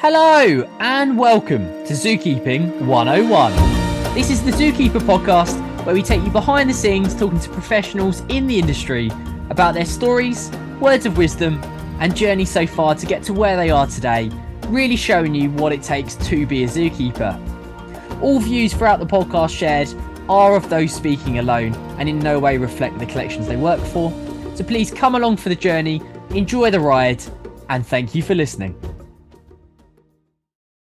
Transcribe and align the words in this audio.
Hello 0.00 0.64
and 0.78 1.18
welcome 1.18 1.64
to 1.84 1.92
Zookeeping 1.92 2.82
101. 2.82 3.52
This 4.14 4.30
is 4.30 4.44
the 4.44 4.52
Zookeeper 4.52 5.00
podcast 5.00 5.58
where 5.84 5.92
we 5.92 6.04
take 6.04 6.22
you 6.22 6.30
behind 6.30 6.70
the 6.70 6.74
scenes 6.74 7.18
talking 7.18 7.40
to 7.40 7.50
professionals 7.50 8.20
in 8.28 8.46
the 8.46 8.60
industry 8.60 9.10
about 9.50 9.74
their 9.74 9.84
stories, 9.84 10.52
words 10.78 11.04
of 11.04 11.18
wisdom, 11.18 11.60
and 11.98 12.14
journey 12.14 12.44
so 12.44 12.64
far 12.64 12.94
to 12.94 13.06
get 13.06 13.24
to 13.24 13.32
where 13.32 13.56
they 13.56 13.70
are 13.70 13.88
today, 13.88 14.30
really 14.68 14.94
showing 14.94 15.34
you 15.34 15.50
what 15.50 15.72
it 15.72 15.82
takes 15.82 16.14
to 16.28 16.46
be 16.46 16.62
a 16.62 16.68
zookeeper. 16.68 17.34
All 18.22 18.38
views 18.38 18.72
throughout 18.72 19.00
the 19.00 19.06
podcast 19.06 19.50
shared 19.50 19.92
are 20.28 20.54
of 20.54 20.70
those 20.70 20.94
speaking 20.94 21.40
alone 21.40 21.74
and 21.98 22.08
in 22.08 22.20
no 22.20 22.38
way 22.38 22.56
reflect 22.56 23.00
the 23.00 23.06
collections 23.06 23.48
they 23.48 23.56
work 23.56 23.80
for. 23.80 24.12
So 24.54 24.62
please 24.62 24.92
come 24.92 25.16
along 25.16 25.38
for 25.38 25.48
the 25.48 25.56
journey, 25.56 26.00
enjoy 26.30 26.70
the 26.70 26.78
ride, 26.78 27.20
and 27.68 27.84
thank 27.84 28.14
you 28.14 28.22
for 28.22 28.36
listening. 28.36 28.80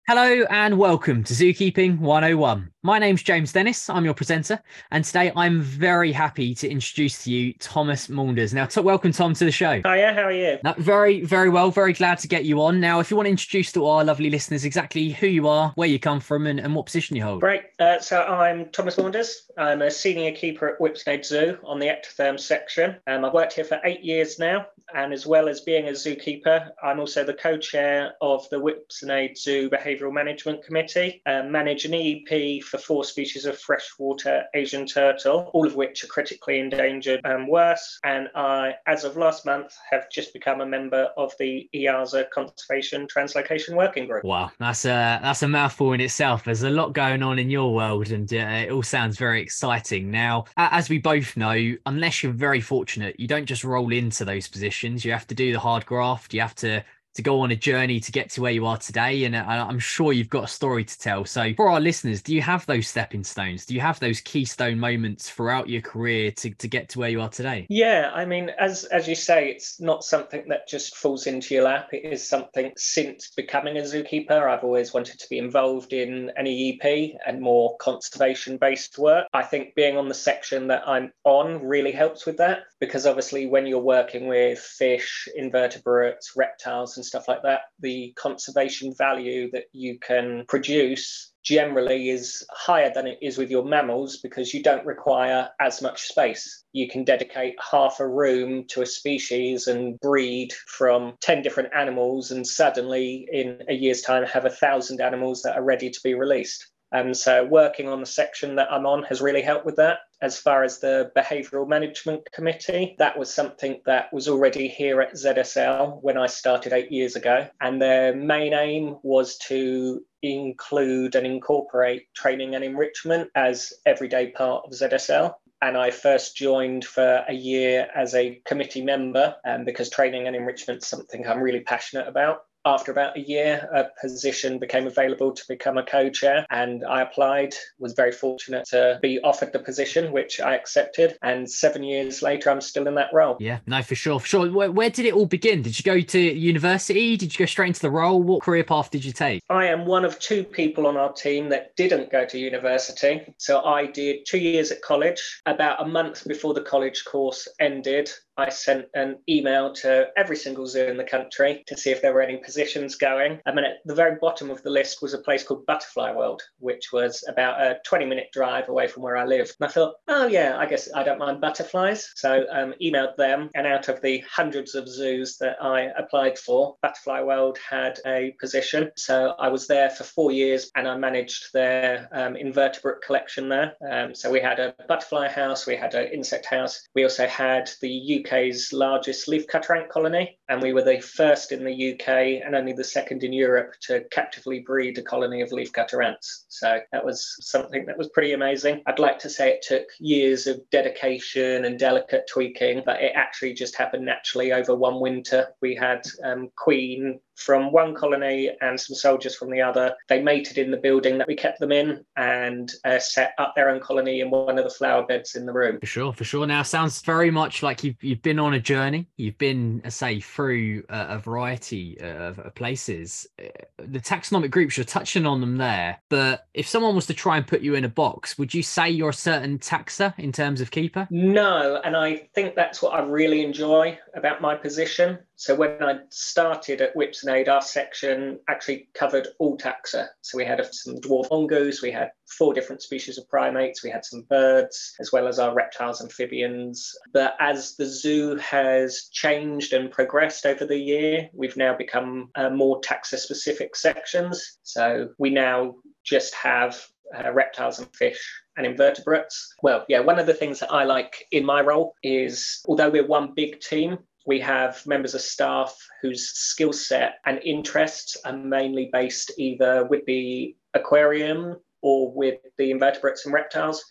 Hello 0.09 0.45
and 0.49 0.77
welcome 0.77 1.25
to 1.25 1.34
Zookeeping 1.34 1.99
101. 1.99 2.71
My 2.88 3.00
name's 3.00 3.22
James 3.22 3.52
Dennis. 3.52 3.90
I'm 3.90 4.05
your 4.05 4.14
presenter, 4.14 4.62
and 4.91 5.04
today 5.04 5.34
I'm 5.36 5.59
very 5.59 6.14
happy 6.14 6.55
to 6.55 6.70
introduce 6.70 7.22
to 7.26 7.32
you 7.34 7.52
Thomas 7.60 8.08
Maunders. 8.08 8.54
Now, 8.54 8.66
t- 8.66 8.80
welcome 8.80 9.12
Tom 9.12 9.34
to 9.34 9.44
the 9.44 9.52
show. 9.52 9.82
Hiya, 9.82 10.13
how 10.13 10.22
are 10.22 10.32
you? 10.32 10.58
Now, 10.63 10.73
very, 10.77 11.20
very 11.20 11.50
well. 11.50 11.70
Very 11.70 11.91
glad 11.91 12.18
to 12.20 12.30
get 12.30 12.46
you 12.46 12.62
on. 12.62 12.80
Now, 12.80 13.02
if 13.02 13.12
you 13.12 13.18
want 13.18 13.26
to 13.26 13.32
introduce 13.32 13.73
to 13.73 13.86
our 13.88 14.05
lovely 14.05 14.30
listeners 14.30 14.63
exactly 14.63 15.10
who 15.10 15.27
you 15.27 15.50
are, 15.50 15.73
where 15.76 15.90
you 15.90 16.00
come 16.00 16.22
from, 16.22 16.48
and, 16.48 16.62
and 16.62 16.73
what 16.73 16.86
position 16.86 17.18
you 17.18 17.23
hold. 17.23 17.41
Great. 17.41 17.63
Uh, 17.77 18.00
so 18.00 18.22
I'm 18.23 18.70
Thomas 18.70 18.98
Maunders. 18.98 19.52
I'm 19.58 19.82
a 19.82 19.91
senior 19.91 20.32
keeper 20.32 20.70
at 20.70 20.80
Whipsnade 20.80 21.26
Zoo 21.26 21.58
on 21.66 21.80
the 21.80 21.88
ectotherm 21.88 22.40
section. 22.40 22.96
Um, 23.05 23.26
I've 23.26 23.34
worked 23.34 23.52
here 23.52 23.66
for 23.66 23.82
eight 23.84 24.02
years 24.02 24.40
now, 24.40 24.66
and 24.96 25.12
as 25.12 25.27
well 25.27 25.49
as 25.49 25.60
being 25.60 25.90
a 25.90 25.91
zookeeper, 25.91 26.70
I'm 26.82 27.02
also 27.02 27.26
the 27.26 27.34
co-chair 27.34 28.13
of 28.22 28.49
the 28.49 28.62
Whipsnade 28.62 29.38
Zoo 29.38 29.70
Behavioural 29.70 30.13
Management 30.13 30.63
Committee. 30.63 31.22
Um, 31.26 31.51
manage 31.51 31.84
an 31.84 31.91
EEP 31.91 32.63
for 32.63 32.76
four 32.77 33.03
species 33.03 33.45
of 33.45 33.57
freshwater 33.57 34.43
Asian 34.53 34.85
turtle, 34.85 35.49
all 35.53 35.65
of 35.65 35.75
which 35.75 36.03
are 36.03 36.07
critically 36.07 36.59
endangered 36.59 37.21
and 37.23 37.47
worse. 37.47 37.99
And 38.03 38.29
I, 38.35 38.75
as 38.87 39.03
of 39.03 39.17
last 39.17 39.45
month, 39.45 39.75
have 39.89 40.09
just 40.09 40.33
become 40.33 40.61
a 40.61 40.65
member 40.65 41.09
of 41.17 41.33
the 41.39 41.70
EAZA 41.73 42.29
Conservation 42.31 43.07
Translocation 43.07 43.75
Working 43.75 44.07
Group. 44.07 44.23
Wow, 44.23 44.51
that's 44.59 44.85
a 44.85 45.20
that's 45.21 45.43
a 45.43 45.48
mouthful 45.48 45.93
in 45.93 46.01
itself. 46.01 46.43
There's 46.43 46.63
a 46.63 46.70
lot 46.70 46.93
going 46.93 47.23
on 47.23 47.39
in 47.39 47.49
your 47.49 47.73
world, 47.73 48.11
and 48.11 48.31
uh, 48.33 48.37
it 48.37 48.71
all 48.71 48.83
sounds 48.83 49.17
very 49.17 49.41
exciting. 49.41 50.11
Now, 50.11 50.45
as 50.57 50.89
we 50.89 50.99
both 50.99 51.35
know, 51.37 51.75
unless 51.85 52.23
you're 52.23 52.31
very 52.31 52.61
fortunate, 52.61 53.20
you 53.20 53.27
don't 53.27 53.45
just 53.45 53.63
roll 53.63 53.91
into 53.91 54.25
those 54.25 54.48
positions. 54.48 55.03
You 55.03 55.11
have 55.11 55.27
to 55.27 55.35
do 55.35 55.51
the 55.51 55.59
hard 55.59 55.85
graft. 55.85 56.33
You 56.33 56.41
have 56.41 56.55
to 56.55 56.83
to 57.18 57.23
go 57.23 57.41
on 57.41 57.51
a 57.51 57.55
journey 57.55 57.99
to 57.99 58.12
get 58.12 58.29
to 58.29 58.41
where 58.41 58.51
you 58.51 58.65
are 58.65 58.77
today. 58.77 59.26
And 59.26 59.35
uh, 59.35 59.43
I'm 59.48 59.79
sure 59.79 60.13
you've 60.13 60.29
got 60.29 60.43
a 60.43 60.48
story 60.48 60.85
to 60.85 60.99
tell. 60.99 61.26
So, 61.26 61.54
for 61.55 61.70
our 61.70 61.79
listeners, 61.79 62.21
do 62.21 62.34
you 62.34 62.43
have 62.43 62.65
those 62.68 62.87
stepping 62.87 63.23
stones? 63.23 63.65
Do 63.65 63.73
you 63.73 63.82
have 63.82 63.99
those 63.99 64.22
keystone 64.22 64.79
moments 64.79 65.29
throughout 65.29 65.68
your 65.68 65.81
career 65.81 66.31
to, 66.31 66.51
to 66.51 66.68
get 66.68 66.90
to 66.90 67.00
where 67.00 67.09
you 67.09 67.19
are 67.22 67.29
today? 67.29 67.66
Yeah, 67.69 68.12
I 68.13 68.25
mean, 68.25 68.51
as 68.59 68.85
as 68.85 69.07
you 69.07 69.16
say, 69.16 69.50
it's 69.50 69.81
not 69.81 70.03
something 70.03 70.45
that 70.50 70.68
just 70.68 70.95
falls 70.95 71.25
into 71.25 71.56
your 71.56 71.63
lap. 71.63 71.90
It 71.91 72.06
is 72.06 72.28
something 72.28 72.72
since 72.78 73.31
becoming 73.35 73.78
a 73.78 73.81
zookeeper, 73.81 74.47
I've 74.47 74.63
always 74.63 74.94
wanted 74.94 75.19
to 75.19 75.28
be 75.29 75.40
involved 75.40 75.94
in 75.94 76.31
an 76.38 76.45
EEP 76.45 77.16
and 77.25 77.41
more 77.41 77.78
conservation 77.78 78.57
based 78.57 79.00
work. 79.00 79.28
I 79.34 79.41
think 79.41 79.73
being 79.73 79.97
on 79.97 80.07
the 80.07 80.13
section 80.13 80.68
that 80.68 80.88
I'm 80.88 81.12
on 81.23 81.66
really 81.66 81.91
helps 81.91 82.25
with 82.28 82.38
that 82.38 82.59
because 82.79 83.07
obviously, 83.07 83.47
when 83.47 83.66
you're 83.66 83.79
working 83.79 84.28
with 84.28 84.59
fish, 84.59 85.28
invertebrates, 85.35 86.34
reptiles, 86.35 86.95
and 86.97 87.06
stuff 87.08 87.28
like 87.28 87.44
that, 87.44 87.62
the 87.80 88.13
conservation 88.16 88.94
value 88.97 89.50
that 89.52 89.66
you 89.72 90.00
can 90.00 90.46
produce 90.47 91.31
generally 91.44 92.09
is 92.09 92.46
higher 92.52 92.91
than 92.94 93.08
it 93.08 93.18
is 93.22 93.38
with 93.38 93.50
your 93.50 93.63
mammals 93.63 94.18
because 94.18 94.53
you 94.53 94.62
don't 94.62 94.85
require 94.85 95.50
as 95.62 95.81
much 95.81 96.03
space. 96.03 96.66
You 96.73 96.90
can 96.90 97.06
dedicate 97.06 97.56
half 97.72 98.01
a 98.01 98.07
room 98.07 98.66
to 98.69 98.81
a 98.81 98.85
species 98.85 99.67
and 99.67 99.97
breed 100.01 100.51
from 100.67 101.16
10 101.22 101.41
different 101.41 101.73
animals, 101.73 102.31
and 102.31 102.46
suddenly 102.46 103.28
in 103.31 103.62
a 103.69 103.73
year's 103.73 104.01
time 104.01 104.25
have 104.25 104.46
a 104.46 104.50
thousand 104.50 105.00
animals 105.00 105.41
that 105.44 105.56
are 105.56 105.63
ready 105.63 105.90
to 105.90 106.00
be 106.03 106.16
released. 106.16 106.67
And 106.91 107.16
so 107.16 107.46
working 107.46 107.88
on 107.90 108.00
the 108.01 108.06
section 108.06 108.56
that 108.56 108.72
I'm 108.72 108.85
on 108.85 109.03
has 109.03 109.22
really 109.22 109.41
helped 109.41 109.66
with 109.66 109.78
that. 109.78 110.00
As 110.22 110.39
far 110.39 110.63
as 110.63 110.79
the 110.79 111.11
Behavioural 111.16 111.67
Management 111.67 112.31
Committee, 112.31 112.95
that 112.97 113.17
was 113.17 113.33
something 113.33 113.81
that 113.85 114.11
was 114.11 114.28
already 114.28 114.67
here 114.67 115.01
at 115.01 115.13
ZSL 115.13 116.01
when 116.01 116.17
I 116.17 116.28
started 116.28 116.73
eight 116.73 116.91
years 116.91 117.16
ago. 117.16 117.47
And 117.61 117.81
their 117.81 118.16
main 118.16 118.53
aim 118.53 118.97
was 119.03 119.38
to 119.50 120.03
include 120.23 121.16
and 121.16 121.28
incorporate 121.28 122.13
training 122.13 122.55
and 122.55 122.63
enrichment 122.63 123.29
as 123.35 123.73
everyday 123.85 124.31
part 124.31 124.66
of 124.66 124.72
ZSL 124.72 125.35
and 125.61 125.78
I 125.78 125.91
first 125.91 126.35
joined 126.35 126.85
for 126.85 127.23
a 127.28 127.34
year 127.34 127.88
as 127.95 128.13
a 128.13 128.41
committee 128.45 128.84
member 128.84 129.35
um, 129.45 129.66
because 129.66 129.89
training 129.89 130.28
and 130.28 130.35
enrichment 130.35 130.84
is 130.84 130.88
something 130.88 131.28
I'm 131.28 131.41
really 131.41 131.61
passionate 131.61 132.07
about 132.07 132.45
after 132.67 132.91
about 132.91 133.17
a 133.17 133.22
year, 133.22 133.67
a 133.73 133.85
position 134.00 134.59
became 134.59 134.88
available 134.88 135.31
to 135.31 135.44
become 135.47 135.78
a 135.78 135.83
co 135.83 136.09
chair, 136.09 136.45
and 136.50 136.85
I 136.85 137.01
applied. 137.01 137.53
Was 137.79 137.94
very 137.94 138.11
fortunate 138.11 138.66
to 138.67 139.00
be 139.01 139.19
offered 139.22 139.53
the 139.53 139.59
position, 139.59 140.11
which 140.11 140.39
I 140.39 140.55
accepted. 140.55 141.17
And 141.22 141.50
seven 141.50 141.83
years 141.83 142.22
later, 142.22 142.50
I'm 142.50 142.61
still 142.61 142.88
in 142.88 142.95
that 142.95 143.09
role. 143.13 143.38
Yeah, 143.39 143.59
no, 143.67 143.81
for 143.81 143.95
sure. 143.95 144.19
For 144.19 144.28
sure. 144.28 144.51
Where, 144.51 144.72
where 144.72 144.89
did 144.89 145.05
it 145.05 145.13
all 145.13 145.25
begin? 145.25 145.61
Did 145.61 145.78
you 145.78 145.83
go 145.83 146.01
to 146.01 146.19
university? 146.19 147.16
Did 147.17 147.33
you 147.33 147.39
go 147.39 147.45
straight 147.45 147.69
into 147.69 147.81
the 147.81 147.91
role? 147.91 148.22
What 148.22 148.41
career 148.41 148.63
path 148.63 148.91
did 148.91 149.05
you 149.05 149.11
take? 149.11 149.41
I 149.49 149.67
am 149.67 149.85
one 149.85 150.05
of 150.05 150.19
two 150.19 150.44
people 150.44 150.88
on 150.88 150.97
our 150.97 151.13
team 151.13 151.49
that 151.49 151.75
didn't 151.75 152.11
go 152.11 152.25
to 152.25 152.38
university. 152.38 153.34
So 153.38 153.63
I 153.63 153.85
did 153.85 154.25
two 154.25 154.39
years 154.39 154.72
at 154.72 154.81
college. 154.81 155.41
About 155.45 155.81
a 155.81 155.88
month 155.88 156.28
before 156.28 156.53
the 156.53 156.61
college 156.61 157.05
course 157.05 157.47
ended, 157.59 158.11
I 158.37 158.49
sent 158.49 158.85
an 158.93 159.17
email 159.27 159.73
to 159.73 160.07
every 160.15 160.35
single 160.35 160.67
zoo 160.67 160.85
in 160.85 160.97
the 160.97 161.03
country 161.03 161.63
to 161.67 161.77
see 161.77 161.89
if 161.89 162.01
there 162.01 162.13
were 162.13 162.21
any 162.21 162.37
positions 162.37 162.95
going. 162.95 163.39
I 163.45 163.53
mean, 163.53 163.65
at 163.65 163.77
the 163.85 163.95
very 163.95 164.17
bottom 164.21 164.51
of 164.51 164.61
the 164.63 164.69
list 164.69 165.01
was 165.01 165.13
a 165.13 165.19
place 165.19 165.43
called 165.43 165.65
Butterfly 165.65 166.13
World, 166.13 166.41
which 166.59 166.91
was 166.93 167.23
about 167.27 167.59
a 167.61 167.79
20 167.85 168.05
minute 168.05 168.29
drive 168.31 168.69
away 168.69 168.87
from 168.87 169.03
where 169.03 169.17
I 169.17 169.25
live. 169.25 169.51
And 169.59 169.67
I 169.67 169.71
thought, 169.71 169.95
oh, 170.07 170.27
yeah, 170.27 170.57
I 170.57 170.65
guess 170.67 170.89
I 170.93 171.03
don't 171.03 171.19
mind 171.19 171.41
butterflies. 171.41 172.11
So 172.15 172.45
um, 172.51 172.73
emailed 172.81 173.15
them. 173.15 173.49
And 173.55 173.65
out 173.65 173.87
of 173.89 174.01
the 174.01 174.23
hundreds 174.29 174.75
of 174.75 174.87
zoos 174.87 175.37
that 175.37 175.61
I 175.61 175.89
applied 175.97 176.37
for, 176.37 176.75
Butterfly 176.81 177.21
World 177.21 177.57
had 177.57 177.99
a 178.05 178.35
position. 178.39 178.91
So 178.95 179.33
I 179.39 179.49
was 179.49 179.67
there 179.67 179.89
for 179.89 180.03
four 180.03 180.31
years 180.31 180.69
and 180.75 180.87
I 180.87 180.95
managed 180.97 181.53
their 181.53 182.07
um, 182.11 182.35
invertebrate 182.35 183.01
collection 183.01 183.49
there. 183.49 183.73
Um, 183.89 184.13
so 184.13 184.31
we 184.31 184.39
had 184.39 184.59
a 184.59 184.75
butterfly 184.87 185.27
house, 185.29 185.65
we 185.65 185.75
had 185.75 185.95
an 185.95 186.11
insect 186.11 186.45
house, 186.45 186.87
we 186.93 187.03
also 187.03 187.27
had 187.27 187.69
the 187.81 188.19
UK 188.19 188.26
UK's 188.27 188.73
largest 188.73 189.27
leafcutter 189.27 189.77
ant 189.77 189.89
colony, 189.89 190.36
and 190.50 190.62
we 190.62 190.74
were 190.74 190.84
the 190.84 191.00
first 191.00 191.52
in 191.52 191.63
the 191.63 191.94
UK 191.94 192.44
and 192.46 192.56
only 192.56 192.74
the 192.74 192.84
second 192.84 193.24
in 193.24 193.34
Europe 193.34 193.74
to 193.81 194.03
captively 194.12 194.59
breed 194.59 194.97
a 194.97 195.02
colony 195.02 195.41
of 195.41 195.50
leafcutter 195.50 196.06
ants. 196.06 196.46
So 196.50 196.80
that 196.91 197.06
was 197.06 197.35
something 197.41 197.85
that 197.85 197.97
was 197.97 198.09
pretty 198.09 198.34
amazing. 198.34 198.81
I'd 198.85 199.00
like 199.00 199.19
to 199.19 199.30
say 199.30 199.50
it 199.50 199.62
took 199.62 199.88
years 200.00 200.47
of 200.47 200.62
dedication 200.72 201.66
and 201.66 201.78
delicate 201.78 202.30
tweaking, 202.30 202.84
but 202.85 203.02
it 203.02 203.13
actually 203.16 203.53
just 203.53 203.75
happened 203.75 204.06
naturally 204.06 204.53
over 204.53 204.75
one 204.75 205.00
winter. 205.00 205.47
We 205.62 205.75
had 205.75 206.06
um, 206.24 206.50
Queen 206.56 207.19
from 207.38 207.72
one 207.72 207.94
colony 207.94 208.52
and 208.62 208.79
some 208.79 208.96
soldiers 208.96 209.35
from 209.35 209.52
the 209.52 209.62
other. 209.62 209.96
They 210.09 210.22
mated 210.22 210.58
in 210.58 210.72
the 210.72 210.78
building 210.78 211.18
that 211.19 211.28
we 211.28 211.35
kept 211.35 211.59
them 211.59 211.72
in 211.72 212.03
and 212.16 212.72
uh, 212.84 213.00
set 213.00 213.34
up 213.38 213.53
their 213.56 213.69
own 213.69 213.79
colony 213.79 214.22
in 214.22 214.31
one 214.31 214.58
of 214.58 214.64
the 214.64 214.72
flower 214.72 215.06
beds 215.06 215.35
in 215.35 215.46
the 215.46 215.53
room. 215.53 215.79
For 215.79 215.85
sure, 215.85 216.14
for 216.14 216.24
sure. 216.24 216.46
Now, 216.47 216.64
sounds 216.64 217.02
very 217.02 217.29
much 217.29 217.62
like 217.62 217.84
you've, 217.84 218.03
you've 218.03 218.24
been 218.24 218.40
on 218.40 218.56
a 218.56 218.59
journey. 218.59 219.08
You've 219.18 219.38
been, 219.38 219.81
uh, 219.85 219.90
say, 219.90 220.19
through 220.37 220.83
a, 220.89 221.17
variety 221.17 221.99
of, 221.99 222.37
of 222.37 222.53
places. 222.53 223.25
Uh, 223.43 223.47
the 223.79 223.99
taxonomic 223.99 224.51
groups, 224.51 224.78
you're 224.78 224.84
touching 224.84 225.25
on 225.25 225.41
them 225.41 225.57
there. 225.57 225.97
But 226.09 226.45
if 226.53 226.67
someone 226.67 226.93
was 226.93 227.07
to 227.07 227.16
try 227.16 227.37
and 227.37 227.47
put 227.47 227.61
you 227.61 227.73
in 227.73 227.84
a 227.84 227.89
box, 227.89 228.37
would 228.37 228.53
you 228.53 228.61
say 228.61 228.87
you're 228.87 229.09
a 229.09 229.13
certain 229.13 229.57
taxa 229.57 230.13
in 230.19 230.31
terms 230.31 230.61
of 230.61 230.69
keeper? 230.69 231.07
No. 231.09 231.81
And 231.84 231.97
I 231.97 232.17
think 232.35 232.53
that's 232.53 232.84
what 232.84 232.93
I 232.93 233.01
really 233.01 233.43
enjoy 233.43 233.97
about 234.13 234.39
my 234.39 234.53
position. 234.53 235.17
So 235.39 235.53
when 235.53 235.84
I 235.84 235.99
started 236.09 236.81
at 236.81 236.95
Whipsnade, 236.95 237.47
our 237.47 237.61
section 237.61 238.39
actually 238.49 238.89
covered 238.95 239.28
all 239.37 239.55
taxa. 239.55 240.07
So 240.22 240.35
we 240.35 240.43
had 240.43 240.66
some 240.73 240.95
dwarf 240.95 241.29
mongoose, 241.29 241.84
we 241.84 241.91
had 241.91 242.09
four 242.25 242.55
different 242.55 242.81
species 242.81 243.19
of 243.19 243.29
primates, 243.29 243.84
we 243.84 243.91
had 243.91 244.03
some 244.03 244.23
birds, 244.23 244.95
as 244.99 245.11
well 245.11 245.28
as 245.28 245.37
our 245.37 245.53
reptiles, 245.53 246.01
and 246.01 246.09
amphibians. 246.09 246.91
But 247.13 247.35
as 247.39 247.75
the 247.75 247.85
zoo 247.85 248.35
has 248.37 249.09
changed 249.11 249.73
and 249.73 249.91
progressed 249.91 250.47
over 250.47 250.66
the 250.66 250.79
year, 250.79 251.29
we've 251.34 251.55
now 251.55 251.78
become 251.78 252.31
uh, 252.33 252.49
more 252.49 252.81
taxa 252.81 253.17
specific 253.17 253.75
sections. 253.75 254.57
So 254.63 255.09
we 255.19 255.29
now 255.29 255.75
just 256.04 256.33
have 256.33 256.83
uh, 257.16 257.31
reptiles 257.31 257.78
and 257.78 257.95
fish 257.95 258.19
and 258.57 258.66
invertebrates. 258.66 259.54
Well, 259.62 259.86
yeah, 259.88 260.00
one 260.00 260.18
of 260.18 260.25
the 260.25 260.33
things 260.33 260.60
that 260.62 260.72
I 260.72 260.83
like 260.83 261.28
in 261.31 261.45
my 261.45 261.62
role 261.62 261.94
is 262.01 262.62
although 262.68 262.90
we're 262.90 263.06
one 263.06 263.33
big 263.36 263.60
team, 263.60 264.00
we 264.28 264.40
have 264.42 264.86
members 264.86 265.16
of 265.16 265.22
staff 265.22 265.76
whose 266.02 266.30
skill 266.30 266.74
set 266.74 267.16
and 267.26 267.40
interests 267.44 268.18
are 268.26 268.38
mainly 268.38 268.90
based 268.92 269.32
either 269.38 269.86
with 269.86 270.06
the 270.06 270.56
aquarium 270.74 271.56
or 271.82 272.12
with 272.12 272.40
the 272.58 272.70
invertebrates 272.70 273.26
and 273.26 273.34
reptiles. 273.34 273.84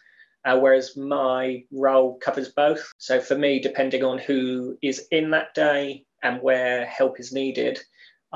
Uh, 0.44 0.56
whereas 0.56 0.96
my 0.96 1.64
role 1.72 2.18
covers 2.18 2.50
both. 2.50 2.92
So 2.98 3.20
for 3.20 3.36
me, 3.36 3.58
depending 3.58 4.04
on 4.04 4.18
who 4.18 4.78
is 4.80 5.08
in 5.10 5.30
that 5.30 5.54
day 5.54 6.04
and 6.22 6.40
where 6.40 6.86
help 6.86 7.18
is 7.18 7.32
needed, 7.32 7.80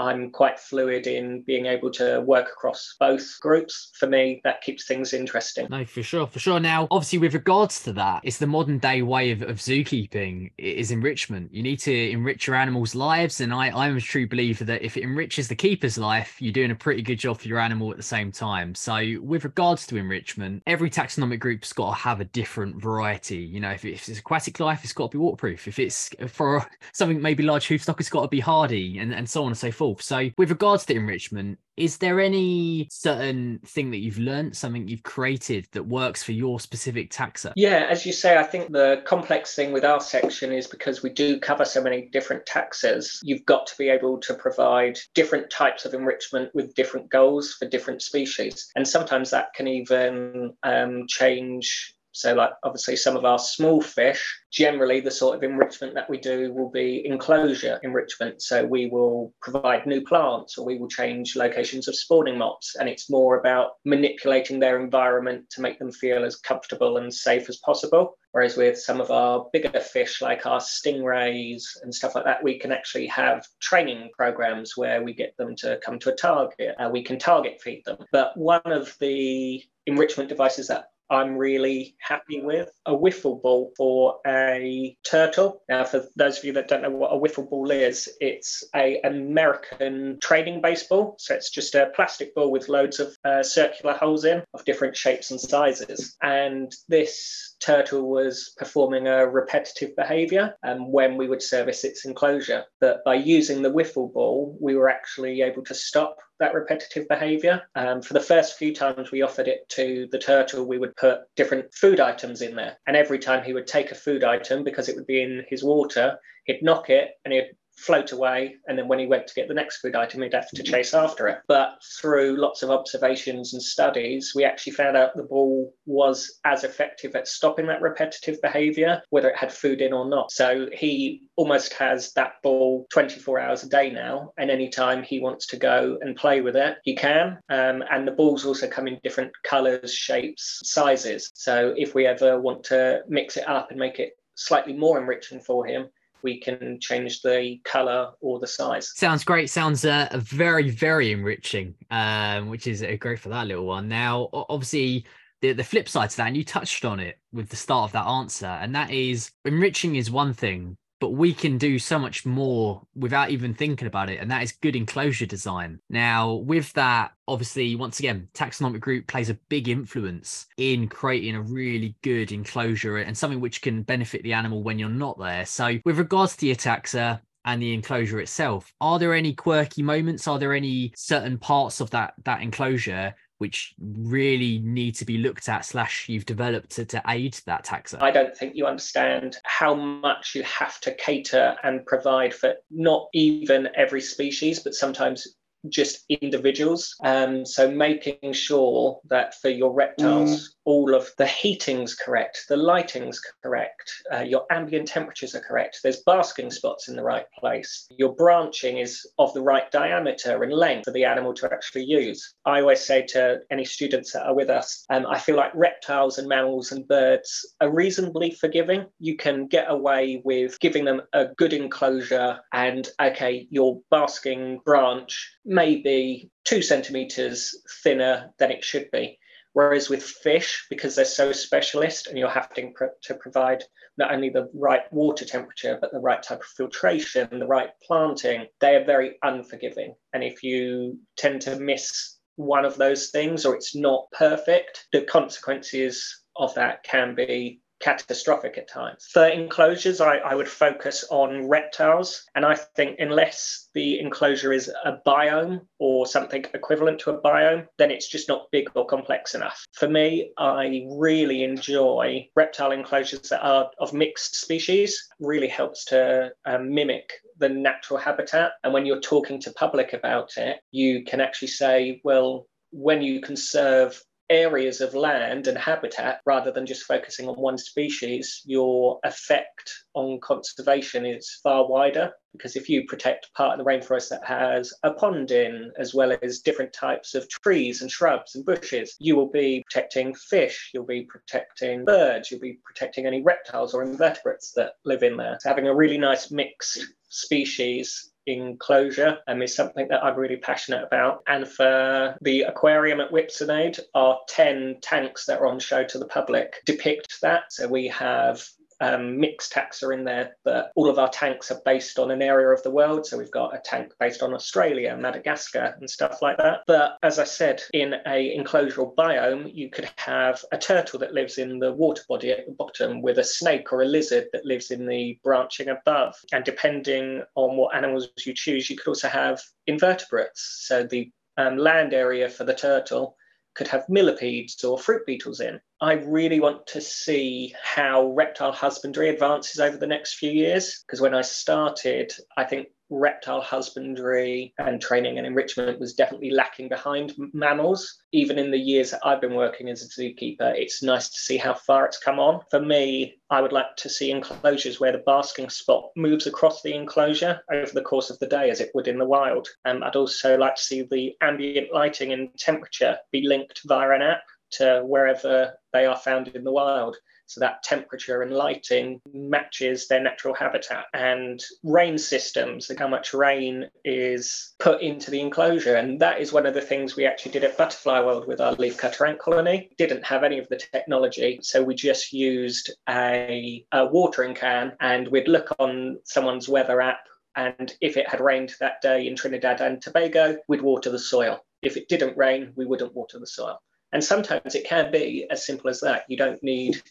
I'm 0.01 0.31
quite 0.31 0.59
fluid 0.59 1.07
in 1.07 1.43
being 1.43 1.67
able 1.67 1.91
to 1.93 2.23
work 2.23 2.49
across 2.49 2.97
both 2.99 3.39
groups. 3.41 3.91
For 3.95 4.07
me, 4.07 4.41
that 4.45 4.63
keeps 4.63 4.87
things 4.87 5.13
interesting. 5.13 5.67
No, 5.69 5.85
for 5.85 6.03
sure, 6.03 6.27
for 6.27 6.39
sure. 6.39 6.59
Now, 6.59 6.89
obviously, 6.91 7.19
with 7.19 7.35
regards 7.35 7.83
to 7.85 7.93
that, 7.95 8.23
it's 8.25 8.39
the 8.39 8.47
modern 8.47 8.79
day 8.79 9.03
way 9.03 9.31
of, 9.31 9.43
of 9.43 9.57
zookeeping 9.59 10.53
is 10.57 10.91
enrichment. 10.91 11.53
You 11.53 11.63
need 11.63 11.79
to 11.81 12.11
enrich 12.11 12.47
your 12.47 12.57
animals' 12.57 12.95
lives, 12.95 13.43
and 13.43 13.53
I, 13.53 13.69
I'm 13.69 13.99
a 13.99 14.01
true 14.01 14.27
believer 14.27 14.65
that 14.65 14.83
if 14.83 14.97
it 14.97 15.03
enriches 15.03 15.49
the 15.49 15.55
keeper's 15.55 15.99
life, 15.99 16.41
you're 16.41 16.53
doing 16.53 16.71
a 16.71 16.75
pretty 16.75 17.03
good 17.03 17.19
job 17.19 17.39
for 17.39 17.49
your 17.49 17.59
animal 17.59 17.91
at 17.91 17.99
the 17.99 18.03
same 18.03 18.33
time. 18.33 18.75
So, 18.75 19.19
with 19.21 19.45
regards 19.45 19.87
to 19.89 19.97
enrichment, 19.97 20.63
every 20.67 20.89
taxonomic 20.89 21.41
group's 21.41 21.75
got 21.75 21.91
to 21.91 21.97
have 21.97 22.21
a 22.21 22.25
different 22.25 22.81
variety. 22.81 23.39
You 23.39 23.61
know, 23.61 23.71
if, 23.71 23.85
if 23.85 24.09
it's 24.09 24.19
aquatic 24.19 24.61
life, 24.61 24.81
it's 24.83 24.95
got 24.95 25.11
to 25.11 25.19
be 25.19 25.23
waterproof. 25.23 25.69
If 25.69 25.79
it's 25.79 26.11
for 26.29 26.67
something 26.93 27.21
maybe 27.21 27.43
large 27.43 27.69
hoofstock, 27.69 28.01
it's 28.01 28.09
got 28.09 28.23
to 28.23 28.29
be 28.29 28.41
hardy, 28.41 28.99
and, 28.99 29.13
and 29.13 29.29
so 29.29 29.43
on 29.43 29.49
and 29.49 29.59
so 29.59 29.71
forth. 29.71 29.90
So, 29.99 30.31
with 30.37 30.51
regards 30.51 30.87
to 30.87 30.95
enrichment, 30.95 31.59
is 31.77 31.97
there 31.97 32.21
any 32.21 32.89
certain 32.91 33.59
thing 33.65 33.91
that 33.91 33.99
you've 33.99 34.19
learned, 34.19 34.55
something 34.55 34.87
you've 34.87 35.03
created 35.03 35.67
that 35.73 35.85
works 35.85 36.23
for 36.23 36.33
your 36.33 36.61
specific 36.61 37.11
taxa? 37.11 37.53
Yeah, 37.57 37.87
as 37.89 38.05
you 38.05 38.13
say, 38.13 38.37
I 38.37 38.43
think 38.43 38.71
the 38.71 39.03
complex 39.07 39.55
thing 39.55 39.73
with 39.73 39.85
our 39.85 40.01
section 40.01 40.53
is 40.53 40.67
because 40.67 41.03
we 41.03 41.11
do 41.11 41.41
cover 41.41 41.65
so 41.65 41.83
many 41.83 42.11
different 42.13 42.45
taxas, 42.45 43.19
you've 43.23 43.47
got 43.47 43.67
to 43.69 43.75
be 43.79 43.89
able 43.89 44.19
to 44.21 44.35
provide 44.35 44.99
different 45.15 45.51
types 45.51 45.87
of 45.87 45.95
enrichment 45.95 46.51
with 46.55 46.75
different 46.75 47.11
goals 47.11 47.55
for 47.55 47.67
different 47.67 48.03
species. 48.03 48.71
And 48.77 48.87
sometimes 48.87 49.31
that 49.31 49.55
can 49.55 49.67
even 49.67 50.53
um, 50.63 51.07
change 51.09 51.95
so, 52.13 52.35
like 52.35 52.51
obviously, 52.65 52.97
some 52.97 53.17
of 53.17 53.25
our 53.25 53.39
small 53.39 53.81
fish, 53.81 54.41
generally, 54.53 55.01
the 55.01 55.11
sort 55.11 55.37
of 55.37 55.43
enrichment 55.43 55.95
that 55.95 56.11
we 56.11 56.19
do 56.19 56.53
will 56.53 56.71
be 56.71 57.07
enclosure 57.07 57.79
enrichment. 57.83 58.43
So, 58.43 58.65
we 58.65 58.87
will 58.87 59.33
provide 59.41 59.87
new 59.87 60.03
plants 60.03 60.59
or 60.59 60.67
we 60.67 60.79
will 60.79 60.89
change 60.89 61.37
locations 61.37 61.89
of 61.89 61.97
spawning 61.97 62.39
mops. 62.39 62.77
And 62.77 62.89
it's 62.89 63.11
more 63.11 63.39
about 63.39 63.73
manipulating 63.85 64.59
their 64.59 64.81
environment 64.81 65.49
to 65.51 65.61
make 65.61 65.79
them 65.79 65.93
feel 65.93 66.25
as 66.25 66.37
comfortable 66.37 66.97
and 66.97 67.13
safe 67.13 67.49
as 67.49 67.59
possible. 67.59 68.17
Whereas 68.33 68.57
with 68.57 68.79
some 68.79 69.01
of 69.01 69.11
our 69.11 69.49
bigger 69.53 69.81
fish, 69.81 70.23
like 70.23 70.47
our 70.47 70.61
stingrays 70.61 71.65
and 71.83 71.93
stuff 71.93 72.15
like 72.15 72.25
that, 72.25 72.45
we 72.45 72.59
can 72.59 72.71
actually 72.71 73.07
have 73.09 73.45
training 73.61 74.11
programs 74.17 74.77
where 74.77 75.03
we 75.03 75.15
get 75.15 75.37
them 75.37 75.57
to 75.57 75.81
come 75.85 75.99
to 76.01 76.13
a 76.13 76.17
target. 76.17 76.77
Uh, 76.79 76.91
we 76.93 77.03
can 77.03 77.19
target 77.19 77.61
feed 77.61 77.83
them. 77.85 77.99
But 78.13 78.37
one 78.37 78.61
of 78.67 78.97
the 79.01 79.63
enrichment 79.87 80.29
devices 80.29 80.69
that 80.69 80.90
I'm 81.11 81.37
really 81.37 81.97
happy 82.01 82.41
with. 82.41 82.71
A 82.87 82.93
wiffle 82.93 83.43
ball 83.43 83.73
for 83.77 84.19
a 84.27 84.97
turtle. 85.05 85.63
Now, 85.69 85.85
for 85.85 86.05
those 86.17 86.39
of 86.39 86.45
you 86.45 86.53
that 86.55 86.69
don't 86.69 86.83
know 86.83 86.91
what 86.91 87.13
a 87.13 87.19
wiffle 87.19 87.49
ball 87.49 87.71
is, 87.71 88.09
it's 88.21 88.65
a 88.75 89.01
American 89.03 90.19
training 90.23 90.61
baseball. 90.61 91.17
So 91.19 91.35
it's 91.35 91.51
just 91.51 91.75
a 91.75 91.91
plastic 91.95 92.35
ball 92.35 92.51
with 92.51 92.69
loads 92.69 93.01
of 93.01 93.17
uh, 93.25 93.43
circular 93.43 93.95
holes 93.95 94.25
in 94.25 94.43
of 94.55 94.65
different 94.65 94.97
shapes 94.97 95.31
and 95.31 95.41
sizes. 95.41 96.17
And 96.23 96.73
this 96.89 97.57
turtle 97.61 98.09
was 98.09 98.55
performing 98.57 99.09
a 99.09 99.29
repetitive 99.29 99.97
behavior 99.97 100.55
um, 100.63 100.91
when 100.91 101.17
we 101.17 101.29
would 101.29 101.43
service 101.43 101.85
its 101.85 102.05
enclosure. 102.05 102.65
But 102.81 103.05
by 103.05 103.17
using 103.17 103.63
the 103.63 103.73
wiffle 103.73 104.13
ball, 104.13 104.57
we 104.61 104.77
were 104.77 104.89
actually 104.89 105.43
able 105.43 105.65
to 105.65 105.75
stop 105.75 106.17
that 106.41 106.55
repetitive 106.55 107.07
behavior. 107.09 107.63
Um, 107.75 108.03
for 108.03 108.15
the 108.15 108.21
first 108.21 108.59
few 108.59 108.75
times 108.75 109.11
we 109.11 109.23
offered 109.23 109.47
it 109.47 109.69
to 109.71 110.09
the 110.11 110.19
turtle, 110.19 110.67
we 110.67 110.79
would 110.79 110.97
put 110.97 111.21
different 111.37 111.73
food 111.73 112.01
items 112.01 112.43
in 112.43 112.57
there. 112.57 112.77
And 112.87 112.97
every 112.97 113.19
time 113.19 113.45
he 113.45 113.53
would 113.53 113.67
take 113.67 113.93
a 113.93 113.95
food 113.95 114.25
item, 114.25 114.65
because 114.65 114.89
it 114.89 114.97
would 114.97 115.07
be 115.07 115.23
in 115.23 115.45
his 115.49 115.63
water, 115.63 116.19
he'd 116.47 116.63
knock 116.63 116.91
it 116.91 117.11
and 117.25 117.33
he'd 117.33 117.53
float 117.81 118.13
away. 118.13 118.57
And 118.67 118.79
then 118.79 118.89
when 118.89 118.99
he 118.99 119.07
went 119.07 119.27
to 119.27 119.35
get 119.35 119.49
the 119.49 119.55
next 119.55 119.79
food 119.79 119.97
item, 119.97 120.23
he'd 120.23 120.35
have 120.35 120.51
to 120.51 120.63
chase 120.63 120.95
after 120.95 121.29
it. 121.29 121.39
But 121.49 121.79
through 122.01 122.41
lots 122.41 122.63
of 122.63 122.71
observations 122.71 123.55
and 123.55 123.63
studies, 123.63 124.33
we 124.35 124.45
actually 124.45 124.73
found 124.73 124.97
out 124.97 125.17
the 125.17 125.23
ball 125.23 125.75
was 125.87 126.41
as 126.45 126.65
effective 126.65 127.15
at 127.15 127.29
stopping 127.29 127.67
that 127.67 127.81
repetitive 127.81 128.41
behavior, 128.43 129.03
whether 129.11 129.31
it 129.31 129.37
had 129.37 129.53
food 129.53 129.81
in 129.81 129.93
or 129.93 130.09
not. 130.09 130.31
So 130.31 130.69
he 130.73 131.23
almost 131.37 131.73
has 131.75 132.13
that 132.13 132.35
ball 132.43 132.87
24 132.93 133.41
hours 133.41 133.65
a 133.65 133.69
day 133.69 133.91
now. 133.91 134.33
And 134.39 134.51
anytime 134.51 135.03
he 135.03 135.21
wants 135.21 135.47
to 135.49 135.57
go 135.57 135.99
and 136.01 136.17
play 136.17 136.41
with 136.41 136.57
it, 136.57 136.77
he 136.85 136.95
can. 136.95 137.39
Um, 137.49 137.83
and 137.91 138.07
the 138.07 138.13
balls 138.13 138.45
also 138.45 138.69
come 138.69 138.87
in 138.87 139.01
different 139.03 139.33
colors, 139.45 139.93
shapes, 139.95 140.61
sizes. 140.65 141.31
So 141.35 141.75
if 141.77 141.95
we 141.95 142.07
ever 142.07 142.41
want 142.41 142.65
to 142.65 143.01
mix 143.09 143.37
it 143.37 143.49
up 143.49 143.71
and 143.71 143.79
make 143.79 143.99
it 143.99 144.13
slightly 144.35 144.73
more 144.73 144.99
enriching 144.99 145.41
for 145.41 145.67
him, 145.67 145.89
we 146.23 146.41
can 146.41 146.79
change 146.81 147.23
the 147.23 147.61
color 147.65 148.13
or 148.21 148.39
the 148.39 148.47
size. 148.47 148.93
Sounds 148.97 149.25
great. 149.25 149.51
Sounds 149.51 149.85
uh, 149.85 150.09
very, 150.15 150.71
very 150.71 151.13
enriching, 151.13 151.75
um, 151.91 152.49
which 152.49 152.67
is 152.67 152.83
uh, 152.83 152.97
great 152.99 153.19
for 153.19 153.29
that 153.31 153.47
little 153.47 153.67
one. 153.67 153.89
Now, 153.89 154.29
obviously, 154.33 155.05
the, 155.41 155.53
the 155.53 155.65
flip 155.65 155.89
side 155.89 156.11
to 156.11 156.17
that, 156.19 156.29
and 156.29 156.37
you 156.37 156.45
touched 156.45 156.85
on 156.85 157.01
it 157.01 157.19
with 157.33 157.49
the 157.49 157.57
start 157.57 157.89
of 157.89 157.93
that 157.93 158.07
answer, 158.07 158.47
and 158.47 158.75
that 158.75 158.91
is 158.91 159.31
enriching 159.45 159.97
is 159.97 160.11
one 160.11 160.33
thing, 160.33 160.77
but 161.01 161.11
we 161.11 161.33
can 161.33 161.59
do 161.59 161.79
so 161.79 161.99
much 161.99 162.25
more 162.25 162.83
without 162.95 163.31
even 163.31 163.55
thinking 163.55 163.89
about 163.89 164.11
it 164.11 164.21
and 164.21 164.31
that 164.31 164.43
is 164.43 164.53
good 164.53 164.77
enclosure 164.77 165.27
design. 165.27 165.81
Now 165.89 166.35
with 166.35 166.73
that 166.75 167.13
obviously 167.27 167.75
once 167.75 167.99
again 167.99 168.29
taxonomic 168.35 168.81
group 168.81 169.07
plays 169.07 169.31
a 169.31 169.39
big 169.49 169.69
influence 169.69 170.47
in 170.57 170.89
creating 170.89 171.37
a 171.37 171.43
really 171.43 171.97
good 172.03 172.33
enclosure 172.33 172.99
and 172.99 173.17
something 173.17 173.41
which 173.41 173.63
can 173.63 173.83
benefit 173.83 174.23
the 174.23 174.35
animal 174.35 174.63
when 174.63 174.79
you're 174.79 174.89
not 174.89 175.19
there. 175.19 175.47
So 175.47 175.79
with 175.85 175.99
regards 175.99 176.37
to 176.37 176.47
your 176.47 176.57
taxa 176.57 177.21
and 177.47 177.63
the 177.63 177.73
enclosure 177.73 178.21
itself 178.21 178.73
are 178.81 178.99
there 178.99 179.15
any 179.15 179.33
quirky 179.35 179.83
moments? 179.83 180.29
Are 180.29 180.39
there 180.39 180.53
any 180.53 180.93
certain 180.95 181.39
parts 181.39 181.81
of 181.81 181.91
that 181.91 182.15
that 182.25 182.43
enclosure 182.43 183.15
which 183.41 183.75
really 183.81 184.59
need 184.59 184.95
to 184.95 185.07
be 185.07 185.17
looked 185.17 185.49
at 185.49 185.65
slash 185.65 186.11
you've 186.11 186.27
developed 186.27 186.69
to, 186.69 186.85
to 186.85 187.03
aid 187.09 187.33
that 187.47 187.65
taxa. 187.65 187.97
I 188.03 188.11
don't 188.11 188.37
think 188.37 188.55
you 188.55 188.67
understand 188.67 189.39
how 189.45 189.75
much 189.75 190.35
you 190.35 190.43
have 190.43 190.79
to 190.81 190.95
cater 190.95 191.57
and 191.63 191.85
provide 191.87 192.35
for 192.35 192.55
not 192.71 193.09
even 193.15 193.71
every 193.75 194.03
species 194.03 194.61
but 194.61 194.75
sometimes 194.75 195.27
just 195.69 196.05
individuals. 196.09 196.95
Um, 197.05 197.45
so 197.45 197.71
making 197.71 198.33
sure 198.33 199.01
that 199.09 199.41
for 199.41 199.49
your 199.51 199.73
reptiles, 199.73 200.31
mm. 200.31 200.53
all 200.65 200.95
of 200.95 201.11
the 201.19 201.27
heating's 201.27 201.95
correct, 201.95 202.45
the 202.49 202.57
lighting's 202.57 203.21
correct, 203.43 203.93
uh, 204.13 204.21
your 204.21 204.47
ambient 204.51 204.89
temperatures 204.89 205.35
are 205.35 205.41
correct. 205.41 205.81
There's 205.83 206.03
basking 206.03 206.51
spots 206.51 206.89
in 206.89 206.97
the 206.97 207.03
right 207.03 207.27
place. 207.39 207.87
Your 207.97 208.15
branching 208.15 208.79
is 208.79 209.07
of 209.19 209.33
the 209.35 209.43
right 209.43 209.71
diameter 209.71 210.43
and 210.43 210.53
length 210.53 210.85
for 210.85 210.93
the 210.93 211.05
animal 211.05 211.35
to 211.35 211.53
actually 211.53 211.85
use. 211.85 212.35
I 212.45 212.61
always 212.61 212.81
say 212.81 213.05
to 213.09 213.41
any 213.51 213.65
students 213.65 214.13
that 214.13 214.27
are 214.27 214.35
with 214.35 214.51
us, 214.51 214.85
um, 214.91 215.07
I 215.07 215.19
feel 215.19 215.37
like 215.37 215.55
reptiles 215.55 216.19
and 216.19 216.29
mammals 216.29 216.73
and 216.73 216.87
birds 216.89 217.55
are 217.61 217.71
reasonably 217.71 218.31
forgiving. 218.31 218.87
You 218.99 219.17
can 219.17 219.47
get 219.47 219.71
away 219.71 220.23
with 220.25 220.59
giving 220.61 220.85
them 220.85 221.03
a 221.13 221.27
good 221.27 221.53
enclosure 221.53 222.41
and 222.53 222.89
okay, 223.01 223.47
your 223.51 223.81
basking 223.91 224.61
branch 224.65 225.31
may 225.51 225.77
be 225.77 226.31
two 226.45 226.63
centimeters 226.63 227.61
thinner 227.83 228.33
than 228.39 228.51
it 228.51 228.65
should 228.65 228.91
be. 228.93 229.19
Whereas 229.53 229.89
with 229.89 230.05
fish, 230.05 230.65
because 230.71 230.95
they're 230.95 231.05
so 231.05 231.33
specialist 231.33 232.07
and 232.07 232.17
you're 232.17 232.29
having 232.29 232.73
to 233.03 233.15
provide 233.15 233.65
not 233.99 234.13
only 234.15 234.31
the 234.31 234.49
right 234.55 234.83
water 234.93 235.25
temperature, 235.25 235.77
but 235.81 235.91
the 235.91 235.99
right 235.99 236.23
type 236.23 236.39
of 236.39 236.47
filtration, 236.47 237.41
the 237.41 237.47
right 237.47 237.71
planting, 237.83 238.47
they 238.61 238.77
are 238.77 238.85
very 238.85 239.19
unforgiving. 239.25 239.97
And 240.15 240.23
if 240.23 240.45
you 240.45 241.01
tend 241.17 241.43
to 241.43 241.57
miss 241.57 242.17
one 242.37 242.65
of 242.65 242.77
those 242.77 243.11
things 243.11 243.45
or 243.45 243.57
it's 243.57 243.75
not 243.75 244.07
perfect, 244.13 244.87
the 244.93 245.03
consequences 245.03 246.23
of 246.37 246.55
that 246.55 246.85
can 246.85 247.17
be 247.17 247.61
catastrophic 247.81 248.59
at 248.59 248.69
times. 248.69 249.09
For 249.13 249.27
enclosures, 249.27 250.01
I, 250.01 250.17
I, 250.19 250.35
would 250.35 250.49
focus 250.49 251.05
on 251.11 251.49
reptiles. 251.49 252.25
And 252.35 252.45
I 252.45 252.55
think 252.55 252.97
unless 252.99 253.69
the 253.75 253.99
enclosure 253.99 254.53
is 254.53 254.71
a 254.85 254.99
biome 255.07 255.63
or 255.79 256.07
something 256.07 256.45
equivalent 256.55 257.01
to 257.01 257.11
a 257.11 257.21
biome, 257.21 257.67
then 257.79 257.91
it's 257.91 258.09
just 258.09 258.29
not 258.29 258.51
big 258.53 258.71
or 258.75 258.87
complex 258.87 259.35
enough. 259.35 259.65
For 259.73 259.89
me, 259.89 260.33
I 260.39 260.87
really 260.91 261.43
enjoy 261.43 262.29
reptile 262.37 262.73
enclosures 262.73 263.29
that 263.31 263.43
are 263.43 263.71
of 263.79 263.93
mixed 263.93 264.37
species, 264.37 265.09
really 265.19 265.49
helps 265.49 265.85
to 265.87 266.31
um, 266.45 266.73
mimic 266.73 267.13
the 267.39 267.49
natural 267.49 267.99
habitat. 267.99 268.53
And 268.63 268.73
when 268.73 268.87
you're 268.87 269.01
talking 269.01 269.41
to 269.41 269.53
public 269.53 269.95
about 269.95 270.37
it, 270.37 270.59
you 270.71 271.05
can 271.05 271.21
actually 271.21 271.49
say, 271.49 272.01
well, 272.05 272.47
when 272.73 273.03
you 273.03 273.21
conserve 273.21 274.01
areas 274.31 274.81
of 274.81 274.95
land 274.95 275.49
and 275.49 275.59
habitat 275.59 276.21
rather 276.25 276.51
than 276.53 276.65
just 276.65 276.85
focusing 276.85 277.29
on 277.29 277.35
one 277.35 277.59
species, 277.59 278.43
your 278.47 279.01
effect 279.05 279.73
on 279.95 280.19
conservation 280.23 281.05
is 281.05 281.39
far 281.43 281.69
wider. 281.69 282.13
Because 282.33 282.55
if 282.55 282.69
you 282.69 282.87
protect 282.87 283.35
part 283.35 283.59
of 283.59 283.65
the 283.65 283.69
rainforest 283.69 284.09
that 284.11 284.25
has 284.25 284.73
a 284.85 284.93
pond 284.93 285.33
in, 285.33 285.73
as 285.79 285.93
well 285.93 286.17
as 286.23 286.39
different 286.39 286.73
types 286.73 287.17
of 287.17 287.29
trees 287.29 287.83
and 287.83 287.91
shrubs 287.91 288.37
and 288.37 288.45
bushes, 288.45 288.95
you 289.01 289.17
will 289.17 289.31
be 289.31 289.65
protecting 289.69 290.15
fish, 290.15 290.71
you'll 290.73 290.87
be 290.87 291.03
protecting 291.03 291.85
birds, 291.85 292.31
you'll 292.31 292.41
be 292.41 292.61
protecting 292.65 293.05
any 293.05 293.21
reptiles 293.21 293.75
or 293.75 293.83
invertebrates 293.83 294.53
that 294.53 294.75
live 294.85 295.03
in 295.03 295.17
there. 295.17 295.39
So 295.41 295.49
having 295.49 295.67
a 295.67 295.75
really 295.75 295.99
nice 295.99 296.31
mixed 296.31 296.87
species 297.09 298.10
enclosure 298.33 299.19
um, 299.27 299.43
is 299.43 299.55
something 299.55 299.89
that 299.89 300.05
I'm 300.05 300.17
really 300.17 300.37
passionate 300.37 300.85
about. 300.85 301.23
And 301.27 301.47
for 301.47 302.17
the 302.21 302.43
aquarium 302.43 303.01
at 303.01 303.11
Whipsnade, 303.11 303.81
our 303.95 304.21
10 304.29 304.79
tanks 304.83 305.27
that 305.27 305.41
are 305.41 305.47
on 305.47 305.59
show 305.59 305.85
to 305.85 305.99
the 305.99 306.07
public 306.07 306.63
depict 306.67 307.21
that. 307.23 307.53
So 307.53 307.69
we 307.69 307.89
have 307.89 308.45
um, 308.81 309.19
mixed 309.19 309.57
are 309.83 309.93
in 309.93 310.05
there, 310.05 310.37
but 310.45 310.73
all 310.75 310.89
of 310.89 310.99
our 310.99 311.09
tanks 311.09 311.51
are 311.51 311.61
based 311.65 311.99
on 311.99 312.11
an 312.11 312.23
area 312.23 312.49
of 312.49 312.63
the 312.63 312.71
world. 312.71 313.07
So 313.07 313.19
we've 313.19 313.31
got 313.31 313.55
a 313.55 313.61
tank 313.65 313.93
based 314.01 314.23
on 314.23 314.35
Australia, 314.35 314.97
Madagascar, 314.97 315.77
and 315.79 315.89
stuff 315.89 316.23
like 316.23 316.39
that. 316.39 316.61
But 316.67 316.97
as 317.03 317.19
I 317.19 317.25
said, 317.25 317.63
in 317.73 317.95
a 318.07 318.37
enclosural 318.37 318.95
biome, 318.95 319.55
you 319.55 319.71
could 319.71 319.91
have 319.97 320.45
a 320.53 320.59
turtle 320.59 320.99
that 321.01 321.15
lives 321.15 321.39
in 321.39 321.59
the 321.59 321.73
water 321.73 322.03
body 322.09 322.31
at 322.31 322.47
the 322.47 322.53
bottom 322.53 323.03
with 323.03 323.19
a 323.19 323.25
snake 323.25 323.73
or 323.73 323.83
a 323.83 323.87
lizard 323.87 324.27
that 324.33 324.47
lives 324.47 324.71
in 324.71 324.87
the 324.87 325.19
branching 325.23 325.69
above. 325.69 326.15
And 326.33 326.45
depending 326.45 327.23
on 327.35 327.57
what 327.57 327.77
animals 327.77 328.09
you 328.25 328.35
choose, 328.35 328.71
you 328.71 328.77
could 328.77 328.89
also 328.89 329.09
have 329.09 329.41
invertebrates. 329.67 330.65
So 330.67 330.85
the 330.85 331.11
um, 331.37 331.57
land 331.57 331.95
area 331.95 332.29
for 332.29 332.45
the 332.45 332.55
turtle 332.55 333.17
could 333.61 333.69
have 333.69 333.87
millipedes 333.91 334.65
or 334.65 334.79
fruit 334.79 335.05
beetles 335.05 335.41
in. 335.41 335.61
I 335.83 335.93
really 335.93 336.41
want 336.41 336.67
to 336.69 336.81
see 336.81 337.55
how 337.63 338.07
reptile 338.13 338.53
husbandry 338.53 339.11
advances 339.11 339.61
over 339.61 339.77
the 339.77 339.87
next 339.87 340.15
few 340.15 340.31
years. 340.31 340.83
Because 340.83 341.03
when 341.03 341.15
I 341.15 341.21
started, 341.21 342.11
I 342.39 342.45
think 342.45 342.69
reptile 342.91 343.41
husbandry 343.41 344.53
and 344.59 344.81
training 344.81 345.19
and 345.19 345.27
enrichment 345.27 345.79
was 345.79 345.95
definitely 345.95 346.31
lacking 346.31 346.69
behind 346.69 347.15
mammals. 347.33 348.03
Even 348.13 348.39
in 348.39 348.51
the 348.51 348.59
years 348.59 348.91
that 348.91 349.01
I've 349.05 349.21
been 349.21 349.35
working 349.35 349.69
as 349.69 349.83
a 349.83 349.89
zookeeper, 349.89 350.53
it's 350.57 350.83
nice 350.83 351.09
to 351.09 351.19
see 351.19 351.37
how 351.37 351.55
far 351.55 351.87
it's 351.87 351.99
come 351.99 352.19
on. 352.19 352.41
For 352.51 352.61
me, 352.61 353.21
I 353.31 353.41
would 353.41 353.53
like 353.53 353.77
to 353.77 353.89
see 353.89 354.11
enclosures 354.11 354.81
where 354.81 354.93
the 354.93 354.99
basking 354.99 355.49
spot 355.49 355.91
moves 355.97 356.27
across 356.27 356.63
the 356.63 356.75
enclosure 356.75 357.41
over 357.53 357.73
the 357.73 357.83
course 357.83 358.11
of 358.11 358.19
the 358.19 358.27
day 358.27 358.51
as 358.51 358.61
it 358.61 358.71
would 358.75 358.89
in 358.89 358.99
the 358.99 359.05
wild. 359.05 359.49
Um, 359.65 359.83
I'd 359.83 359.97
also 359.97 360.37
like 360.37 360.57
to 360.57 360.63
see 360.63 360.83
the 360.83 361.15
ambient 361.21 361.73
lighting 361.73 362.13
and 362.13 362.37
temperature 362.37 362.99
be 363.13 363.27
linked 363.27 363.61
via 363.67 363.91
an 363.91 364.03
app 364.03 364.23
to 364.53 364.83
wherever 364.85 365.55
they 365.73 365.87
are 365.87 365.97
found 365.97 366.29
in 366.29 366.45
the 366.45 366.53
wild. 366.53 366.97
So 367.31 367.39
that 367.39 367.63
temperature 367.63 368.23
and 368.23 368.33
lighting 368.33 369.01
matches 369.15 369.87
their 369.87 370.03
natural 370.03 370.35
habitat. 370.35 370.87
And 370.93 371.41
rain 371.63 371.97
systems, 371.97 372.69
how 372.77 372.89
much 372.89 373.15
rain 373.15 373.71
is 373.85 374.53
put 374.59 374.83
into 374.83 375.13
the 375.13 375.21
enclosure. 375.21 375.77
And 375.77 376.01
that 376.01 376.21
is 376.21 376.33
one 376.33 376.45
of 376.45 376.55
the 376.55 376.61
things 376.61 376.97
we 376.97 377.07
actually 377.07 377.31
did 377.31 377.45
at 377.45 377.57
Butterfly 377.57 378.01
World 378.01 378.27
with 378.27 378.41
our 378.41 378.57
leafcutter 378.57 379.09
ant 379.09 379.21
colony. 379.21 379.71
Didn't 379.79 380.05
have 380.05 380.25
any 380.25 380.41
of 380.41 380.49
the 380.49 380.57
technology. 380.57 381.39
So 381.43 381.63
we 381.63 381.77
just 381.77 382.13
used 382.13 382.73
a, 382.89 383.65
a 383.71 383.87
watering 383.87 384.35
can 384.35 384.73
and 384.81 385.07
we'd 385.07 385.29
look 385.29 385.55
on 385.61 386.01
someone's 386.03 386.49
weather 386.49 386.81
app 386.81 387.07
and 387.37 387.73
if 387.81 387.97
it 387.97 388.09
had 388.09 388.21
rained 388.21 388.55
that 388.59 388.83
day 388.83 389.07
in 389.07 389.15
Trinidad 389.15 389.61
and 389.61 389.81
Tobago, 389.81 390.37
we'd 390.49 390.63
water 390.63 390.91
the 390.91 390.99
soil. 390.99 391.45
If 391.63 391.77
it 391.77 391.89
didn't 391.89 392.17
rain, 392.17 392.53
we 392.57 392.67
wouldn't 392.67 392.93
water 392.97 393.21
the 393.21 393.27
soil. 393.29 393.63
And 393.93 394.03
sometimes 394.03 394.55
it 394.55 394.67
can 394.67 394.91
be 394.91 395.27
as 395.31 395.47
simple 395.47 395.71
as 395.71 395.81
that. 395.81 396.05
You 396.09 396.17
don't 396.17 396.43
need 396.43 396.83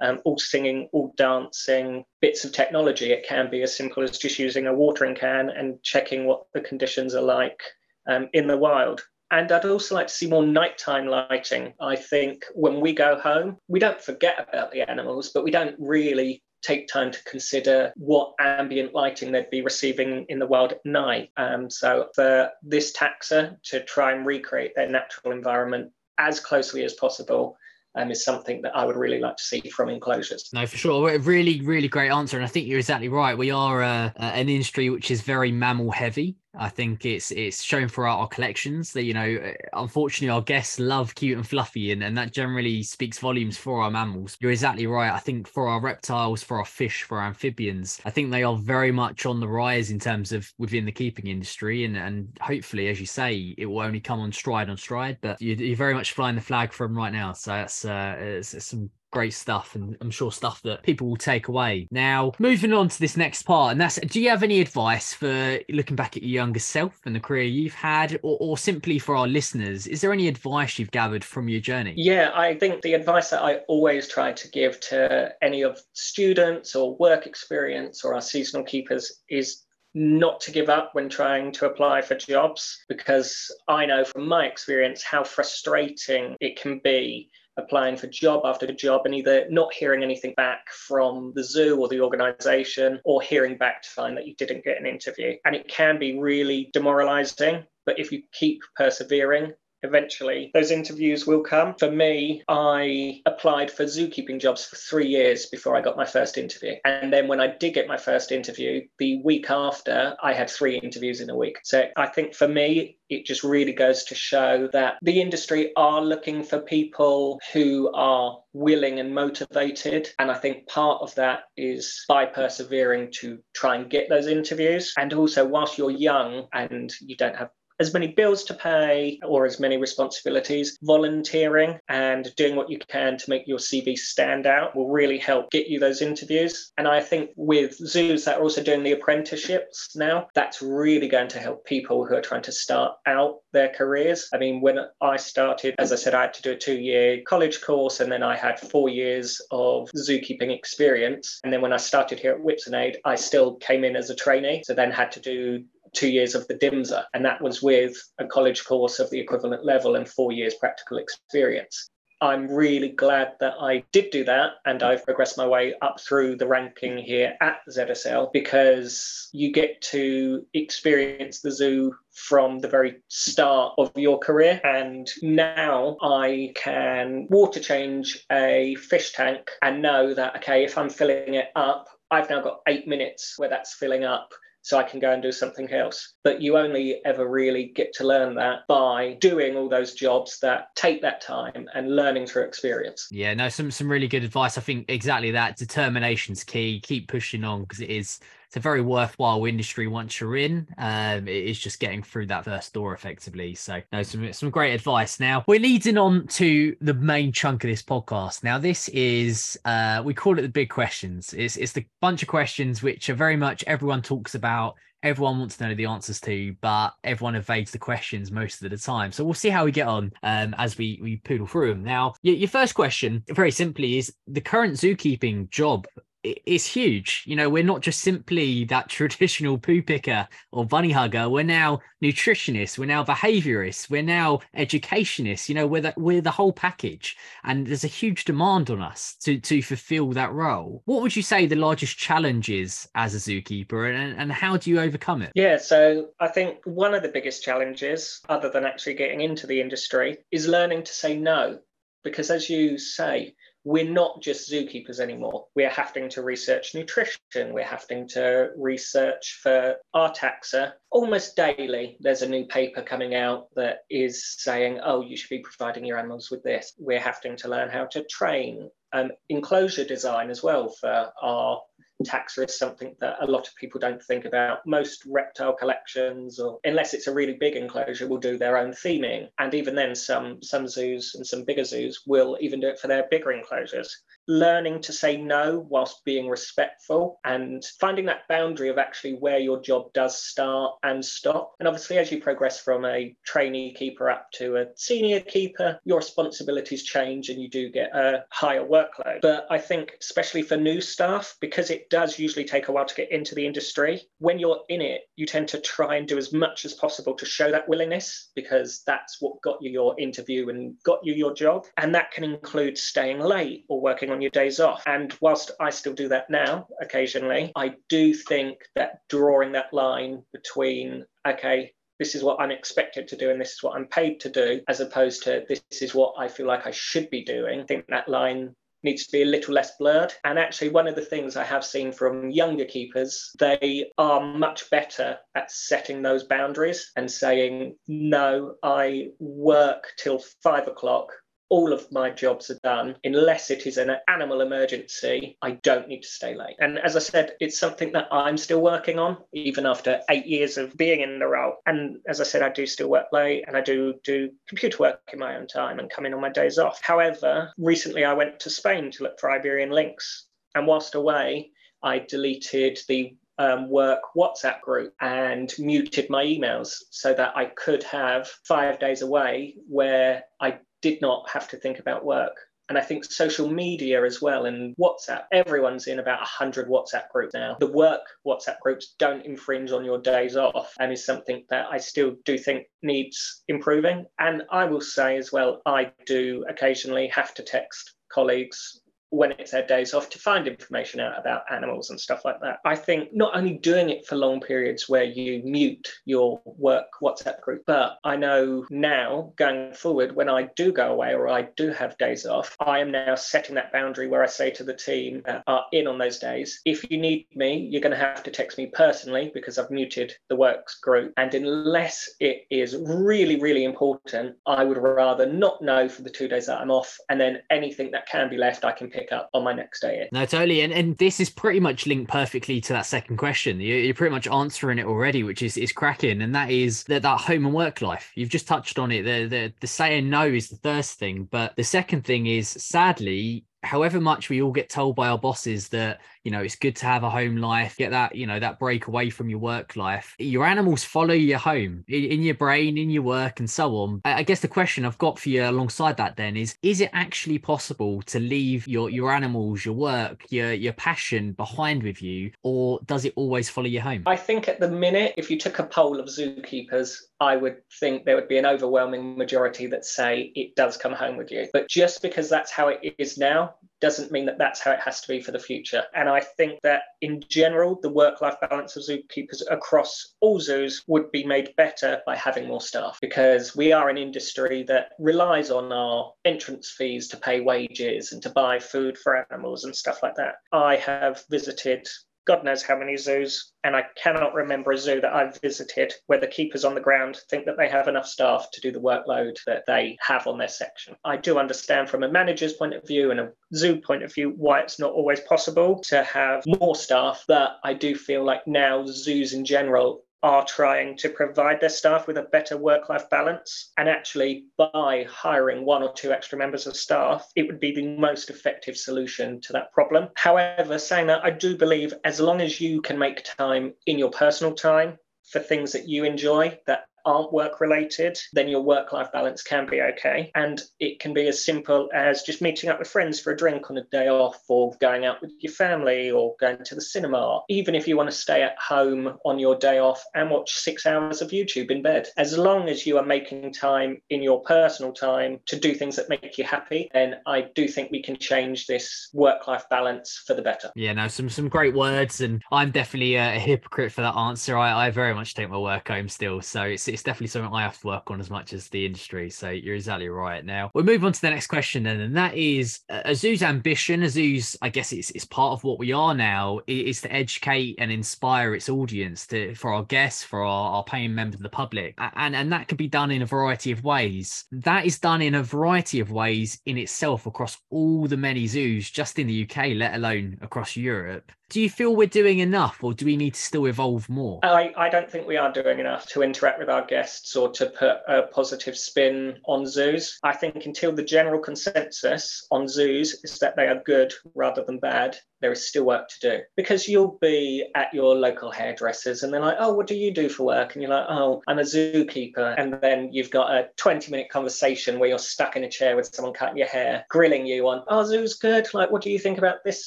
um, 0.00 0.20
all 0.24 0.38
singing, 0.38 0.88
all 0.92 1.12
dancing, 1.16 2.04
bits 2.20 2.44
of 2.44 2.52
technology. 2.52 3.12
It 3.12 3.26
can 3.26 3.50
be 3.50 3.62
as 3.62 3.76
simple 3.76 4.02
as 4.02 4.18
just 4.18 4.38
using 4.38 4.66
a 4.66 4.74
watering 4.74 5.14
can 5.14 5.50
and 5.50 5.82
checking 5.82 6.26
what 6.26 6.44
the 6.54 6.60
conditions 6.60 7.14
are 7.14 7.22
like 7.22 7.60
um, 8.08 8.28
in 8.32 8.46
the 8.46 8.56
wild. 8.56 9.02
And 9.30 9.52
I'd 9.52 9.64
also 9.66 9.94
like 9.94 10.06
to 10.06 10.14
see 10.14 10.26
more 10.26 10.46
nighttime 10.46 11.06
lighting. 11.06 11.74
I 11.80 11.96
think 11.96 12.44
when 12.54 12.80
we 12.80 12.94
go 12.94 13.18
home, 13.18 13.58
we 13.68 13.78
don't 13.78 14.00
forget 14.00 14.46
about 14.48 14.72
the 14.72 14.88
animals, 14.88 15.30
but 15.34 15.44
we 15.44 15.50
don't 15.50 15.76
really 15.78 16.42
take 16.62 16.88
time 16.88 17.10
to 17.10 17.22
consider 17.24 17.92
what 17.96 18.32
ambient 18.40 18.94
lighting 18.94 19.30
they'd 19.30 19.50
be 19.50 19.60
receiving 19.60 20.24
in 20.28 20.38
the 20.38 20.46
wild 20.46 20.72
at 20.72 20.84
night. 20.84 21.30
Um, 21.36 21.70
so 21.70 22.08
for 22.14 22.50
this 22.62 22.92
taxa 22.92 23.56
to 23.64 23.84
try 23.84 24.12
and 24.12 24.26
recreate 24.26 24.74
their 24.74 24.88
natural 24.88 25.32
environment 25.32 25.92
as 26.18 26.40
closely 26.40 26.84
as 26.84 26.94
possible 26.94 27.56
um, 27.94 28.10
is 28.10 28.24
something 28.24 28.62
that 28.62 28.76
I 28.76 28.84
would 28.84 28.96
really 28.96 29.18
like 29.18 29.36
to 29.36 29.42
see 29.42 29.60
from 29.60 29.88
enclosures. 29.88 30.50
No, 30.52 30.66
for 30.66 30.76
sure. 30.76 31.18
Really, 31.18 31.60
really 31.62 31.88
great 31.88 32.10
answer. 32.10 32.36
And 32.36 32.44
I 32.44 32.48
think 32.48 32.66
you're 32.66 32.78
exactly 32.78 33.08
right. 33.08 33.36
We 33.36 33.50
are 33.50 33.82
uh, 33.82 34.10
an 34.16 34.48
industry 34.48 34.90
which 34.90 35.10
is 35.10 35.22
very 35.22 35.50
mammal 35.50 35.90
heavy. 35.90 36.36
I 36.54 36.68
think 36.68 37.04
it's 37.04 37.30
it's 37.30 37.62
shown 37.62 37.88
throughout 37.88 38.20
our 38.20 38.28
collections 38.28 38.92
that 38.92 39.04
you 39.04 39.14
know, 39.14 39.52
unfortunately, 39.74 40.30
our 40.30 40.40
guests 40.40 40.80
love 40.80 41.14
cute 41.14 41.36
and 41.36 41.46
fluffy, 41.46 41.92
and, 41.92 42.02
and 42.02 42.16
that 42.16 42.32
generally 42.32 42.82
speaks 42.82 43.18
volumes 43.18 43.56
for 43.56 43.82
our 43.82 43.90
mammals. 43.90 44.36
You're 44.40 44.52
exactly 44.52 44.86
right. 44.86 45.12
I 45.12 45.18
think 45.18 45.46
for 45.46 45.68
our 45.68 45.80
reptiles, 45.80 46.42
for 46.42 46.58
our 46.58 46.64
fish, 46.64 47.02
for 47.02 47.18
our 47.18 47.26
amphibians, 47.26 48.00
I 48.04 48.10
think 48.10 48.30
they 48.30 48.42
are 48.42 48.56
very 48.56 48.90
much 48.90 49.26
on 49.26 49.40
the 49.40 49.48
rise 49.48 49.90
in 49.90 49.98
terms 49.98 50.32
of 50.32 50.50
within 50.58 50.84
the 50.86 50.92
keeping 50.92 51.26
industry, 51.26 51.84
and 51.84 51.96
and 51.96 52.36
hopefully, 52.40 52.88
as 52.88 52.98
you 52.98 53.06
say, 53.06 53.54
it 53.58 53.66
will 53.66 53.80
only 53.80 54.00
come 54.00 54.20
on 54.20 54.32
stride 54.32 54.70
on 54.70 54.76
stride. 54.76 55.18
But 55.20 55.40
you're, 55.42 55.56
you're 55.56 55.76
very 55.76 55.94
much 55.94 56.12
flying 56.12 56.34
the 56.34 56.40
flag 56.40 56.72
for 56.72 56.86
them 56.86 56.96
right 56.96 57.12
now, 57.12 57.34
so 57.34 57.50
that's 57.52 57.84
uh, 57.84 58.16
it's, 58.18 58.54
it's 58.54 58.66
some 58.66 58.90
great 59.10 59.34
stuff 59.34 59.74
and 59.74 59.96
I'm 60.00 60.10
sure 60.10 60.30
stuff 60.30 60.62
that 60.62 60.82
people 60.82 61.08
will 61.08 61.16
take 61.16 61.48
away. 61.48 61.88
Now, 61.90 62.32
moving 62.38 62.72
on 62.72 62.88
to 62.88 63.00
this 63.00 63.16
next 63.16 63.42
part, 63.42 63.72
and 63.72 63.80
that's 63.80 63.96
do 63.96 64.20
you 64.20 64.30
have 64.30 64.42
any 64.42 64.60
advice 64.60 65.14
for 65.14 65.58
looking 65.68 65.96
back 65.96 66.16
at 66.16 66.22
your 66.22 66.30
younger 66.30 66.60
self 66.60 67.00
and 67.04 67.14
the 67.14 67.20
career 67.20 67.44
you've 67.44 67.74
had, 67.74 68.18
or, 68.22 68.36
or 68.40 68.58
simply 68.58 68.98
for 68.98 69.16
our 69.16 69.26
listeners? 69.26 69.86
Is 69.86 70.00
there 70.00 70.12
any 70.12 70.28
advice 70.28 70.78
you've 70.78 70.90
gathered 70.90 71.24
from 71.24 71.48
your 71.48 71.60
journey? 71.60 71.94
Yeah, 71.96 72.30
I 72.34 72.54
think 72.54 72.82
the 72.82 72.94
advice 72.94 73.30
that 73.30 73.42
I 73.42 73.56
always 73.68 74.08
try 74.08 74.32
to 74.32 74.50
give 74.50 74.80
to 74.80 75.32
any 75.42 75.62
of 75.62 75.80
students 75.92 76.74
or 76.74 76.96
work 76.96 77.26
experience 77.26 78.04
or 78.04 78.14
our 78.14 78.20
seasonal 78.20 78.64
keepers 78.64 79.22
is 79.28 79.64
not 79.94 80.40
to 80.40 80.50
give 80.50 80.68
up 80.68 80.90
when 80.94 81.08
trying 81.08 81.50
to 81.50 81.66
apply 81.66 82.02
for 82.02 82.14
jobs 82.14 82.84
because 82.88 83.50
I 83.66 83.86
know 83.86 84.04
from 84.04 84.28
my 84.28 84.46
experience 84.46 85.02
how 85.02 85.24
frustrating 85.24 86.36
it 86.40 86.60
can 86.60 86.80
be 86.84 87.30
applying 87.58 87.96
for 87.96 88.06
job 88.06 88.42
after 88.44 88.66
job 88.72 89.02
and 89.04 89.14
either 89.14 89.46
not 89.50 89.74
hearing 89.74 90.02
anything 90.02 90.32
back 90.36 90.68
from 90.70 91.32
the 91.34 91.42
zoo 91.44 91.78
or 91.78 91.88
the 91.88 92.00
organization 92.00 93.00
or 93.04 93.20
hearing 93.20 93.58
back 93.58 93.82
to 93.82 93.90
find 93.90 94.16
that 94.16 94.26
you 94.26 94.34
didn't 94.36 94.64
get 94.64 94.80
an 94.80 94.86
interview. 94.86 95.36
And 95.44 95.54
it 95.54 95.68
can 95.68 95.98
be 95.98 96.18
really 96.18 96.70
demoralizing. 96.72 97.64
But 97.84 97.98
if 97.98 98.12
you 98.12 98.22
keep 98.32 98.60
persevering, 98.76 99.52
eventually 99.82 100.50
those 100.54 100.70
interviews 100.70 101.26
will 101.26 101.40
come. 101.40 101.74
For 101.78 101.90
me, 101.90 102.42
I 102.48 103.20
applied 103.26 103.70
for 103.70 103.84
zookeeping 103.84 104.40
jobs 104.40 104.64
for 104.64 104.76
three 104.76 105.08
years 105.08 105.46
before 105.46 105.76
I 105.76 105.80
got 105.80 105.96
my 105.96 106.04
first 106.04 106.38
interview. 106.38 106.74
And 106.84 107.12
then 107.12 107.28
when 107.28 107.40
I 107.40 107.56
did 107.56 107.74
get 107.74 107.88
my 107.88 107.96
first 107.96 108.32
interview, 108.32 108.82
the 108.98 109.20
week 109.22 109.50
after, 109.50 110.16
I 110.22 110.32
had 110.32 110.50
three 110.50 110.78
interviews 110.78 111.20
in 111.20 111.30
a 111.30 111.36
week. 111.36 111.58
So 111.64 111.88
I 111.96 112.06
think 112.06 112.34
for 112.34 112.48
me, 112.48 112.98
it 113.08 113.24
just 113.24 113.42
really 113.42 113.72
goes 113.72 114.04
to 114.04 114.14
show 114.14 114.68
that 114.72 114.98
the 115.02 115.20
industry 115.20 115.72
are 115.76 116.02
looking 116.02 116.42
for 116.42 116.60
people 116.60 117.40
who 117.52 117.90
are 117.94 118.38
willing 118.52 119.00
and 119.00 119.14
motivated. 119.14 120.10
And 120.18 120.30
I 120.30 120.34
think 120.34 120.66
part 120.66 121.00
of 121.00 121.14
that 121.14 121.44
is 121.56 122.04
by 122.08 122.26
persevering 122.26 123.12
to 123.20 123.38
try 123.54 123.76
and 123.76 123.90
get 123.90 124.08
those 124.08 124.26
interviews. 124.26 124.92
And 124.98 125.12
also, 125.14 125.46
whilst 125.46 125.78
you're 125.78 125.90
young 125.90 126.48
and 126.52 126.92
you 127.00 127.16
don't 127.16 127.36
have 127.36 127.50
as 127.80 127.92
many 127.92 128.08
bills 128.08 128.44
to 128.44 128.54
pay 128.54 129.18
or 129.24 129.46
as 129.46 129.60
many 129.60 129.76
responsibilities, 129.76 130.78
volunteering 130.82 131.78
and 131.88 132.34
doing 132.36 132.56
what 132.56 132.70
you 132.70 132.78
can 132.78 133.16
to 133.18 133.30
make 133.30 133.46
your 133.46 133.58
CV 133.58 133.96
stand 133.96 134.46
out 134.46 134.74
will 134.74 134.88
really 134.88 135.18
help 135.18 135.50
get 135.50 135.68
you 135.68 135.78
those 135.78 136.02
interviews. 136.02 136.72
And 136.76 136.88
I 136.88 137.00
think 137.00 137.30
with 137.36 137.76
zoos 137.76 138.24
that 138.24 138.38
are 138.38 138.42
also 138.42 138.62
doing 138.62 138.82
the 138.82 138.92
apprenticeships 138.92 139.94
now, 139.94 140.28
that's 140.34 140.60
really 140.62 141.08
going 141.08 141.28
to 141.28 141.38
help 141.38 141.64
people 141.64 142.04
who 142.04 142.14
are 142.14 142.22
trying 142.22 142.42
to 142.42 142.52
start 142.52 142.94
out 143.06 143.36
their 143.52 143.68
careers. 143.68 144.28
I 144.32 144.38
mean, 144.38 144.60
when 144.60 144.78
I 145.00 145.16
started, 145.16 145.74
as 145.78 145.92
I 145.92 145.96
said, 145.96 146.14
I 146.14 146.22
had 146.22 146.34
to 146.34 146.42
do 146.42 146.52
a 146.52 146.56
two 146.56 146.78
year 146.78 147.22
college 147.26 147.60
course 147.62 148.00
and 148.00 148.10
then 148.10 148.22
I 148.22 148.36
had 148.36 148.60
four 148.60 148.88
years 148.88 149.40
of 149.50 149.88
zookeeping 149.96 150.50
experience. 150.54 151.40
And 151.44 151.52
then 151.52 151.60
when 151.60 151.72
I 151.72 151.76
started 151.76 152.18
here 152.18 152.32
at 152.32 152.40
Whipsnade, 152.40 152.96
I 153.04 153.14
still 153.14 153.54
came 153.56 153.84
in 153.84 153.96
as 153.96 154.10
a 154.10 154.14
trainee, 154.14 154.62
so 154.64 154.74
then 154.74 154.90
had 154.90 155.12
to 155.12 155.20
do 155.20 155.64
two 155.92 156.08
years 156.08 156.34
of 156.34 156.46
the 156.48 156.54
DMZAA, 156.54 157.04
and 157.14 157.24
that 157.24 157.40
was 157.40 157.62
with 157.62 157.96
a 158.18 158.26
college 158.26 158.64
course 158.64 158.98
of 158.98 159.10
the 159.10 159.20
equivalent 159.20 159.64
level 159.64 159.96
and 159.96 160.08
four 160.08 160.32
years 160.32 160.54
practical 160.54 160.98
experience. 160.98 161.88
I'm 162.20 162.50
really 162.50 162.88
glad 162.88 163.34
that 163.38 163.54
I 163.60 163.84
did 163.92 164.10
do 164.10 164.24
that 164.24 164.54
and 164.66 164.82
I've 164.82 165.04
progressed 165.04 165.38
my 165.38 165.46
way 165.46 165.74
up 165.82 166.00
through 166.00 166.36
the 166.36 166.48
ranking 166.48 166.98
here 166.98 167.36
at 167.40 167.60
ZSL 167.70 168.32
because 168.32 169.28
you 169.32 169.52
get 169.52 169.80
to 169.82 170.44
experience 170.52 171.40
the 171.40 171.52
zoo 171.52 171.94
from 172.12 172.58
the 172.58 172.68
very 172.68 172.96
start 173.06 173.74
of 173.78 173.92
your 173.94 174.18
career. 174.18 174.60
And 174.64 175.08
now 175.22 175.96
I 176.02 176.52
can 176.56 177.28
water 177.30 177.60
change 177.60 178.26
a 178.32 178.74
fish 178.76 179.12
tank 179.12 179.50
and 179.62 179.80
know 179.80 180.12
that, 180.14 180.36
okay, 180.36 180.64
if 180.64 180.76
I'm 180.76 180.90
filling 180.90 181.34
it 181.34 181.50
up, 181.54 181.86
I've 182.10 182.30
now 182.30 182.40
got 182.40 182.62
eight 182.66 182.88
minutes 182.88 183.34
where 183.36 183.48
that's 183.48 183.74
filling 183.74 184.02
up 184.02 184.30
so 184.62 184.78
I 184.78 184.82
can 184.82 185.00
go 185.00 185.12
and 185.12 185.22
do 185.22 185.32
something 185.32 185.70
else. 185.72 186.14
But 186.24 186.40
you 186.42 186.58
only 186.58 187.00
ever 187.04 187.28
really 187.28 187.72
get 187.74 187.92
to 187.94 188.06
learn 188.06 188.34
that 188.36 188.66
by 188.68 189.14
doing 189.20 189.56
all 189.56 189.68
those 189.68 189.94
jobs 189.94 190.38
that 190.40 190.74
take 190.74 191.02
that 191.02 191.20
time 191.20 191.68
and 191.74 191.94
learning 191.96 192.26
through 192.26 192.44
experience. 192.44 193.08
Yeah, 193.10 193.34
no, 193.34 193.48
some 193.48 193.70
some 193.70 193.90
really 193.90 194.08
good 194.08 194.24
advice. 194.24 194.58
I 194.58 194.60
think 194.60 194.86
exactly 194.88 195.30
that. 195.32 195.56
Determination's 195.56 196.44
key. 196.44 196.80
Keep 196.80 197.08
pushing 197.08 197.44
on 197.44 197.62
because 197.62 197.80
it 197.80 197.90
is 197.90 198.20
it's 198.48 198.56
a 198.56 198.60
very 198.60 198.80
worthwhile 198.80 199.44
industry 199.44 199.86
once 199.88 200.18
you're 200.18 200.36
in. 200.36 200.66
Um, 200.78 201.28
it 201.28 201.44
is 201.44 201.58
just 201.58 201.80
getting 201.80 202.02
through 202.02 202.26
that 202.26 202.46
first 202.46 202.72
door 202.72 202.94
effectively. 202.94 203.54
So, 203.54 203.82
no, 203.92 204.02
some 204.02 204.32
some 204.32 204.48
great 204.48 204.72
advice. 204.72 205.20
Now 205.20 205.44
we're 205.46 205.60
leading 205.60 205.98
on 205.98 206.26
to 206.28 206.74
the 206.80 206.94
main 206.94 207.30
chunk 207.30 207.64
of 207.64 207.68
this 207.68 207.82
podcast. 207.82 208.42
Now, 208.42 208.58
this 208.58 208.88
is 208.88 209.58
uh, 209.66 210.00
we 210.02 210.14
call 210.14 210.38
it 210.38 210.42
the 210.42 210.48
big 210.48 210.70
questions. 210.70 211.34
It's 211.34 211.58
it's 211.58 211.72
the 211.72 211.84
bunch 212.00 212.22
of 212.22 212.28
questions 212.28 212.82
which 212.82 213.10
are 213.10 213.14
very 213.14 213.36
much 213.36 213.64
everyone 213.66 214.00
talks 214.00 214.34
about 214.34 214.76
everyone 215.02 215.38
wants 215.38 215.56
to 215.56 215.68
know 215.68 215.74
the 215.74 215.86
answers 215.86 216.20
to, 216.20 216.54
but 216.60 216.92
everyone 217.04 217.36
evades 217.36 217.70
the 217.70 217.78
questions 217.78 218.32
most 218.32 218.62
of 218.62 218.70
the 218.70 218.76
time. 218.76 219.12
So 219.12 219.24
we'll 219.24 219.34
see 219.34 219.48
how 219.48 219.64
we 219.64 219.72
get 219.72 219.86
on 219.86 220.12
um, 220.22 220.54
as 220.58 220.76
we 220.76 220.98
we 221.02 221.18
poodle 221.18 221.46
through 221.46 221.74
them. 221.74 221.84
Now, 221.84 222.14
your, 222.22 222.34
your 222.34 222.48
first 222.48 222.74
question, 222.74 223.22
very 223.28 223.50
simply, 223.50 223.98
is 223.98 224.12
the 224.26 224.40
current 224.40 224.74
zookeeping 224.74 225.50
job 225.50 225.86
is 226.22 226.66
huge. 226.66 227.22
You 227.26 227.36
know, 227.36 227.48
we're 227.48 227.62
not 227.62 227.80
just 227.80 228.00
simply 228.00 228.64
that 228.64 228.88
traditional 228.88 229.58
poo 229.58 229.82
picker 229.82 230.28
or 230.52 230.64
bunny 230.64 230.90
hugger. 230.90 231.28
We're 231.28 231.44
now 231.44 231.80
nutritionists. 232.02 232.78
We're 232.78 232.86
now 232.86 233.04
behaviorists. 233.04 233.90
We're 233.90 234.02
now 234.02 234.40
educationists. 234.54 235.48
You 235.48 235.54
know, 235.54 235.66
we're 235.66 235.82
the, 235.82 235.94
we're 235.96 236.20
the 236.20 236.30
whole 236.30 236.52
package, 236.52 237.16
and 237.44 237.66
there's 237.66 237.84
a 237.84 237.88
huge 237.88 238.24
demand 238.24 238.70
on 238.70 238.82
us 238.82 239.16
to 239.22 239.38
to 239.38 239.62
fulfil 239.62 240.10
that 240.12 240.32
role. 240.32 240.82
What 240.84 241.02
would 241.02 241.16
you 241.16 241.22
say 241.22 241.46
the 241.46 241.56
largest 241.56 241.96
challenge 241.96 242.48
is 242.50 242.88
as 242.94 243.14
a 243.14 243.18
zookeeper, 243.18 243.94
and 243.94 244.18
and 244.18 244.32
how 244.32 244.56
do 244.56 244.70
you 244.70 244.80
overcome 244.80 245.22
it? 245.22 245.32
Yeah, 245.34 245.58
so 245.58 246.08
I 246.20 246.28
think 246.28 246.58
one 246.64 246.94
of 246.94 247.02
the 247.02 247.08
biggest 247.08 247.42
challenges, 247.42 248.20
other 248.28 248.50
than 248.50 248.64
actually 248.64 248.94
getting 248.94 249.20
into 249.20 249.46
the 249.46 249.60
industry, 249.60 250.18
is 250.30 250.48
learning 250.48 250.84
to 250.84 250.92
say 250.92 251.16
no. 251.16 251.60
Because 252.04 252.30
as 252.30 252.48
you 252.48 252.78
say, 252.78 253.34
we're 253.68 253.84
not 253.84 254.22
just 254.22 254.50
zookeepers 254.50 254.98
anymore. 254.98 255.44
We're 255.54 255.68
having 255.68 256.08
to 256.10 256.22
research 256.22 256.74
nutrition. 256.74 257.52
We're 257.52 257.64
having 257.64 258.08
to 258.08 258.48
research 258.56 259.40
for 259.42 259.76
our 259.92 260.10
taxa. 260.10 260.72
Almost 260.90 261.36
daily, 261.36 261.98
there's 262.00 262.22
a 262.22 262.28
new 262.28 262.46
paper 262.46 262.80
coming 262.80 263.14
out 263.14 263.48
that 263.56 263.80
is 263.90 264.36
saying, 264.38 264.80
oh, 264.82 265.02
you 265.02 265.18
should 265.18 265.28
be 265.28 265.40
providing 265.42 265.84
your 265.84 265.98
animals 265.98 266.30
with 266.30 266.42
this. 266.42 266.72
We're 266.78 266.98
having 266.98 267.36
to 267.36 267.48
learn 267.48 267.68
how 267.68 267.84
to 267.88 268.04
train. 268.04 268.70
Um, 268.94 269.10
enclosure 269.28 269.84
design 269.84 270.30
as 270.30 270.42
well 270.42 270.70
for 270.70 271.12
our 271.20 271.60
taxa 272.04 272.48
is 272.48 272.58
something 272.58 272.94
that 273.00 273.16
a 273.20 273.26
lot 273.26 273.48
of 273.48 273.54
people 273.56 273.80
don't 273.80 274.02
think 274.02 274.24
about. 274.24 274.66
Most 274.66 275.04
reptile 275.06 275.52
collections, 275.52 276.38
or 276.38 276.60
unless 276.64 276.94
it's 276.94 277.06
a 277.06 277.14
really 277.14 277.34
big 277.34 277.56
enclosure, 277.56 278.06
will 278.06 278.18
do 278.18 278.38
their 278.38 278.56
own 278.56 278.70
theming. 278.70 279.28
And 279.38 279.54
even 279.54 279.74
then, 279.74 279.94
some 279.94 280.42
some 280.42 280.68
zoos 280.68 281.14
and 281.14 281.26
some 281.26 281.44
bigger 281.44 281.64
zoos 281.64 282.02
will 282.06 282.36
even 282.40 282.60
do 282.60 282.68
it 282.68 282.78
for 282.78 282.88
their 282.88 283.06
bigger 283.10 283.32
enclosures 283.32 284.02
learning 284.28 284.82
to 284.82 284.92
say 284.92 285.16
no 285.16 285.66
whilst 285.68 286.04
being 286.04 286.28
respectful 286.28 287.18
and 287.24 287.64
finding 287.80 288.06
that 288.06 288.28
boundary 288.28 288.68
of 288.68 288.78
actually 288.78 289.14
where 289.14 289.38
your 289.38 289.60
job 289.60 289.92
does 289.94 290.22
start 290.22 290.74
and 290.82 291.04
stop. 291.04 291.54
And 291.58 291.66
obviously, 291.66 291.98
as 291.98 292.12
you 292.12 292.20
progress 292.20 292.60
from 292.60 292.84
a 292.84 293.16
trainee 293.26 293.72
keeper 293.72 294.10
up 294.10 294.30
to 294.34 294.56
a 294.56 294.66
senior 294.76 295.20
keeper, 295.20 295.80
your 295.84 295.98
responsibilities 295.98 296.84
change 296.84 297.30
and 297.30 297.40
you 297.40 297.48
do 297.48 297.70
get 297.70 297.94
a 297.96 298.24
higher 298.30 298.64
workload. 298.64 299.20
But 299.22 299.46
I 299.50 299.58
think, 299.58 299.92
especially 300.00 300.42
for 300.42 300.56
new 300.56 300.80
staff, 300.80 301.36
because 301.40 301.70
it 301.70 301.88
does 301.88 302.18
usually 302.18 302.44
take 302.44 302.68
a 302.68 302.72
while 302.72 302.86
to 302.86 302.94
get 302.94 303.10
into 303.10 303.34
the 303.34 303.46
industry, 303.46 304.02
when 304.18 304.38
you're 304.38 304.60
in 304.68 304.82
it, 304.82 305.02
you 305.16 305.26
tend 305.26 305.48
to 305.48 305.60
try 305.60 305.96
and 305.96 306.06
do 306.06 306.18
as 306.18 306.32
much 306.32 306.64
as 306.64 306.74
possible 306.74 307.14
to 307.14 307.24
show 307.24 307.50
that 307.50 307.68
willingness 307.68 308.30
because 308.34 308.82
that's 308.86 309.16
what 309.20 309.40
got 309.42 309.56
you 309.62 309.70
your 309.70 309.98
interview 309.98 310.48
and 310.50 310.74
got 310.84 310.98
you 311.02 311.14
your 311.14 311.32
job. 311.32 311.66
And 311.76 311.94
that 311.94 312.10
can 312.10 312.24
include 312.24 312.76
staying 312.76 313.20
late 313.20 313.64
or 313.68 313.80
working 313.80 314.10
on 314.10 314.17
on 314.18 314.22
your 314.22 314.30
days 314.32 314.58
off. 314.58 314.82
And 314.84 315.14
whilst 315.20 315.52
I 315.60 315.70
still 315.70 315.94
do 315.94 316.08
that 316.08 316.28
now 316.28 316.66
occasionally, 316.82 317.52
I 317.54 317.74
do 317.88 318.12
think 318.12 318.58
that 318.74 318.98
drawing 319.08 319.52
that 319.52 319.72
line 319.72 320.24
between, 320.32 321.04
okay, 321.26 321.70
this 322.00 322.16
is 322.16 322.24
what 322.24 322.40
I'm 322.40 322.50
expected 322.50 323.06
to 323.08 323.16
do 323.16 323.30
and 323.30 323.40
this 323.40 323.52
is 323.52 323.62
what 323.62 323.76
I'm 323.76 323.86
paid 323.86 324.18
to 324.20 324.28
do, 324.28 324.60
as 324.66 324.80
opposed 324.80 325.22
to 325.24 325.44
this 325.48 325.62
is 325.80 325.94
what 325.94 326.14
I 326.18 326.26
feel 326.26 326.46
like 326.46 326.66
I 326.66 326.72
should 326.72 327.10
be 327.10 327.22
doing. 327.22 327.60
I 327.60 327.64
think 327.64 327.86
that 327.88 328.08
line 328.08 328.56
needs 328.82 329.06
to 329.06 329.12
be 329.12 329.22
a 329.22 329.26
little 329.26 329.54
less 329.54 329.76
blurred. 329.78 330.12
And 330.24 330.36
actually, 330.36 330.70
one 330.70 330.88
of 330.88 330.96
the 330.96 331.04
things 331.04 331.36
I 331.36 331.44
have 331.44 331.64
seen 331.64 331.92
from 331.92 332.30
younger 332.30 332.64
keepers, 332.64 333.30
they 333.38 333.90
are 333.98 334.20
much 334.20 334.68
better 334.68 335.18
at 335.36 335.52
setting 335.52 336.02
those 336.02 336.24
boundaries 336.24 336.90
and 336.96 337.08
saying, 337.08 337.76
no, 337.86 338.56
I 338.64 339.10
work 339.20 339.92
till 339.96 340.20
five 340.42 340.66
o'clock 340.66 341.12
all 341.50 341.72
of 341.72 341.90
my 341.90 342.10
jobs 342.10 342.50
are 342.50 342.58
done. 342.62 342.96
Unless 343.04 343.50
it 343.50 343.66
is 343.66 343.78
an 343.78 343.96
animal 344.08 344.40
emergency, 344.40 345.36
I 345.42 345.52
don't 345.52 345.88
need 345.88 346.02
to 346.02 346.08
stay 346.08 346.34
late. 346.34 346.56
And 346.58 346.78
as 346.78 346.96
I 346.96 347.00
said, 347.00 347.32
it's 347.40 347.58
something 347.58 347.92
that 347.92 348.08
I'm 348.12 348.36
still 348.36 348.60
working 348.60 348.98
on, 348.98 349.18
even 349.32 349.66
after 349.66 350.00
eight 350.10 350.26
years 350.26 350.58
of 350.58 350.76
being 350.76 351.00
in 351.00 351.18
the 351.18 351.26
role. 351.26 351.54
And 351.66 351.98
as 352.08 352.20
I 352.20 352.24
said, 352.24 352.42
I 352.42 352.50
do 352.50 352.66
still 352.66 352.88
work 352.88 353.06
late 353.12 353.44
and 353.46 353.56
I 353.56 353.60
do 353.60 353.94
do 354.04 354.30
computer 354.48 354.78
work 354.78 355.00
in 355.12 355.18
my 355.18 355.36
own 355.36 355.46
time 355.46 355.78
and 355.78 355.90
come 355.90 356.06
in 356.06 356.14
on 356.14 356.20
my 356.20 356.30
days 356.30 356.58
off. 356.58 356.80
However, 356.82 357.52
recently 357.58 358.04
I 358.04 358.12
went 358.12 358.40
to 358.40 358.50
Spain 358.50 358.90
to 358.92 359.04
look 359.04 359.18
for 359.18 359.30
Iberian 359.30 359.70
lynx. 359.70 360.26
And 360.54 360.66
whilst 360.66 360.94
away, 360.94 361.52
I 361.82 362.00
deleted 362.00 362.78
the 362.88 363.16
um, 363.38 363.70
work 363.70 364.00
WhatsApp 364.16 364.60
group 364.62 364.92
and 365.00 365.52
muted 365.58 366.10
my 366.10 366.24
emails 366.24 366.82
so 366.90 367.14
that 367.14 367.36
I 367.36 367.46
could 367.46 367.84
have 367.84 368.28
five 368.44 368.80
days 368.80 369.02
away 369.02 369.54
where 369.68 370.24
I 370.40 370.58
did 370.82 371.00
not 371.00 371.28
have 371.30 371.48
to 371.48 371.56
think 371.56 371.78
about 371.78 372.04
work. 372.04 372.36
And 372.68 372.76
I 372.76 372.82
think 372.82 373.04
social 373.04 373.50
media 373.50 374.04
as 374.04 374.20
well 374.20 374.44
and 374.44 374.76
WhatsApp, 374.76 375.22
everyone's 375.32 375.86
in 375.86 376.00
about 376.00 376.20
100 376.20 376.68
WhatsApp 376.68 377.08
groups 377.10 377.32
now. 377.32 377.56
The 377.58 377.72
work 377.72 378.02
WhatsApp 378.26 378.60
groups 378.60 378.94
don't 378.98 379.24
infringe 379.24 379.72
on 379.72 379.86
your 379.86 379.98
days 379.98 380.36
off 380.36 380.74
and 380.78 380.92
is 380.92 381.06
something 381.06 381.44
that 381.48 381.66
I 381.70 381.78
still 381.78 382.16
do 382.26 382.36
think 382.36 382.66
needs 382.82 383.42
improving. 383.48 384.04
And 384.18 384.42
I 384.50 384.66
will 384.66 384.82
say 384.82 385.16
as 385.16 385.32
well, 385.32 385.62
I 385.64 385.92
do 386.04 386.44
occasionally 386.46 387.08
have 387.08 387.32
to 387.34 387.42
text 387.42 387.94
colleagues 388.12 388.82
when 389.10 389.32
it's 389.32 389.52
their 389.52 389.66
days 389.66 389.94
off 389.94 390.10
to 390.10 390.18
find 390.18 390.46
information 390.46 391.00
out 391.00 391.18
about 391.18 391.42
animals 391.50 391.90
and 391.90 392.00
stuff 392.00 392.24
like 392.24 392.40
that. 392.40 392.58
I 392.64 392.76
think 392.76 393.10
not 393.12 393.36
only 393.36 393.54
doing 393.54 393.90
it 393.90 394.06
for 394.06 394.16
long 394.16 394.40
periods 394.40 394.88
where 394.88 395.04
you 395.04 395.42
mute 395.44 395.88
your 396.04 396.40
work 396.44 396.86
WhatsApp 397.02 397.40
group, 397.40 397.62
but 397.66 397.98
I 398.04 398.16
know 398.16 398.66
now 398.70 399.32
going 399.36 399.72
forward, 399.72 400.14
when 400.14 400.28
I 400.28 400.48
do 400.56 400.72
go 400.72 400.92
away 400.92 401.14
or 401.14 401.28
I 401.28 401.48
do 401.56 401.70
have 401.70 401.96
days 401.98 402.26
off, 402.26 402.56
I 402.60 402.80
am 402.80 402.90
now 402.90 403.14
setting 403.14 403.54
that 403.54 403.72
boundary 403.72 404.08
where 404.08 404.22
I 404.22 404.26
say 404.26 404.50
to 404.52 404.64
the 404.64 404.74
team 404.74 405.22
that 405.24 405.42
are 405.46 405.64
in 405.72 405.86
on 405.86 405.98
those 405.98 406.18
days, 406.18 406.60
if 406.64 406.90
you 406.90 406.98
need 406.98 407.26
me, 407.34 407.68
you're 407.70 407.82
going 407.82 407.92
to 407.92 407.98
have 407.98 408.22
to 408.24 408.30
text 408.30 408.58
me 408.58 408.66
personally 408.66 409.30
because 409.32 409.58
I've 409.58 409.70
muted 409.70 410.14
the 410.28 410.36
works 410.36 410.78
group. 410.80 411.12
And 411.16 411.32
unless 411.34 412.10
it 412.20 412.46
is 412.50 412.76
really, 412.76 413.40
really 413.40 413.64
important, 413.64 414.36
I 414.46 414.64
would 414.64 414.78
rather 414.78 415.26
not 415.26 415.62
know 415.62 415.88
for 415.88 416.02
the 416.02 416.10
two 416.10 416.28
days 416.28 416.46
that 416.46 416.60
I'm 416.60 416.70
off. 416.70 416.96
And 417.08 417.20
then 417.20 417.40
anything 417.50 417.90
that 417.92 418.06
can 418.06 418.28
be 418.28 418.36
left, 418.36 418.64
I 418.64 418.72
can 418.72 418.90
pick 418.98 419.12
up 419.12 419.30
on 419.34 419.44
my 419.44 419.52
next 419.52 419.80
day 419.80 420.02
in. 420.02 420.08
No, 420.12 420.26
totally. 420.26 420.62
And, 420.62 420.72
and 420.72 420.96
this 420.98 421.20
is 421.20 421.30
pretty 421.30 421.60
much 421.60 421.86
linked 421.86 422.10
perfectly 422.10 422.60
to 422.62 422.72
that 422.72 422.86
second 422.86 423.16
question. 423.16 423.60
You, 423.60 423.76
you're 423.76 423.94
pretty 423.94 424.14
much 424.14 424.26
answering 424.28 424.78
it 424.78 424.86
already, 424.86 425.22
which 425.22 425.42
is, 425.42 425.56
is 425.56 425.72
cracking. 425.72 426.22
And 426.22 426.34
that 426.34 426.50
is 426.50 426.84
that, 426.84 427.02
that 427.02 427.20
home 427.20 427.46
and 427.46 427.54
work 427.54 427.80
life. 427.82 428.12
You've 428.14 428.28
just 428.28 428.48
touched 428.48 428.78
on 428.78 428.90
it. 428.90 429.02
The, 429.02 429.26
the, 429.26 429.52
the 429.60 429.66
saying 429.66 430.08
no 430.10 430.24
is 430.26 430.48
the 430.48 430.56
first 430.56 430.98
thing. 430.98 431.28
But 431.30 431.56
the 431.56 431.64
second 431.64 432.04
thing 432.04 432.26
is 432.26 432.48
sadly, 432.48 433.44
however 433.62 434.00
much 434.00 434.28
we 434.28 434.42
all 434.42 434.52
get 434.52 434.70
told 434.70 434.96
by 434.96 435.08
our 435.08 435.18
bosses 435.18 435.68
that 435.68 436.00
you 436.28 436.32
know, 436.32 436.42
it's 436.42 436.56
good 436.56 436.76
to 436.76 436.84
have 436.84 437.04
a 437.04 437.08
home 437.08 437.38
life, 437.38 437.78
get 437.78 437.90
that, 437.92 438.14
you 438.14 438.26
know, 438.26 438.38
that 438.38 438.58
break 438.58 438.86
away 438.86 439.08
from 439.08 439.30
your 439.30 439.38
work 439.38 439.76
life. 439.76 440.14
Your 440.18 440.44
animals 440.44 440.84
follow 440.84 441.14
your 441.14 441.38
home 441.38 441.86
in, 441.88 442.04
in 442.04 442.22
your 442.22 442.34
brain, 442.34 442.76
in 442.76 442.90
your 442.90 443.02
work, 443.02 443.40
and 443.40 443.48
so 443.48 443.76
on. 443.76 444.02
I, 444.04 444.16
I 444.16 444.22
guess 444.24 444.40
the 444.40 444.46
question 444.46 444.84
I've 444.84 444.98
got 444.98 445.18
for 445.18 445.30
you 445.30 445.48
alongside 445.48 445.96
that 445.96 446.16
then 446.16 446.36
is 446.36 446.54
is 446.60 446.82
it 446.82 446.90
actually 446.92 447.38
possible 447.38 448.02
to 448.02 448.20
leave 448.20 448.68
your 448.68 448.90
your 448.90 449.10
animals, 449.10 449.64
your 449.64 449.72
work, 449.72 450.26
your 450.28 450.52
your 450.52 450.74
passion 450.74 451.32
behind 451.32 451.82
with 451.82 452.02
you, 452.02 452.30
or 452.42 452.78
does 452.84 453.06
it 453.06 453.14
always 453.16 453.48
follow 453.48 453.68
you 453.68 453.80
home? 453.80 454.02
I 454.04 454.16
think 454.16 454.48
at 454.48 454.60
the 454.60 454.68
minute, 454.68 455.14
if 455.16 455.30
you 455.30 455.38
took 455.38 455.58
a 455.60 455.64
poll 455.64 455.98
of 455.98 456.08
zookeepers, 456.08 457.04
I 457.20 457.36
would 457.36 457.56
think 457.80 458.04
there 458.04 458.16
would 458.16 458.28
be 458.28 458.36
an 458.36 458.44
overwhelming 458.44 459.16
majority 459.16 459.66
that 459.68 459.86
say 459.86 460.30
it 460.34 460.54
does 460.56 460.76
come 460.76 460.92
home 460.92 461.16
with 461.16 461.30
you. 461.30 461.48
But 461.54 461.70
just 461.70 462.02
because 462.02 462.28
that's 462.28 462.50
how 462.50 462.68
it 462.68 462.94
is 462.98 463.16
now 463.16 463.54
doesn't 463.80 464.12
mean 464.12 464.26
that 464.26 464.38
that's 464.38 464.60
how 464.60 464.72
it 464.72 464.80
has 464.80 465.00
to 465.00 465.08
be 465.08 465.20
for 465.20 465.32
the 465.32 465.38
future. 465.38 465.84
And 465.94 466.08
I 466.08 466.20
think 466.20 466.60
that 466.62 466.82
in 467.00 467.22
general, 467.28 467.78
the 467.80 467.90
work 467.90 468.20
life 468.20 468.36
balance 468.40 468.76
of 468.76 468.84
zookeepers 468.84 469.42
across 469.50 470.14
all 470.20 470.40
zoos 470.40 470.82
would 470.86 471.10
be 471.12 471.24
made 471.24 471.54
better 471.56 472.00
by 472.06 472.16
having 472.16 472.48
more 472.48 472.60
staff 472.60 472.98
because 473.00 473.54
we 473.54 473.72
are 473.72 473.88
an 473.88 473.98
industry 473.98 474.64
that 474.64 474.92
relies 474.98 475.50
on 475.50 475.72
our 475.72 476.12
entrance 476.24 476.70
fees 476.70 477.08
to 477.08 477.16
pay 477.16 477.40
wages 477.40 478.12
and 478.12 478.22
to 478.22 478.30
buy 478.30 478.58
food 478.58 478.98
for 478.98 479.26
animals 479.30 479.64
and 479.64 479.74
stuff 479.74 480.02
like 480.02 480.14
that. 480.16 480.36
I 480.52 480.76
have 480.76 481.24
visited 481.30 481.86
God 482.28 482.44
knows 482.44 482.62
how 482.62 482.78
many 482.78 482.98
zoos, 482.98 483.52
and 483.64 483.74
I 483.74 483.86
cannot 483.96 484.34
remember 484.34 484.72
a 484.72 484.76
zoo 484.76 485.00
that 485.00 485.14
I've 485.14 485.40
visited 485.40 485.94
where 486.08 486.20
the 486.20 486.26
keepers 486.26 486.62
on 486.62 486.74
the 486.74 486.80
ground 486.80 487.16
think 487.30 487.46
that 487.46 487.56
they 487.56 487.70
have 487.70 487.88
enough 487.88 488.06
staff 488.06 488.48
to 488.52 488.60
do 488.60 488.70
the 488.70 488.80
workload 488.80 489.38
that 489.46 489.64
they 489.66 489.96
have 490.00 490.26
on 490.26 490.36
their 490.36 490.46
section. 490.48 490.94
I 491.06 491.16
do 491.16 491.38
understand 491.38 491.88
from 491.88 492.02
a 492.02 492.12
manager's 492.12 492.52
point 492.52 492.74
of 492.74 492.86
view 492.86 493.10
and 493.10 493.18
a 493.18 493.32
zoo 493.54 493.80
point 493.80 494.02
of 494.02 494.12
view 494.12 494.34
why 494.36 494.60
it's 494.60 494.78
not 494.78 494.92
always 494.92 495.20
possible 495.20 495.82
to 495.88 496.04
have 496.04 496.44
more 496.60 496.76
staff, 496.76 497.24
but 497.26 497.58
I 497.64 497.72
do 497.72 497.94
feel 497.94 498.24
like 498.24 498.46
now 498.46 498.84
zoos 498.86 499.32
in 499.32 499.46
general 499.46 500.04
are 500.22 500.44
trying 500.44 500.96
to 500.96 501.08
provide 501.08 501.60
their 501.60 501.68
staff 501.68 502.06
with 502.06 502.18
a 502.18 502.22
better 502.22 502.56
work 502.56 502.88
life 502.88 503.08
balance. 503.08 503.72
And 503.76 503.88
actually, 503.88 504.46
by 504.56 505.06
hiring 505.08 505.64
one 505.64 505.82
or 505.82 505.92
two 505.92 506.12
extra 506.12 506.36
members 506.38 506.66
of 506.66 506.76
staff, 506.76 507.30
it 507.36 507.46
would 507.46 507.60
be 507.60 507.72
the 507.72 507.96
most 507.96 508.30
effective 508.30 508.76
solution 508.76 509.40
to 509.42 509.52
that 509.52 509.72
problem. 509.72 510.08
However, 510.16 510.78
saying 510.78 511.06
that, 511.06 511.24
I 511.24 511.30
do 511.30 511.56
believe 511.56 511.94
as 512.04 512.20
long 512.20 512.40
as 512.40 512.60
you 512.60 512.82
can 512.82 512.98
make 512.98 513.24
time 513.24 513.74
in 513.86 513.98
your 513.98 514.10
personal 514.10 514.54
time 514.54 514.98
for 515.30 515.38
things 515.38 515.72
that 515.72 515.88
you 515.88 516.04
enjoy 516.04 516.58
that 516.66 516.86
aren't 517.08 517.32
work 517.32 517.60
related, 517.60 518.18
then 518.32 518.48
your 518.48 518.60
work 518.60 518.92
life 518.92 519.10
balance 519.12 519.42
can 519.42 519.66
be 519.66 519.80
okay. 519.80 520.30
And 520.34 520.60
it 520.78 521.00
can 521.00 521.14
be 521.14 521.26
as 521.26 521.44
simple 521.44 521.88
as 521.94 522.22
just 522.22 522.42
meeting 522.42 522.70
up 522.70 522.78
with 522.78 522.88
friends 522.88 523.18
for 523.18 523.32
a 523.32 523.36
drink 523.36 523.70
on 523.70 523.78
a 523.78 523.84
day 523.84 524.08
off, 524.08 524.38
or 524.48 524.74
going 524.80 525.04
out 525.04 525.20
with 525.20 525.32
your 525.40 525.52
family, 525.52 526.10
or 526.10 526.36
going 526.38 526.64
to 526.64 526.74
the 526.74 526.80
cinema. 526.80 527.40
Even 527.48 527.74
if 527.74 527.88
you 527.88 527.96
want 527.96 528.10
to 528.10 528.16
stay 528.16 528.42
at 528.42 528.56
home 528.58 529.18
on 529.24 529.38
your 529.38 529.56
day 529.56 529.78
off 529.78 530.04
and 530.14 530.30
watch 530.30 530.52
six 530.52 530.86
hours 530.86 531.22
of 531.22 531.30
YouTube 531.30 531.70
in 531.70 531.82
bed, 531.82 532.08
as 532.16 532.36
long 532.36 532.68
as 532.68 532.86
you 532.86 532.98
are 532.98 533.04
making 533.04 533.52
time 533.52 534.00
in 534.10 534.22
your 534.22 534.42
personal 534.42 534.92
time 534.92 535.40
to 535.46 535.58
do 535.58 535.74
things 535.74 535.96
that 535.96 536.08
make 536.08 536.36
you 536.36 536.44
happy, 536.44 536.90
then 536.92 537.16
I 537.26 537.42
do 537.54 537.66
think 537.68 537.90
we 537.90 538.02
can 538.02 538.16
change 538.16 538.66
this 538.66 539.08
work 539.12 539.46
life 539.48 539.64
balance 539.70 540.22
for 540.26 540.34
the 540.34 540.42
better. 540.42 540.70
Yeah, 540.74 540.92
no, 540.92 541.08
some 541.08 541.28
some 541.28 541.48
great 541.48 541.74
words, 541.74 542.20
and 542.20 542.42
I'm 542.52 542.70
definitely 542.70 543.14
a, 543.16 543.38
hypocrite 543.38 543.92
for 543.92 544.00
that 544.02 544.16
answer. 544.16 544.56
I, 544.56 544.86
I 544.86 544.90
very 544.90 545.14
much 545.14 545.34
take 545.34 545.48
my 545.48 545.58
work 545.58 545.88
home 545.88 546.08
still, 546.08 546.42
so 546.42 546.62
it's 546.62 546.88
it's 546.88 546.97
definitely 547.02 547.28
something 547.28 547.52
I 547.52 547.62
have 547.62 547.78
to 547.80 547.86
work 547.86 548.10
on 548.10 548.20
as 548.20 548.30
much 548.30 548.52
as 548.52 548.68
the 548.68 548.84
industry. 548.84 549.30
So 549.30 549.50
you're 549.50 549.74
exactly 549.74 550.08
right. 550.08 550.44
Now 550.44 550.70
we'll 550.74 550.84
move 550.84 551.04
on 551.04 551.12
to 551.12 551.20
the 551.20 551.30
next 551.30 551.46
question 551.46 551.82
then, 551.82 552.00
and 552.00 552.16
that 552.16 552.34
is 552.36 552.80
uh, 552.90 553.02
a 553.04 553.14
zoo's 553.14 553.42
ambition. 553.42 554.02
A 554.02 554.08
zoo's, 554.08 554.56
I 554.62 554.68
guess 554.68 554.92
it's 554.92 555.10
it's 555.10 555.24
part 555.24 555.52
of 555.52 555.64
what 555.64 555.78
we 555.78 555.92
are 555.92 556.14
now, 556.14 556.60
is 556.66 557.00
to 557.02 557.12
educate 557.12 557.76
and 557.78 557.90
inspire 557.90 558.54
its 558.54 558.68
audience 558.68 559.26
to 559.28 559.54
for 559.54 559.72
our 559.72 559.84
guests, 559.84 560.22
for 560.22 560.42
our, 560.42 560.76
our 560.76 560.84
paying 560.84 561.14
members 561.14 561.36
of 561.36 561.42
the 561.42 561.48
public, 561.48 561.94
and 561.98 562.34
and 562.34 562.52
that 562.52 562.68
can 562.68 562.76
be 562.76 562.88
done 562.88 563.10
in 563.10 563.22
a 563.22 563.26
variety 563.26 563.72
of 563.72 563.84
ways. 563.84 564.44
That 564.52 564.86
is 564.86 564.98
done 564.98 565.22
in 565.22 565.34
a 565.34 565.42
variety 565.42 566.00
of 566.00 566.10
ways 566.10 566.60
in 566.66 566.78
itself 566.78 567.26
across 567.26 567.58
all 567.70 568.06
the 568.06 568.16
many 568.16 568.46
zoos 568.46 568.90
just 568.90 569.18
in 569.18 569.26
the 569.26 569.48
UK, 569.48 569.74
let 569.74 569.94
alone 569.94 570.38
across 570.40 570.76
Europe. 570.76 571.30
Do 571.50 571.62
you 571.62 571.70
feel 571.70 571.96
we're 571.96 572.06
doing 572.06 572.40
enough, 572.40 572.84
or 572.84 572.92
do 572.92 573.06
we 573.06 573.16
need 573.16 573.32
to 573.32 573.40
still 573.40 573.66
evolve 573.66 574.06
more? 574.10 574.38
I, 574.42 574.72
I 574.76 574.90
don't 574.90 575.10
think 575.10 575.26
we 575.26 575.38
are 575.38 575.50
doing 575.50 575.78
enough 575.78 576.06
to 576.08 576.22
interact 576.22 576.58
with 576.58 576.68
our 576.68 576.77
guests 576.86 577.34
or 577.36 577.50
to 577.50 577.66
put 577.66 577.98
a 578.08 578.22
positive 578.32 578.76
spin 578.76 579.38
on 579.46 579.66
zoos. 579.66 580.18
I 580.22 580.34
think 580.34 580.66
until 580.66 580.92
the 580.92 581.02
general 581.02 581.40
consensus 581.40 582.46
on 582.50 582.68
zoos 582.68 583.20
is 583.24 583.38
that 583.38 583.56
they 583.56 583.66
are 583.66 583.82
good 583.84 584.12
rather 584.34 584.64
than 584.64 584.78
bad, 584.78 585.16
there 585.40 585.52
is 585.52 585.66
still 585.66 585.84
work 585.84 586.08
to 586.08 586.20
do 586.20 586.42
because 586.56 586.88
you'll 586.88 587.18
be 587.20 587.64
at 587.74 587.92
your 587.92 588.14
local 588.14 588.50
hairdressers 588.50 589.22
and 589.22 589.32
they're 589.32 589.40
like, 589.40 589.56
oh, 589.58 589.72
what 589.72 589.86
do 589.86 589.94
you 589.94 590.12
do 590.12 590.28
for 590.28 590.44
work? 590.44 590.74
And 590.74 590.82
you're 590.82 590.90
like, 590.90 591.06
oh, 591.08 591.42
I'm 591.46 591.58
a 591.58 591.62
zookeeper. 591.62 592.54
And 592.58 592.74
then 592.80 593.12
you've 593.12 593.30
got 593.30 593.50
a 593.50 593.68
20 593.76 594.10
minute 594.10 594.30
conversation 594.30 594.98
where 594.98 595.08
you're 595.08 595.18
stuck 595.18 595.56
in 595.56 595.64
a 595.64 595.70
chair 595.70 595.96
with 595.96 596.14
someone 596.14 596.34
cutting 596.34 596.58
your 596.58 596.68
hair, 596.68 597.04
grilling 597.08 597.46
you 597.46 597.68
on, 597.68 597.84
oh, 597.88 598.04
zoo's 598.04 598.34
good. 598.34 598.66
Like, 598.74 598.90
what 598.90 599.02
do 599.02 599.10
you 599.10 599.18
think 599.18 599.38
about 599.38 599.64
this 599.64 599.86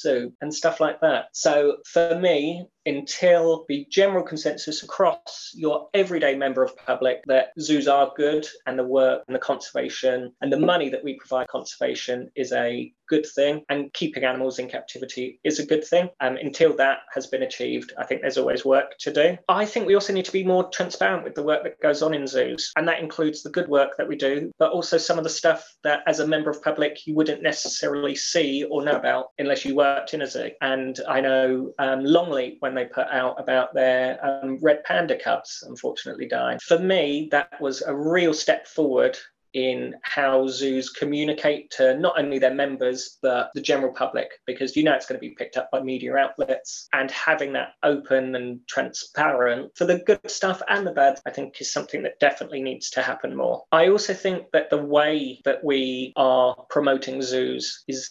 zoo? 0.00 0.32
And 0.40 0.54
stuff 0.54 0.80
like 0.80 1.00
that. 1.00 1.26
So 1.32 1.78
for 1.86 2.18
me, 2.18 2.66
until 2.86 3.64
the 3.68 3.86
general 3.90 4.24
consensus 4.24 4.82
across 4.82 5.52
your 5.54 5.88
everyday 5.94 6.34
member 6.34 6.62
of 6.62 6.76
public 6.76 7.22
that 7.26 7.52
zoos 7.60 7.86
are 7.86 8.12
good 8.16 8.46
and 8.66 8.78
the 8.78 8.84
work 8.84 9.22
and 9.26 9.34
the 9.34 9.40
conservation 9.40 10.32
and 10.40 10.52
the 10.52 10.58
money 10.58 10.88
that 10.88 11.04
we 11.04 11.14
provide 11.14 11.46
conservation 11.48 12.30
is 12.34 12.52
a 12.52 12.92
good 13.12 13.26
thing 13.26 13.62
and 13.68 13.92
keeping 13.92 14.24
animals 14.24 14.58
in 14.58 14.68
captivity 14.68 15.38
is 15.44 15.58
a 15.58 15.66
good 15.66 15.84
thing. 15.84 16.08
Um, 16.20 16.36
until 16.36 16.74
that 16.76 17.00
has 17.14 17.26
been 17.26 17.42
achieved, 17.42 17.92
I 17.98 18.04
think 18.06 18.22
there's 18.22 18.38
always 18.38 18.64
work 18.64 18.96
to 19.00 19.12
do. 19.12 19.36
I 19.48 19.66
think 19.66 19.86
we 19.86 19.94
also 19.94 20.14
need 20.14 20.24
to 20.24 20.38
be 20.40 20.44
more 20.44 20.64
transparent 20.70 21.24
with 21.24 21.34
the 21.34 21.42
work 21.42 21.62
that 21.64 21.80
goes 21.80 22.00
on 22.02 22.14
in 22.14 22.26
zoos, 22.26 22.72
and 22.76 22.88
that 22.88 23.00
includes 23.00 23.42
the 23.42 23.50
good 23.50 23.68
work 23.68 23.96
that 23.98 24.08
we 24.08 24.16
do, 24.16 24.50
but 24.58 24.72
also 24.72 24.96
some 24.96 25.18
of 25.18 25.24
the 25.24 25.36
stuff 25.42 25.60
that 25.84 26.00
as 26.06 26.20
a 26.20 26.26
member 26.26 26.50
of 26.50 26.62
public 26.62 27.06
you 27.06 27.14
wouldn't 27.14 27.42
necessarily 27.42 28.14
see 28.14 28.64
or 28.64 28.82
know 28.82 28.96
about 28.96 29.26
unless 29.38 29.64
you 29.64 29.74
worked 29.74 30.14
in 30.14 30.22
a 30.22 30.26
zoo. 30.26 30.50
And 30.60 30.98
I 31.08 31.20
know 31.20 31.72
um, 31.78 32.04
Longleat, 32.04 32.56
when 32.60 32.74
they 32.74 32.86
put 32.86 33.08
out 33.08 33.38
about 33.38 33.74
their 33.74 34.04
um, 34.24 34.58
red 34.62 34.84
panda 34.84 35.16
cubs, 35.18 35.64
unfortunately 35.68 36.28
died. 36.28 36.62
For 36.62 36.78
me, 36.78 37.28
that 37.30 37.60
was 37.60 37.82
a 37.82 37.94
real 37.94 38.32
step 38.32 38.66
forward 38.66 39.18
in 39.54 39.94
how 40.02 40.48
zoos 40.48 40.90
communicate 40.90 41.70
to 41.70 41.98
not 41.98 42.18
only 42.18 42.38
their 42.38 42.54
members 42.54 43.18
but 43.22 43.50
the 43.54 43.60
general 43.60 43.92
public 43.92 44.30
because 44.46 44.76
you 44.76 44.82
know 44.82 44.94
it's 44.94 45.06
going 45.06 45.18
to 45.18 45.28
be 45.28 45.34
picked 45.34 45.56
up 45.56 45.70
by 45.70 45.80
media 45.80 46.16
outlets. 46.16 46.88
And 46.92 47.10
having 47.10 47.52
that 47.54 47.74
open 47.82 48.34
and 48.34 48.60
transparent 48.68 49.76
for 49.76 49.84
the 49.84 49.98
good 49.98 50.30
stuff 50.30 50.62
and 50.68 50.86
the 50.86 50.92
bad 50.92 51.20
i 51.26 51.30
think 51.30 51.60
is 51.60 51.72
something 51.72 52.02
that 52.02 52.18
definitely 52.20 52.62
needs 52.62 52.90
to 52.90 53.02
happen 53.02 53.36
more. 53.36 53.64
I 53.72 53.88
also 53.88 54.14
think 54.14 54.50
that 54.52 54.70
the 54.70 54.82
way 54.82 55.40
that 55.44 55.64
we 55.64 56.12
are 56.16 56.56
promoting 56.68 57.22
zoos 57.22 57.84
is 57.88 58.10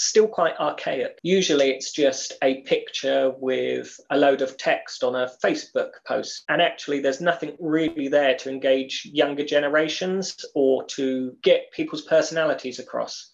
still 0.00 0.26
quite 0.26 0.58
archaic. 0.58 1.18
Usually 1.22 1.70
it's 1.70 1.92
just 1.92 2.32
a 2.42 2.62
picture 2.62 3.32
with 3.38 4.00
a 4.10 4.16
load 4.16 4.40
of 4.40 4.56
text 4.56 5.04
on 5.04 5.14
a 5.14 5.30
Facebook 5.44 5.90
post. 6.06 6.44
And 6.48 6.62
actually, 6.62 7.00
there's 7.00 7.20
nothing 7.20 7.56
really 7.60 8.08
there 8.08 8.36
to 8.38 8.50
engage 8.50 9.08
younger 9.12 9.44
generations 9.44 10.44
or 10.54 10.84
to 10.96 11.36
get 11.42 11.72
people's 11.72 12.02
personalities 12.02 12.78
across 12.78 13.29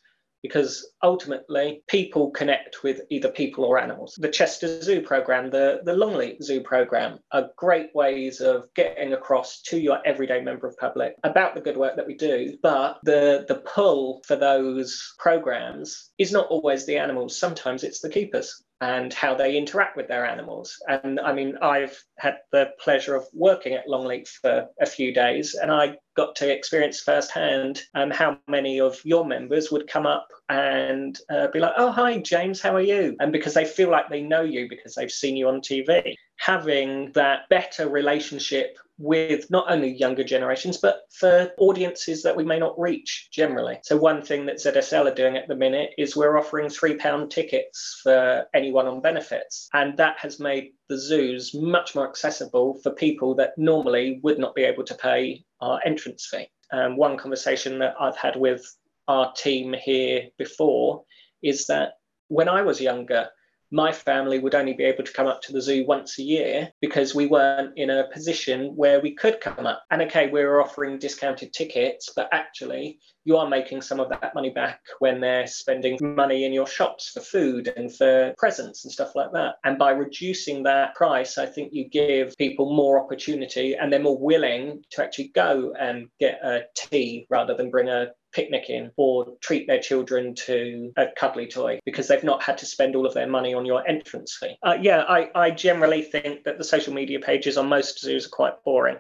because 0.47 0.89
ultimately 1.03 1.83
people 1.89 2.31
connect 2.31 2.83
with 2.83 3.01
either 3.11 3.29
people 3.29 3.65
or 3.65 3.79
animals. 3.79 4.15
The 4.19 4.29
Chester 4.29 4.81
Zoo 4.81 5.01
program, 5.01 5.51
the, 5.51 5.81
the 5.85 5.95
Longleat 5.95 6.43
Zoo 6.43 6.61
program 6.61 7.19
are 7.33 7.51
great 7.57 7.91
ways 7.95 8.41
of 8.41 8.73
getting 8.75 9.13
across 9.13 9.61
to 9.63 9.79
your 9.79 9.99
everyday 10.07 10.41
member 10.41 10.69
of 10.69 10.77
public 10.79 11.15
about 11.25 11.55
the 11.55 11.61
good 11.61 11.77
work 11.77 11.97
that 11.97 12.07
we 12.07 12.15
do. 12.15 12.57
But 12.63 12.99
the, 13.03 13.45
the 13.49 13.57
pull 13.57 14.23
for 14.27 14.37
those 14.37 15.15
programs 15.19 16.11
is 16.19 16.33
not 16.33 16.47
always 16.49 16.87
the 16.87 16.99
animals, 16.99 17.39
sometimes 17.39 17.83
it's 17.83 18.01
the 18.01 18.09
keepers 18.09 18.63
and 18.81 19.13
how 19.15 19.35
they 19.35 19.57
interact 19.57 19.97
with 19.97 20.09
their 20.09 20.27
animals. 20.27 20.77
And 20.89 21.19
I 21.21 21.33
mean, 21.33 21.57
I've 21.63 21.99
had 22.19 22.39
the 22.53 22.71
pleasure 22.79 23.15
of 23.15 23.25
working 23.33 23.75
at 23.75 23.89
Longleat 23.89 24.29
for 24.29 24.67
a 24.81 24.87
few 24.87 25.15
days, 25.15 25.55
and 25.55 25.71
I 25.71 25.97
got 26.17 26.37
to 26.37 26.53
experience 26.53 27.01
firsthand 27.01 27.83
um, 27.95 28.11
how 28.11 28.39
many 28.49 28.81
of 28.81 28.99
your 29.05 29.25
members 29.25 29.71
would 29.71 29.89
come 29.89 30.07
up 30.07 30.29
and 30.49 31.19
uh, 31.31 31.49
be 31.49 31.61
like, 31.61 31.75
"Oh, 31.77 31.91
hi, 31.91 32.19
James, 32.19 32.61
how 32.61 32.75
are 32.75 32.81
you?" 32.81 33.17
And 33.19 33.33
because 33.33 33.55
they 33.55 33.65
feel 33.65 33.91
like 33.91 34.09
they 34.09 34.23
know 34.23 34.43
you 34.43 34.69
because 34.69 34.95
they've 34.95 35.11
seen 35.11 35.37
you 35.37 35.49
on 35.49 35.61
TV, 35.61 36.15
having 36.39 37.13
that 37.13 37.49
better 37.49 37.89
relationship 37.89 38.77
with 38.99 39.51
not 39.51 39.71
only 39.71 39.93
younger 39.93 40.25
generations, 40.25 40.79
but 40.79 41.03
for 41.11 41.51
audiences 41.59 42.23
that 42.23 42.37
we 42.37 42.45
may 42.45 42.59
not 42.59 42.79
reach 42.79 43.29
generally. 43.31 43.79
So, 43.83 43.97
one 43.97 44.23
thing 44.23 44.47
that 44.47 44.57
ZSL 44.57 45.11
are 45.11 45.15
doing 45.15 45.37
at 45.37 45.49
the 45.49 45.57
minute 45.57 45.91
is 45.99 46.17
we're 46.17 46.39
offering 46.39 46.69
£3 46.69 47.31
tickets 47.31 48.01
for 48.03 48.47
anyone 48.55 48.87
on 48.87 49.01
benefits. 49.01 49.69
And 49.73 49.97
that 49.99 50.19
has 50.19 50.41
made 50.41 50.73
the 50.89 50.99
zoos 50.99 51.55
much 51.55 51.95
more 51.95 52.09
accessible 52.09 52.81
for 52.83 52.91
people 52.91 53.35
that 53.37 53.57
normally 53.59 54.21
would 54.23 54.39
not 54.39 54.55
be 54.55 54.65
able 54.65 54.85
to 54.85 54.95
pay 54.95 55.45
our 55.61 55.81
entrance 55.85 56.27
fee. 56.31 56.49
Um, 56.73 56.97
one 56.97 57.17
conversation 57.17 57.79
that 57.81 57.95
I've 58.01 58.17
had 58.17 58.37
with 58.37 58.65
our 59.09 59.33
team 59.33 59.73
here 59.73 60.29
before 60.39 61.05
is 61.43 61.67
that 61.67 61.95
when 62.29 62.49
I 62.49 62.63
was 62.63 62.81
younger, 62.81 63.29
my 63.77 63.93
family 63.93 64.39
would 64.39 64.55
only 64.55 64.73
be 64.73 64.85
able 64.85 65.05
to 65.05 65.13
come 65.13 65.27
up 65.27 65.43
to 65.43 65.53
the 65.53 65.61
zoo 65.61 65.85
once 65.87 66.19
a 66.19 66.23
year 66.23 66.73
because 66.81 67.15
we 67.15 67.27
weren't 67.27 67.77
in 67.77 67.91
a 67.91 68.09
position 68.11 68.75
where 68.75 69.01
we 69.01 69.15
could 69.15 69.39
come 69.41 69.67
up. 69.67 69.85
And 69.91 70.01
okay, 70.03 70.29
we 70.29 70.43
were 70.43 70.63
offering 70.63 70.99
discounted 70.99 71.53
tickets, 71.53 72.11
but 72.17 72.31
actually, 72.33 72.99
you 73.27 73.37
are 73.37 73.49
making 73.49 73.83
some 73.83 73.99
of 73.99 74.09
that 74.09 74.35
money 74.35 74.51
back 74.51 74.81
when 75.01 75.21
they're 75.21 75.49
spending 75.49 75.99
money 76.01 76.45
in 76.45 76.53
your 76.53 76.67
shops 76.67 77.11
for 77.11 77.21
food 77.21 77.73
and 77.77 77.95
for 77.95 78.33
presents 78.39 78.85
and 78.85 78.93
stuff 78.93 79.17
like 79.17 79.33
that. 79.33 79.57
And 79.65 79.77
by 79.77 79.91
reducing 79.91 80.63
that 80.63 80.95
price, 80.95 81.37
I 81.37 81.47
think 81.47 81.73
you 81.73 81.89
give 81.89 82.37
people 82.39 82.75
more 82.75 83.03
opportunity 83.03 83.75
and 83.75 83.93
they're 83.93 84.01
more 84.01 84.19
willing 84.19 84.85
to 84.91 85.03
actually 85.03 85.29
go 85.35 85.75
and 85.79 86.09
get 86.21 86.39
a 86.45 86.63
tea 86.77 87.27
rather 87.29 87.55
than 87.55 87.71
bring 87.71 87.89
a 87.89 88.13
picnic 88.33 88.71
in 88.71 88.93
or 88.97 89.35
treat 89.41 89.67
their 89.67 89.81
children 89.81 90.35
to 90.35 90.93
a 90.97 91.07
cuddly 91.17 91.49
toy 91.49 91.81
because 91.85 92.07
they've 92.07 92.23
not 92.23 92.43
had 92.43 92.59
to 92.59 92.67
spend 92.67 92.95
all 92.95 93.07
of 93.07 93.15
their 93.15 93.27
money 93.27 93.55
on 93.55 93.67
your 93.67 93.87
entrance 93.89 94.37
fee. 94.39 94.57
Uh, 94.63 94.77
yeah, 94.81 95.03
I, 95.09 95.31
I 95.35 95.51
generally 95.51 96.03
think 96.03 96.45
that 96.45 96.59
the 96.59 96.65
social 96.65 96.95
media 96.95 97.19
pages 97.19 97.57
on 97.57 97.69
most 97.69 97.99
zoos 97.99 98.27
are 98.27 98.31
quite 98.31 98.63
boring 98.65 98.99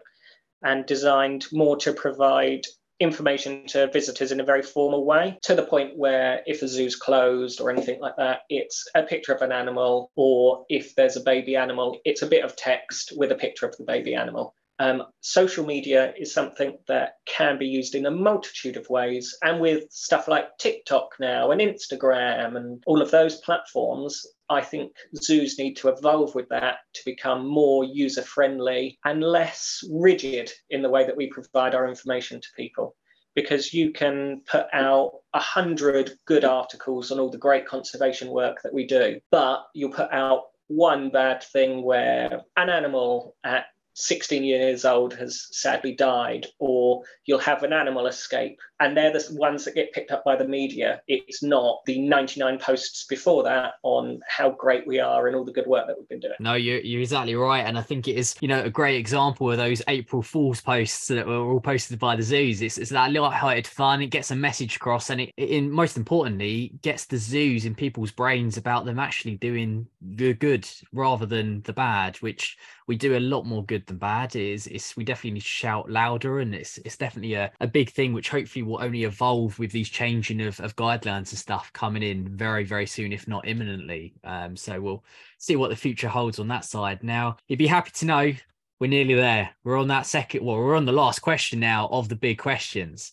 and 0.62 0.87
designed 0.87 1.47
more 1.53 1.77
to 1.77 1.93
provide 1.93 2.62
information 2.99 3.67
to 3.67 3.91
visitors 3.93 4.33
in 4.33 4.41
a 4.41 4.45
very 4.45 4.63
formal 4.63 5.05
way 5.05 5.39
to 5.43 5.55
the 5.55 5.63
point 5.63 5.97
where 5.97 6.41
if 6.47 6.63
a 6.63 6.69
zoo's 6.69 6.97
closed 6.97 7.61
or 7.61 7.71
anything 7.71 8.01
like 8.01 8.17
that 8.17 8.41
it's 8.49 8.89
a 8.95 9.03
picture 9.03 9.35
of 9.35 9.43
an 9.43 9.53
animal 9.53 10.11
or 10.17 10.65
if 10.71 10.95
there's 10.95 11.17
a 11.17 11.21
baby 11.21 11.57
animal 11.57 11.99
it's 12.05 12.23
a 12.23 12.27
bit 12.27 12.45
of 12.45 12.57
text 12.57 13.13
with 13.17 13.31
a 13.31 13.35
picture 13.35 13.67
of 13.67 13.77
the 13.77 13.85
baby 13.85 14.15
animal 14.15 14.55
um, 14.79 15.05
social 15.23 15.65
media 15.65 16.13
is 16.19 16.35
something 16.35 16.77
that 16.87 17.15
can 17.27 17.59
be 17.59 17.67
used 17.67 17.95
in 17.95 18.07
a 18.07 18.11
multitude 18.11 18.77
of 18.77 18.91
ways. 18.91 19.37
And 19.43 19.61
with 19.61 19.91
stuff 19.91 20.29
like 20.29 20.59
TikTok 20.59 21.15
now 21.19 21.51
and 21.51 21.61
Instagram 21.61 22.57
and 22.57 22.83
all 22.87 23.01
of 23.01 23.11
those 23.11 23.37
platforms, 23.37 24.27
I 24.49 24.61
think 24.61 24.93
zoos 25.17 25.59
need 25.59 25.75
to 25.79 25.89
evolve 25.89 26.35
with 26.35 26.49
that 26.51 26.79
to 26.95 27.05
become 27.05 27.47
more 27.47 27.85
user 27.85 28.23
friendly 28.23 28.99
and 29.05 29.23
less 29.23 29.83
rigid 29.91 30.53
in 30.71 30.83
the 30.83 30.91
way 30.91 31.05
that 31.05 31.17
we 31.17 31.29
provide 31.29 31.75
our 31.75 31.89
information 31.89 32.41
to 32.41 32.49
people. 32.57 32.95
Because 33.35 33.75
you 33.75 33.93
can 33.93 34.43
put 34.47 34.67
out 34.73 35.13
a 35.35 35.41
hundred 35.41 36.13
good 36.27 36.45
articles 36.45 37.13
on 37.13 37.19
all 37.19 37.31
the 37.31 37.37
great 37.37 37.67
conservation 37.67 38.31
work 38.31 38.63
that 38.63 38.73
we 38.73 38.87
do, 38.87 39.21
but 39.31 39.67
you'll 39.75 39.93
put 39.93 40.11
out 40.11 40.45
one 40.69 41.11
bad 41.11 41.43
thing 41.43 41.83
where 41.83 42.41
an 42.57 42.71
animal 42.71 43.37
at 43.45 43.67
16 43.97 44.45
years 44.45 44.85
old 44.85 45.15
has 45.15 45.49
sadly 45.53 45.95
died, 45.95 46.47
or 46.59 47.03
you'll 47.25 47.39
have 47.39 47.63
an 47.63 47.73
animal 47.73 48.07
escape. 48.07 48.59
And 48.79 48.95
they're 48.95 49.13
the 49.13 49.27
ones 49.31 49.65
that 49.65 49.75
get 49.75 49.95
picked 49.95 50.11
up 50.11 50.23
by 50.23 50.37
the 50.37 50.47
media. 50.47 51.01
It's 51.09 51.43
not 51.43 51.81
the 51.87 51.99
99 51.99 52.59
posts 52.59 53.07
before 53.09 53.43
that 53.45 53.75
on 53.83 54.21
how 54.29 54.51
great 54.51 54.87
we 54.87 55.01
are 55.01 55.27
and 55.27 55.35
all 55.35 55.47
the 55.47 55.53
good 55.53 55.67
work 55.67 55.87
that 55.87 55.97
we've 55.99 56.09
been 56.11 56.21
doing. 56.21 56.35
No, 56.41 56.55
you're, 56.55 56.81
you're 56.81 57.01
exactly 57.01 57.35
right. 57.35 57.65
And 57.65 57.79
I 57.79 57.83
think 57.83 58.07
it 58.07 58.17
is, 58.17 58.37
you 58.41 58.49
know, 58.49 58.63
a 58.63 58.69
great 58.69 58.97
example 58.97 59.51
of 59.51 59.57
those 59.57 59.81
April 59.89 60.21
Fool's 60.21 60.61
posts 60.61 61.09
that 61.09 61.27
were 61.27 61.39
all 61.39 61.61
posted 61.61 61.99
by 61.99 62.17
the 62.17 62.23
zoos. 62.23 62.61
It's, 62.61 62.77
it's 62.77 62.91
that 62.91 63.13
light-hearted 63.13 63.67
fun. 63.67 64.03
It 64.03 64.09
gets 64.09 64.31
a 64.31 64.37
message 64.37 64.77
across 64.77 65.09
and 65.09 65.23
it, 65.23 65.33
in 65.39 65.71
most 65.71 65.97
importantly, 65.97 66.75
gets 66.83 67.07
the 67.07 67.17
zoos 67.17 67.65
in 67.65 67.75
people's 67.75 68.11
brains 68.11 68.59
about 68.59 68.85
them 68.85 68.99
actually 68.99 69.37
doing 69.37 69.87
the 70.03 70.35
good 70.35 70.69
rather 70.93 71.25
than 71.25 71.63
the 71.63 71.73
bad, 71.73 72.17
which 72.19 72.59
we 72.87 72.96
do 72.96 73.16
a 73.16 73.20
lot 73.20 73.44
more 73.44 73.64
good 73.64 73.85
than 73.87 73.99
bad. 73.99 74.37
Is 74.37 74.66
it's 74.68 74.96
we 74.96 75.05
definitely 75.05 75.33
need 75.33 75.40
to 75.40 75.46
shout 75.46 75.90
louder, 75.90 76.40
and 76.40 76.55
it's 76.55 76.79
it's 76.79 76.96
definitely 76.96 77.35
a, 77.35 77.51
a 77.61 77.66
big 77.66 77.90
thing 77.90 78.12
which 78.12 78.29
hopefully 78.29 78.62
will 78.62 78.83
only 78.83 79.05
evolve 79.05 79.59
with 79.59 79.72
these 79.72 79.88
changing 79.88 80.40
of, 80.42 80.59
of 80.61 80.77
guidelines 80.77 81.31
and 81.31 81.38
stuff 81.38 81.72
coming 81.72 82.03
in 82.03 82.37
very 82.37 82.64
very 82.64 82.87
soon, 82.87 83.12
if 83.12 83.27
not 83.27 83.46
imminently. 83.46 84.14
Um, 84.25 84.57
so 84.57 84.81
we'll 84.81 85.05
see 85.38 85.57
what 85.57 85.70
the 85.70 85.77
future 85.77 86.09
holds 86.09 86.38
on 86.38 86.49
that 86.49 86.64
side. 86.64 87.03
Now 87.03 87.37
you'd 87.49 87.59
be 87.59 87.66
happy 87.66 87.90
to 87.94 88.07
know 88.07 88.33
we're 88.79 88.88
nearly 88.88 89.14
there. 89.14 89.51
We're 89.64 89.79
on 89.79 89.88
that 89.88 90.07
second. 90.07 90.44
Well, 90.44 90.57
we're 90.57 90.77
on 90.77 90.85
the 90.85 90.92
last 90.92 91.20
question 91.20 91.59
now 91.61 91.88
of 91.90 92.09
the 92.09 92.16
big 92.16 92.38
questions, 92.38 93.12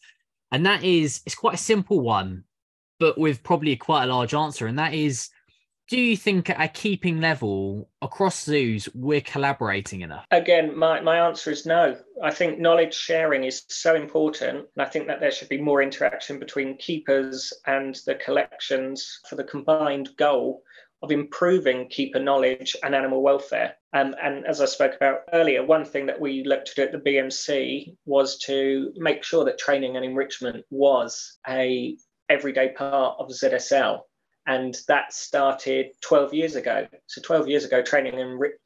and 0.52 0.66
that 0.66 0.84
is 0.84 1.22
it's 1.26 1.36
quite 1.36 1.56
a 1.56 1.58
simple 1.58 2.00
one, 2.00 2.44
but 3.00 3.18
with 3.18 3.44
probably 3.44 3.76
quite 3.76 4.04
a 4.04 4.14
large 4.14 4.36
answer, 4.36 4.68
and 4.68 4.78
that 4.78 4.94
is 4.94 5.30
do 5.94 6.00
you 6.00 6.18
think 6.18 6.50
at 6.50 6.60
a 6.60 6.68
keeping 6.68 7.22
level 7.22 7.88
across 8.02 8.46
zoos 8.46 8.90
we're 8.96 9.22
collaborating 9.22 10.02
enough? 10.02 10.26
Again, 10.32 10.76
my, 10.76 11.00
my 11.02 11.20
answer 11.20 11.52
is 11.52 11.68
no. 11.68 11.96
I 12.24 12.32
think 12.32 12.58
knowledge 12.58 12.96
sharing 12.96 13.44
is 13.44 13.62
so 13.68 13.94
important. 13.94 14.66
And 14.76 14.84
I 14.84 14.86
think 14.86 15.06
that 15.06 15.20
there 15.20 15.30
should 15.30 15.50
be 15.50 15.62
more 15.62 15.84
interaction 15.84 16.40
between 16.40 16.78
keepers 16.78 17.54
and 17.68 17.94
the 18.08 18.16
collections 18.16 19.20
for 19.30 19.36
the 19.36 19.44
combined 19.44 20.10
goal 20.18 20.64
of 21.04 21.12
improving 21.12 21.88
keeper 21.90 22.20
knowledge 22.20 22.76
and 22.82 22.96
animal 22.96 23.22
welfare. 23.22 23.76
Um, 23.94 24.16
and 24.20 24.48
as 24.48 24.62
I 24.62 24.66
spoke 24.66 24.96
about 24.96 25.20
earlier, 25.32 25.64
one 25.64 25.86
thing 25.86 26.08
that 26.08 26.20
we 26.20 26.44
looked 26.44 26.70
to 26.70 26.76
do 26.76 26.82
at 26.82 26.92
the 26.92 27.12
BMC 27.12 27.96
was 28.06 28.40
to 28.40 28.92
make 28.96 29.24
sure 29.24 29.46
that 29.46 29.60
training 29.60 29.96
and 29.96 30.04
enrichment 30.04 30.66
was 30.72 31.38
a 31.48 31.96
everyday 32.30 32.70
part 32.70 33.18
of 33.20 33.30
ZSL 33.30 34.00
and 34.48 34.78
that 34.88 35.14
started 35.14 35.92
12 36.02 36.34
years 36.34 36.56
ago. 36.56 36.88
So 37.08 37.22
12 37.22 37.48
years 37.48 37.66
ago, 37.66 37.82
training 37.82 38.20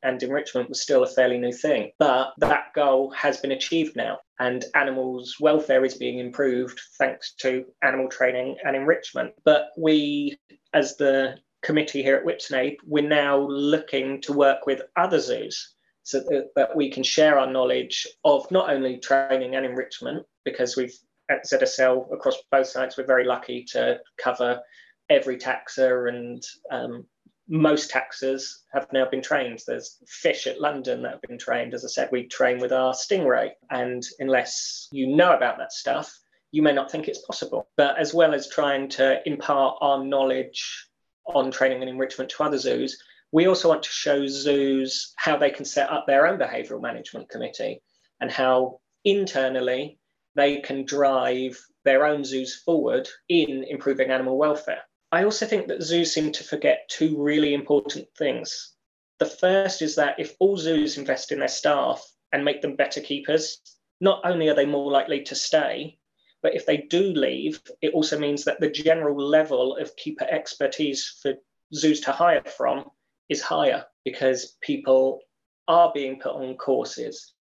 and, 0.03 0.23
enrichment 0.23 0.69
was 0.69 0.81
still 0.81 1.03
a 1.03 1.07
fairly 1.07 1.37
new 1.37 1.53
thing, 1.53 1.91
but 1.99 2.33
that 2.39 2.73
goal 2.73 3.11
has 3.11 3.37
been 3.37 3.51
achieved 3.51 3.95
now, 3.95 4.19
and 4.39 4.65
animals' 4.75 5.35
welfare 5.39 5.85
is 5.85 5.95
being 5.95 6.19
improved 6.19 6.79
thanks 6.97 7.33
to 7.35 7.65
animal 7.83 8.09
training 8.09 8.57
and 8.63 8.75
enrichment. 8.75 9.33
But 9.43 9.69
we, 9.77 10.37
as 10.73 10.97
the 10.97 11.37
committee 11.61 12.03
here 12.03 12.15
at 12.15 12.25
Whipsnade, 12.25 12.77
we're 12.85 13.07
now 13.07 13.37
looking 13.37 14.21
to 14.21 14.33
work 14.33 14.65
with 14.65 14.81
other 14.95 15.19
zoos 15.19 15.75
so 16.03 16.21
that, 16.21 16.49
that 16.55 16.75
we 16.75 16.89
can 16.89 17.03
share 17.03 17.37
our 17.37 17.51
knowledge 17.51 18.07
of 18.23 18.49
not 18.49 18.69
only 18.69 18.97
training 18.97 19.55
and 19.55 19.65
enrichment, 19.65 20.25
because 20.45 20.77
we've 20.77 20.97
at 21.29 21.45
ZSL 21.45 22.11
across 22.13 22.37
both 22.51 22.67
sites, 22.67 22.97
we're 22.97 23.05
very 23.05 23.25
lucky 23.25 23.65
to 23.71 23.99
cover 24.17 24.61
every 25.09 25.37
taxa 25.37 26.09
and 26.09 26.43
um, 26.71 27.05
most 27.49 27.91
taxas 27.91 28.43
have 28.73 28.87
now 28.91 29.09
been 29.09 29.21
trained. 29.21 29.61
There's 29.65 29.97
fish 30.07 30.47
at 30.47 30.59
London 30.59 31.01
that 31.01 31.13
have 31.13 31.21
been 31.21 31.37
trained. 31.37 31.73
As 31.73 31.85
I 31.85 31.87
said, 31.87 32.09
we 32.11 32.27
train 32.27 32.59
with 32.59 32.71
our 32.71 32.93
stingray. 32.93 33.51
And 33.69 34.05
unless 34.19 34.89
you 34.91 35.15
know 35.15 35.33
about 35.33 35.57
that 35.57 35.71
stuff, 35.71 36.13
you 36.51 36.61
may 36.61 36.73
not 36.73 36.91
think 36.91 37.07
it's 37.07 37.25
possible. 37.25 37.69
But 37.77 37.97
as 37.97 38.13
well 38.13 38.33
as 38.33 38.49
trying 38.49 38.89
to 38.89 39.21
impart 39.25 39.77
our 39.81 40.03
knowledge 40.03 40.87
on 41.25 41.51
training 41.51 41.81
and 41.81 41.89
enrichment 41.89 42.29
to 42.31 42.43
other 42.43 42.57
zoos, 42.57 43.01
we 43.31 43.47
also 43.47 43.69
want 43.69 43.83
to 43.83 43.89
show 43.89 44.27
zoos 44.27 45.13
how 45.17 45.37
they 45.37 45.49
can 45.49 45.65
set 45.65 45.89
up 45.89 46.05
their 46.05 46.27
own 46.27 46.39
behavioural 46.39 46.81
management 46.81 47.29
committee 47.29 47.81
and 48.19 48.31
how 48.31 48.79
internally 49.03 49.99
they 50.35 50.61
can 50.61 50.85
drive 50.85 51.59
their 51.83 52.05
own 52.05 52.23
zoos 52.23 52.55
forward 52.55 53.07
in 53.29 53.63
improving 53.63 54.11
animal 54.11 54.37
welfare. 54.37 54.81
I 55.11 55.23
also 55.23 55.45
think 55.45 55.67
that 55.67 55.83
zoos 55.83 56.13
seem 56.13 56.31
to 56.33 56.43
forget 56.43 56.89
two 56.89 57.21
really 57.21 57.53
important 57.53 58.07
things. 58.17 58.73
The 59.19 59.25
first 59.25 59.81
is 59.81 59.95
that 59.95 60.19
if 60.19 60.35
all 60.39 60.57
zoos 60.57 60.97
invest 60.97 61.31
in 61.31 61.39
their 61.39 61.47
staff 61.47 62.05
and 62.33 62.43
make 62.43 62.61
them 62.61 62.75
better 62.75 62.99
keepers, 62.99 63.61
not 64.01 64.21
only 64.25 64.49
are 64.49 64.53
they 64.53 64.65
more 64.65 64.91
likely 64.91 65.23
to 65.23 65.35
stay, 65.35 65.97
but 66.43 66.55
if 66.55 66.65
they 66.65 66.77
do 66.77 67.01
leave, 67.13 67.61
it 67.81 67.93
also 67.93 68.19
means 68.19 68.43
that 68.43 68.59
the 68.59 68.69
general 68.69 69.17
level 69.17 69.77
of 69.77 69.95
keeper 69.95 70.27
expertise 70.29 71.19
for 71.21 71.33
zoos 71.73 72.01
to 72.01 72.11
hire 72.11 72.43
from 72.43 72.89
is 73.29 73.41
higher 73.41 73.85
because 74.05 74.57
people 74.61 75.21
are 75.67 75.91
being 75.93 76.19
put 76.19 76.33
on 76.33 76.55
courses, 76.55 77.33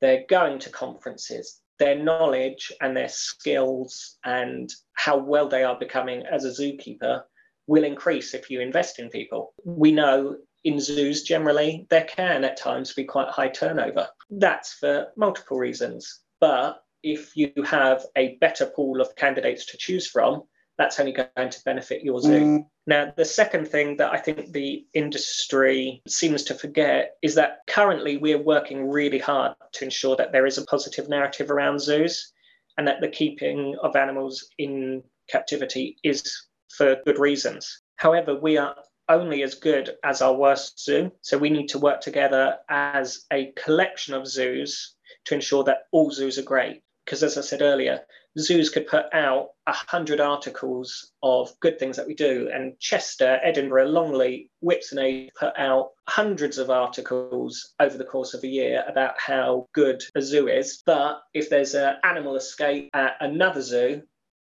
they're 0.00 0.24
going 0.28 0.58
to 0.58 0.70
conferences, 0.70 1.61
their 1.78 1.98
knowledge 1.98 2.72
and 2.80 2.96
their 2.96 3.08
skills 3.08 4.18
and 4.24 4.72
how 4.94 5.16
well 5.16 5.48
they 5.48 5.64
are 5.64 5.78
becoming 5.78 6.24
as 6.30 6.44
a 6.44 6.50
zookeeper 6.50 7.22
will 7.66 7.84
increase 7.84 8.34
if 8.34 8.50
you 8.50 8.60
invest 8.60 8.98
in 8.98 9.08
people. 9.08 9.54
We 9.64 9.92
know 9.92 10.36
in 10.64 10.78
zoos 10.78 11.22
generally 11.22 11.86
there 11.90 12.04
can 12.04 12.44
at 12.44 12.56
times 12.56 12.94
be 12.94 13.04
quite 13.04 13.28
high 13.28 13.48
turnover. 13.48 14.08
That's 14.30 14.74
for 14.74 15.08
multiple 15.16 15.58
reasons. 15.58 16.20
But 16.40 16.82
if 17.02 17.36
you 17.36 17.52
have 17.64 18.04
a 18.16 18.36
better 18.36 18.66
pool 18.66 19.00
of 19.00 19.16
candidates 19.16 19.66
to 19.66 19.76
choose 19.76 20.06
from, 20.06 20.42
that's 20.82 20.98
only 20.98 21.12
going 21.12 21.50
to 21.50 21.64
benefit 21.64 22.02
your 22.02 22.20
zoo. 22.20 22.40
Mm. 22.40 22.66
Now, 22.88 23.12
the 23.16 23.24
second 23.24 23.68
thing 23.68 23.98
that 23.98 24.12
I 24.12 24.18
think 24.18 24.50
the 24.50 24.84
industry 24.94 26.02
seems 26.08 26.42
to 26.44 26.54
forget 26.54 27.14
is 27.22 27.36
that 27.36 27.60
currently 27.68 28.16
we 28.16 28.34
are 28.34 28.42
working 28.42 28.90
really 28.90 29.20
hard 29.20 29.54
to 29.74 29.84
ensure 29.84 30.16
that 30.16 30.32
there 30.32 30.44
is 30.44 30.58
a 30.58 30.64
positive 30.64 31.08
narrative 31.08 31.52
around 31.52 31.80
zoos 31.80 32.32
and 32.76 32.88
that 32.88 33.00
the 33.00 33.08
keeping 33.08 33.76
of 33.80 33.94
animals 33.94 34.48
in 34.58 35.04
captivity 35.30 35.98
is 36.02 36.46
for 36.76 36.96
good 37.04 37.20
reasons. 37.20 37.82
However, 37.96 38.34
we 38.34 38.56
are 38.56 38.74
only 39.08 39.44
as 39.44 39.54
good 39.54 39.90
as 40.02 40.20
our 40.20 40.34
worst 40.34 40.82
zoo. 40.82 41.12
So 41.20 41.38
we 41.38 41.50
need 41.50 41.68
to 41.68 41.78
work 41.78 42.00
together 42.00 42.56
as 42.68 43.24
a 43.32 43.52
collection 43.56 44.14
of 44.14 44.26
zoos 44.26 44.96
to 45.26 45.34
ensure 45.34 45.62
that 45.64 45.82
all 45.92 46.10
zoos 46.10 46.38
are 46.38 46.50
great 46.54 46.82
because 47.04 47.22
as 47.22 47.36
I 47.36 47.42
said 47.42 47.62
earlier, 47.62 48.00
zoos 48.38 48.70
could 48.70 48.86
put 48.86 49.06
out 49.12 49.48
a 49.66 49.72
hundred 49.72 50.20
articles 50.20 51.12
of 51.22 51.52
good 51.60 51.78
things 51.78 51.96
that 51.96 52.06
we 52.06 52.14
do, 52.14 52.50
and 52.52 52.78
Chester, 52.78 53.38
Edinburgh, 53.42 53.86
Longleat, 53.86 54.50
Whipsnade 54.62 55.28
put 55.38 55.52
out 55.56 55.90
hundreds 56.08 56.58
of 56.58 56.70
articles 56.70 57.74
over 57.78 57.96
the 57.96 58.04
course 58.04 58.34
of 58.34 58.42
a 58.42 58.48
year 58.48 58.84
about 58.88 59.14
how 59.18 59.66
good 59.72 60.02
a 60.14 60.22
zoo 60.22 60.48
is. 60.48 60.82
But 60.84 61.20
if 61.32 61.48
there's 61.48 61.74
an 61.74 61.96
animal 62.04 62.36
escape 62.36 62.90
at 62.94 63.16
another 63.20 63.62
zoo, 63.62 64.02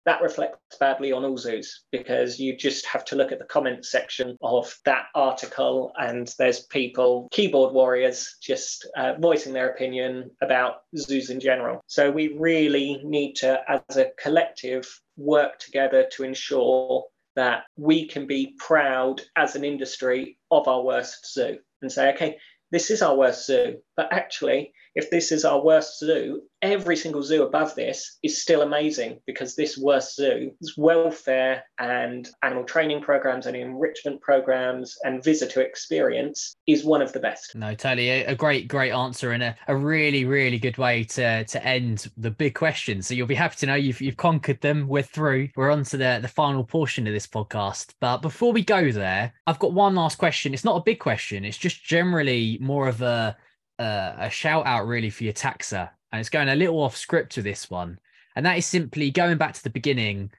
that 0.05 0.23
reflects 0.23 0.59
badly 0.79 1.13
on 1.13 1.25
all 1.25 1.37
zoos 1.37 1.85
because 1.93 2.39
you 2.39 2.57
just 2.57 2.87
have 2.87 3.05
to 3.07 3.17
look 3.17 3.33
at 3.33 3.39
the 3.39 3.45
comment 3.45 3.85
section 3.85 4.37
of 4.43 4.75
that 4.85 5.07
article 5.15 5.93
and 5.99 6.33
there's 6.39 6.61
people 6.67 7.29
keyboard 7.31 7.73
warriors 7.73 8.37
just 8.43 8.89
uh, 8.97 9.15
voicing 9.21 9.53
their 9.53 9.71
opinion 9.71 10.31
about 10.43 10.83
zoos 10.97 11.31
in 11.31 11.41
general. 11.41 11.81
So 11.87 12.11
we 12.11 12.37
really 12.39 13.01
need 13.05 13.35
to 13.37 13.61
as 13.69 13.97
a 13.97 14.11
collective 14.21 14.89
work 15.17 15.59
together 15.59 16.07
to 16.13 16.25
ensure 16.25 17.05
that 17.35 17.65
we 17.77 18.07
can 18.07 18.27
be 18.27 18.55
proud 18.59 19.23
as 19.37 19.57
an 19.57 19.65
industry 19.65 20.39
of 20.51 20.69
our 20.69 20.83
worst 20.83 21.33
zoo 21.33 21.59
and 21.81 21.91
say 21.91 22.13
okay 22.13 22.37
this 22.73 22.91
is 22.91 23.03
our 23.03 23.15
worst 23.15 23.47
zoo. 23.47 23.77
But 23.97 24.13
actually 24.13 24.73
if 24.95 25.11
this 25.11 25.33
is 25.33 25.45
our 25.45 25.63
worst 25.63 25.99
zoo, 25.99 26.43
every 26.61 26.97
single 26.97 27.23
zoo 27.23 27.43
above 27.43 27.75
this 27.75 28.19
is 28.23 28.41
still 28.41 28.63
amazing 28.63 29.19
because 29.27 29.57
this 29.57 29.77
worst 29.77 30.15
zoo's 30.15 30.75
welfare 30.77 31.65
and 31.79 32.29
animal 32.43 32.65
training 32.65 33.03
programs 33.03 33.47
and 33.47 33.57
enrichment 33.57 34.21
programs 34.21 34.97
and 35.05 35.25
visitor 35.25 35.61
experience 35.63 36.55
is 36.67 36.85
one 36.85 37.03
of 37.03 37.13
the 37.13 37.21
best. 37.21 37.55
No, 37.55 37.75
totally. 37.75 38.11
A, 38.11 38.35
great, 38.35 38.69
great 38.69 38.93
answer 38.93 39.33
and 39.33 39.43
a, 39.43 39.57
a 39.67 39.75
really, 39.75 40.25
really 40.25 40.59
good 40.59 40.79
way 40.79 41.05
to 41.05 41.45
to 41.45 41.67
end 41.67 42.11
the 42.17 42.31
big 42.31 42.55
questions. 42.55 43.07
So 43.07 43.15
you'll 43.15 43.27
be 43.27 43.35
happy 43.35 43.57
to 43.57 43.67
know 43.67 43.75
you've 43.75 44.01
you've 44.01 44.17
conquered 44.17 44.61
them. 44.61 44.87
We're 44.87 45.03
through. 45.03 45.49
We're 45.57 45.71
on 45.71 45.85
to 45.85 45.97
the, 45.97 46.19
the 46.23 46.29
final 46.29 46.65
portion 46.65 47.07
of 47.07 47.13
this 47.13 47.27
podcast. 47.27 47.95
But 48.01 48.19
before 48.19 48.53
we 48.53 48.65
go 48.65 48.93
there, 48.93 49.33
I've 49.47 49.59
got 49.59 49.73
one 49.73 49.95
last 49.95 50.19
question. 50.19 50.55
It's 50.55 50.65
not 50.65 50.77
a 50.77 50.83
big 50.83 50.99
question, 50.99 51.45
it's 51.45 51.59
just 51.59 51.85
generally 51.85 52.59
more 52.61 52.89
of 52.89 53.03
a 53.03 53.37
uh, 53.79 54.15
a 54.19 54.31
shout 54.31 54.67
out 54.67 54.87
really 54.87 55.11
for 55.11 55.25
your 55.25 55.33
taxa, 55.33 55.91
and 56.11 56.21
it's 56.21 56.29
going 56.29 56.49
a 56.49 56.57
little 56.57 56.81
off 56.81 56.97
script 56.97 57.33
to 57.33 57.43
this 57.43 57.71
one, 57.71 57.99
and 58.37 58.45
that 58.47 58.59
is 58.59 58.67
simply 58.67 59.11
going 59.11 59.39
back 59.39 59.55
to 59.55 59.63
the 59.63 59.71
beginning. 59.71 60.31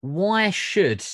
Why 0.00 0.50
should 0.50 1.04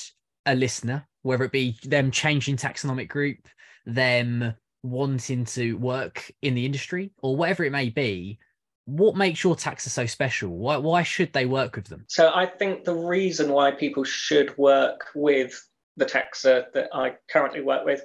a 0.45 0.55
listener, 0.55 1.07
whether 1.21 1.43
it 1.45 1.51
be 1.51 1.77
them 1.83 2.11
changing 2.11 2.57
taxonomic 2.57 3.07
group, 3.07 3.47
them 3.85 4.53
wanting 4.83 5.45
to 5.45 5.73
work 5.77 6.31
in 6.41 6.53
the 6.53 6.65
industry, 6.65 7.11
or 7.21 7.35
whatever 7.35 7.63
it 7.63 7.71
may 7.71 7.89
be, 7.89 8.39
what 8.85 9.15
makes 9.15 9.43
your 9.43 9.55
taxa 9.55 9.89
so 9.89 10.05
special? 10.05 10.49
Why 10.49 10.77
why 10.77 11.03
should 11.03 11.33
they 11.33 11.45
work 11.45 11.75
with 11.75 11.85
them? 11.85 12.05
So 12.07 12.31
I 12.33 12.45
think 12.45 12.83
the 12.83 12.95
reason 12.95 13.51
why 13.51 13.71
people 13.71 14.03
should 14.03 14.57
work 14.57 15.07
with 15.15 15.67
the 15.95 16.05
taxa 16.05 16.71
that 16.73 16.89
I 16.93 17.15
currently 17.29 17.61
work 17.61 17.85
with 17.85 18.03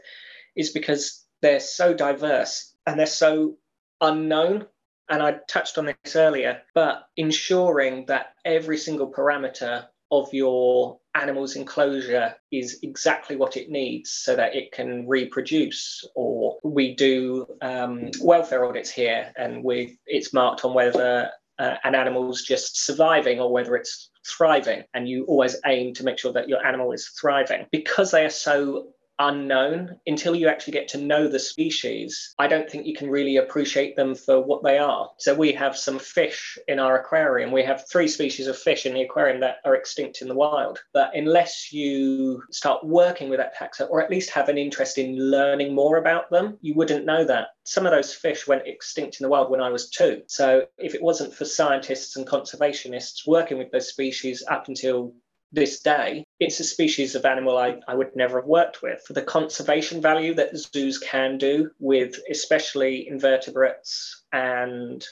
is 0.57 0.71
because 0.71 1.25
they're 1.43 1.61
so 1.61 1.95
diverse 1.95 2.75
and 2.89 2.99
they're 2.99 3.07
so 3.07 3.57
unknown. 4.01 4.67
And 5.11 5.23
I 5.23 5.37
touched 5.49 5.79
on 5.79 5.87
this 5.87 6.17
earlier, 6.17 6.63
but 6.75 7.07
ensuring 7.17 8.07
that 8.07 8.35
every 8.45 8.79
single 8.79 9.11
parameter 9.11 9.87
of 10.11 10.33
your 10.33 10.99
animal's 11.15 11.57
enclosure 11.57 12.35
is 12.51 12.79
exactly 12.83 13.37
what 13.37 13.57
it 13.57 13.69
needs 13.69 14.11
so 14.11 14.35
that 14.37 14.55
it 14.55 14.73
can 14.73 15.07
reproduce 15.07 16.03
or 16.15 16.57
we 16.65 16.95
do 16.95 17.47
um, 17.61 18.11
welfare 18.23 18.65
audits 18.65 18.91
here 18.91 19.33
and 19.37 19.63
we 19.63 19.99
it's 20.07 20.33
marked 20.33 20.65
on 20.65 20.73
whether 20.73 21.31
uh, 21.59 21.75
an 21.85 21.95
animal's 21.95 22.43
just 22.43 22.87
surviving 22.87 23.39
or 23.39 23.53
whether 23.53 23.77
it's 23.77 24.11
thriving 24.27 24.83
and 24.95 25.09
you 25.09 25.25
always 25.27 25.57
aim 25.67 25.93
to 25.93 26.05
make 26.05 26.19
sure 26.19 26.33
that 26.33 26.49
your 26.49 26.65
animal 26.65 26.93
is 26.93 27.09
thriving 27.21 27.67
because 27.71 28.11
they 28.11 28.25
are 28.25 28.31
so 28.31 28.87
unknown 29.19 29.99
until 30.07 30.35
you 30.35 30.49
actually 30.49 30.73
get 30.73 30.89
to 30.89 30.99
know 30.99 31.29
the 31.29 31.39
species. 31.39 32.35
I 32.39 32.49
don't 32.49 32.71
think 32.71 32.87
you 32.87 32.95
can 32.95 33.11
really 33.11 33.37
appreciate 33.37 33.97
them 33.97 34.15
for 34.15 34.41
what 34.41 34.63
they 34.63 34.79
are. 34.79 35.11
So 35.19 35.35
we 35.35 35.53
have 35.53 35.77
some 35.77 35.99
fish 35.99 36.59
in 36.69 36.79
our 36.79 37.01
aquarium. 37.01 37.51
We 37.51 37.65
have 37.65 37.89
three 37.89 38.09
species 38.09 38.47
of 38.47 38.59
fish 38.59 38.87
in 38.87 38.95
the 38.95 39.03
aquarium 39.03 39.41
that 39.41 39.57
are 39.65 39.75
extinct 39.75 40.23
in 40.23 40.29
the 40.29 40.35
wild. 40.35 40.81
But 40.93 41.11
unless 41.15 41.73
you 41.73 42.43
start 42.51 42.85
working 42.85 43.29
with 43.29 43.39
that 43.39 43.57
taxa 43.57 43.89
or 43.91 44.03
at 44.03 44.11
least 44.11 44.31
have 44.31 44.49
an 44.49 44.59
interest 44.59 44.99
in 44.99 45.31
learning 45.31 45.75
more 45.75 45.97
about 45.97 46.31
them, 46.31 46.59
you 46.61 46.75
wouldn't 46.75 47.07
know 47.07 47.25
that. 47.25 47.49
Some 47.65 47.87
of 47.87 47.93
those 47.93 48.15
fish 48.15 48.47
went 48.47 48.67
extinct 48.67 49.21
in 49.21 49.25
the 49.25 49.29
wild 49.29 49.51
when 49.51 49.61
I 49.61 49.71
was 49.71 49.91
two. 49.91 50.23
So 50.27 50.67
if 50.79 50.95
it 50.95 51.03
wasn't 51.03 51.35
for 51.35 51.45
scientists 51.45 52.17
and 52.17 52.27
conservationists 52.27 53.27
working 53.27 53.59
with 53.59 53.71
those 53.71 53.89
species 53.89 54.43
up 54.49 54.69
until 54.69 55.15
this 55.53 55.81
day, 55.81 56.25
it's 56.41 56.61
a 56.61 56.65
species 56.65 57.15
of 57.15 57.25
animal 57.25 57.59
I, 57.59 57.81
I 57.89 57.95
would 57.95 58.15
never 58.15 58.41
have 58.41 58.49
worked 58.49 58.83
with. 58.83 59.03
For 59.07 59.13
the 59.13 59.23
conservation 59.23 60.01
value 60.01 60.35
that 60.35 60.57
zoos 60.57 60.99
can 60.99 61.39
do 61.39 61.71
with 61.81 62.17
especially 62.31 63.09
invertebrates 63.09 64.23
and 64.33 65.05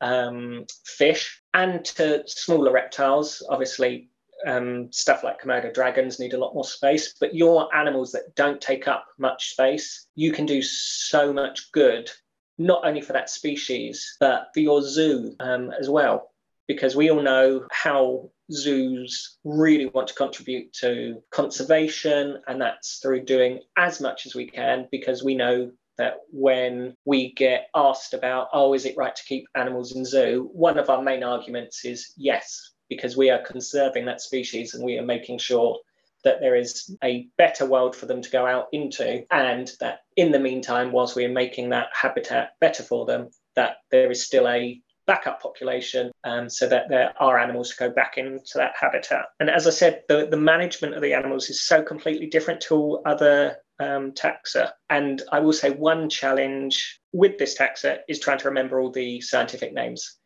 um, 0.00 0.66
fish, 0.84 1.42
and 1.52 1.84
to 1.84 2.22
smaller 2.26 2.72
reptiles, 2.72 3.42
obviously 3.48 4.10
um, 4.46 4.92
stuff 4.92 5.24
like 5.24 5.42
Komodo 5.42 5.72
dragons 5.72 6.18
need 6.18 6.34
a 6.34 6.38
lot 6.38 6.54
more 6.54 6.64
space, 6.64 7.14
but 7.18 7.34
your 7.34 7.74
animals 7.74 8.12
that 8.12 8.34
don't 8.36 8.60
take 8.60 8.88
up 8.88 9.06
much 9.18 9.50
space, 9.50 10.06
you 10.14 10.32
can 10.32 10.46
do 10.46 10.62
so 10.62 11.32
much 11.32 11.72
good, 11.72 12.10
not 12.58 12.84
only 12.84 13.00
for 13.00 13.12
that 13.12 13.30
species, 13.30 14.16
but 14.20 14.48
for 14.54 14.60
your 14.60 14.82
zoo 14.82 15.34
um, 15.40 15.72
as 15.78 15.88
well. 15.88 16.30
Because 16.66 16.94
we 16.94 17.10
all 17.10 17.22
know 17.22 17.66
how 17.72 18.30
zoos 18.52 19.38
really 19.44 19.86
want 19.86 20.08
to 20.08 20.14
contribute 20.14 20.72
to 20.74 21.22
conservation, 21.30 22.40
and 22.46 22.60
that's 22.60 22.98
through 22.98 23.24
doing 23.24 23.60
as 23.76 24.00
much 24.00 24.26
as 24.26 24.34
we 24.34 24.46
can 24.46 24.88
because 24.90 25.22
we 25.22 25.34
know 25.34 25.70
that 25.98 26.16
when 26.30 26.94
we 27.04 27.32
get 27.34 27.68
asked 27.74 28.14
about, 28.14 28.48
oh, 28.52 28.72
is 28.72 28.86
it 28.86 28.96
right 28.96 29.14
to 29.14 29.24
keep 29.24 29.46
animals 29.54 29.94
in 29.94 30.04
zoo? 30.04 30.48
One 30.52 30.78
of 30.78 30.88
our 30.88 31.02
main 31.02 31.22
arguments 31.22 31.84
is 31.84 32.14
yes, 32.16 32.72
because 32.88 33.16
we 33.16 33.30
are 33.30 33.42
conserving 33.42 34.06
that 34.06 34.22
species 34.22 34.74
and 34.74 34.84
we 34.84 34.98
are 34.98 35.04
making 35.04 35.38
sure 35.38 35.78
that 36.24 36.40
there 36.40 36.54
is 36.54 36.94
a 37.02 37.28
better 37.38 37.66
world 37.66 37.96
for 37.96 38.06
them 38.06 38.22
to 38.22 38.30
go 38.30 38.46
out 38.46 38.68
into, 38.72 39.24
and 39.30 39.70
that 39.80 40.00
in 40.16 40.32
the 40.32 40.38
meantime, 40.38 40.92
whilst 40.92 41.16
we 41.16 41.24
are 41.24 41.32
making 41.32 41.70
that 41.70 41.88
habitat 41.92 42.52
better 42.60 42.82
for 42.82 43.06
them, 43.06 43.28
that 43.54 43.76
there 43.90 44.10
is 44.10 44.24
still 44.24 44.48
a 44.48 44.80
backup 45.10 45.42
population 45.42 46.12
um, 46.22 46.48
so 46.48 46.68
that 46.68 46.88
there 46.88 47.12
are 47.18 47.36
animals 47.36 47.70
to 47.70 47.76
go 47.76 47.90
back 47.90 48.16
into 48.16 48.52
that 48.54 48.74
habitat. 48.80 49.24
And 49.40 49.50
as 49.50 49.66
I 49.66 49.70
said, 49.70 50.04
the, 50.08 50.28
the 50.30 50.36
management 50.36 50.94
of 50.94 51.02
the 51.02 51.14
animals 51.14 51.50
is 51.50 51.66
so 51.66 51.82
completely 51.82 52.28
different 52.28 52.60
to 52.62 52.76
all 52.76 53.02
other 53.04 53.56
um, 53.80 54.12
taxa. 54.12 54.70
And 54.88 55.20
I 55.32 55.40
will 55.40 55.52
say 55.52 55.70
one 55.72 56.08
challenge 56.08 57.00
with 57.12 57.38
this 57.38 57.58
taxa 57.58 57.98
is 58.08 58.20
trying 58.20 58.38
to 58.38 58.48
remember 58.48 58.80
all 58.80 58.92
the 58.92 59.20
scientific 59.20 59.74
names 59.74 60.16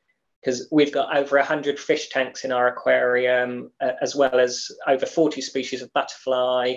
because 0.42 0.68
we've 0.70 0.92
got 0.92 1.16
over 1.16 1.38
100 1.38 1.80
fish 1.80 2.10
tanks 2.10 2.44
in 2.44 2.52
our 2.52 2.68
aquarium, 2.68 3.70
uh, 3.80 3.92
as 4.02 4.14
well 4.14 4.38
as 4.38 4.68
over 4.86 5.06
40 5.06 5.40
species 5.40 5.80
of 5.80 5.90
butterfly 5.94 6.74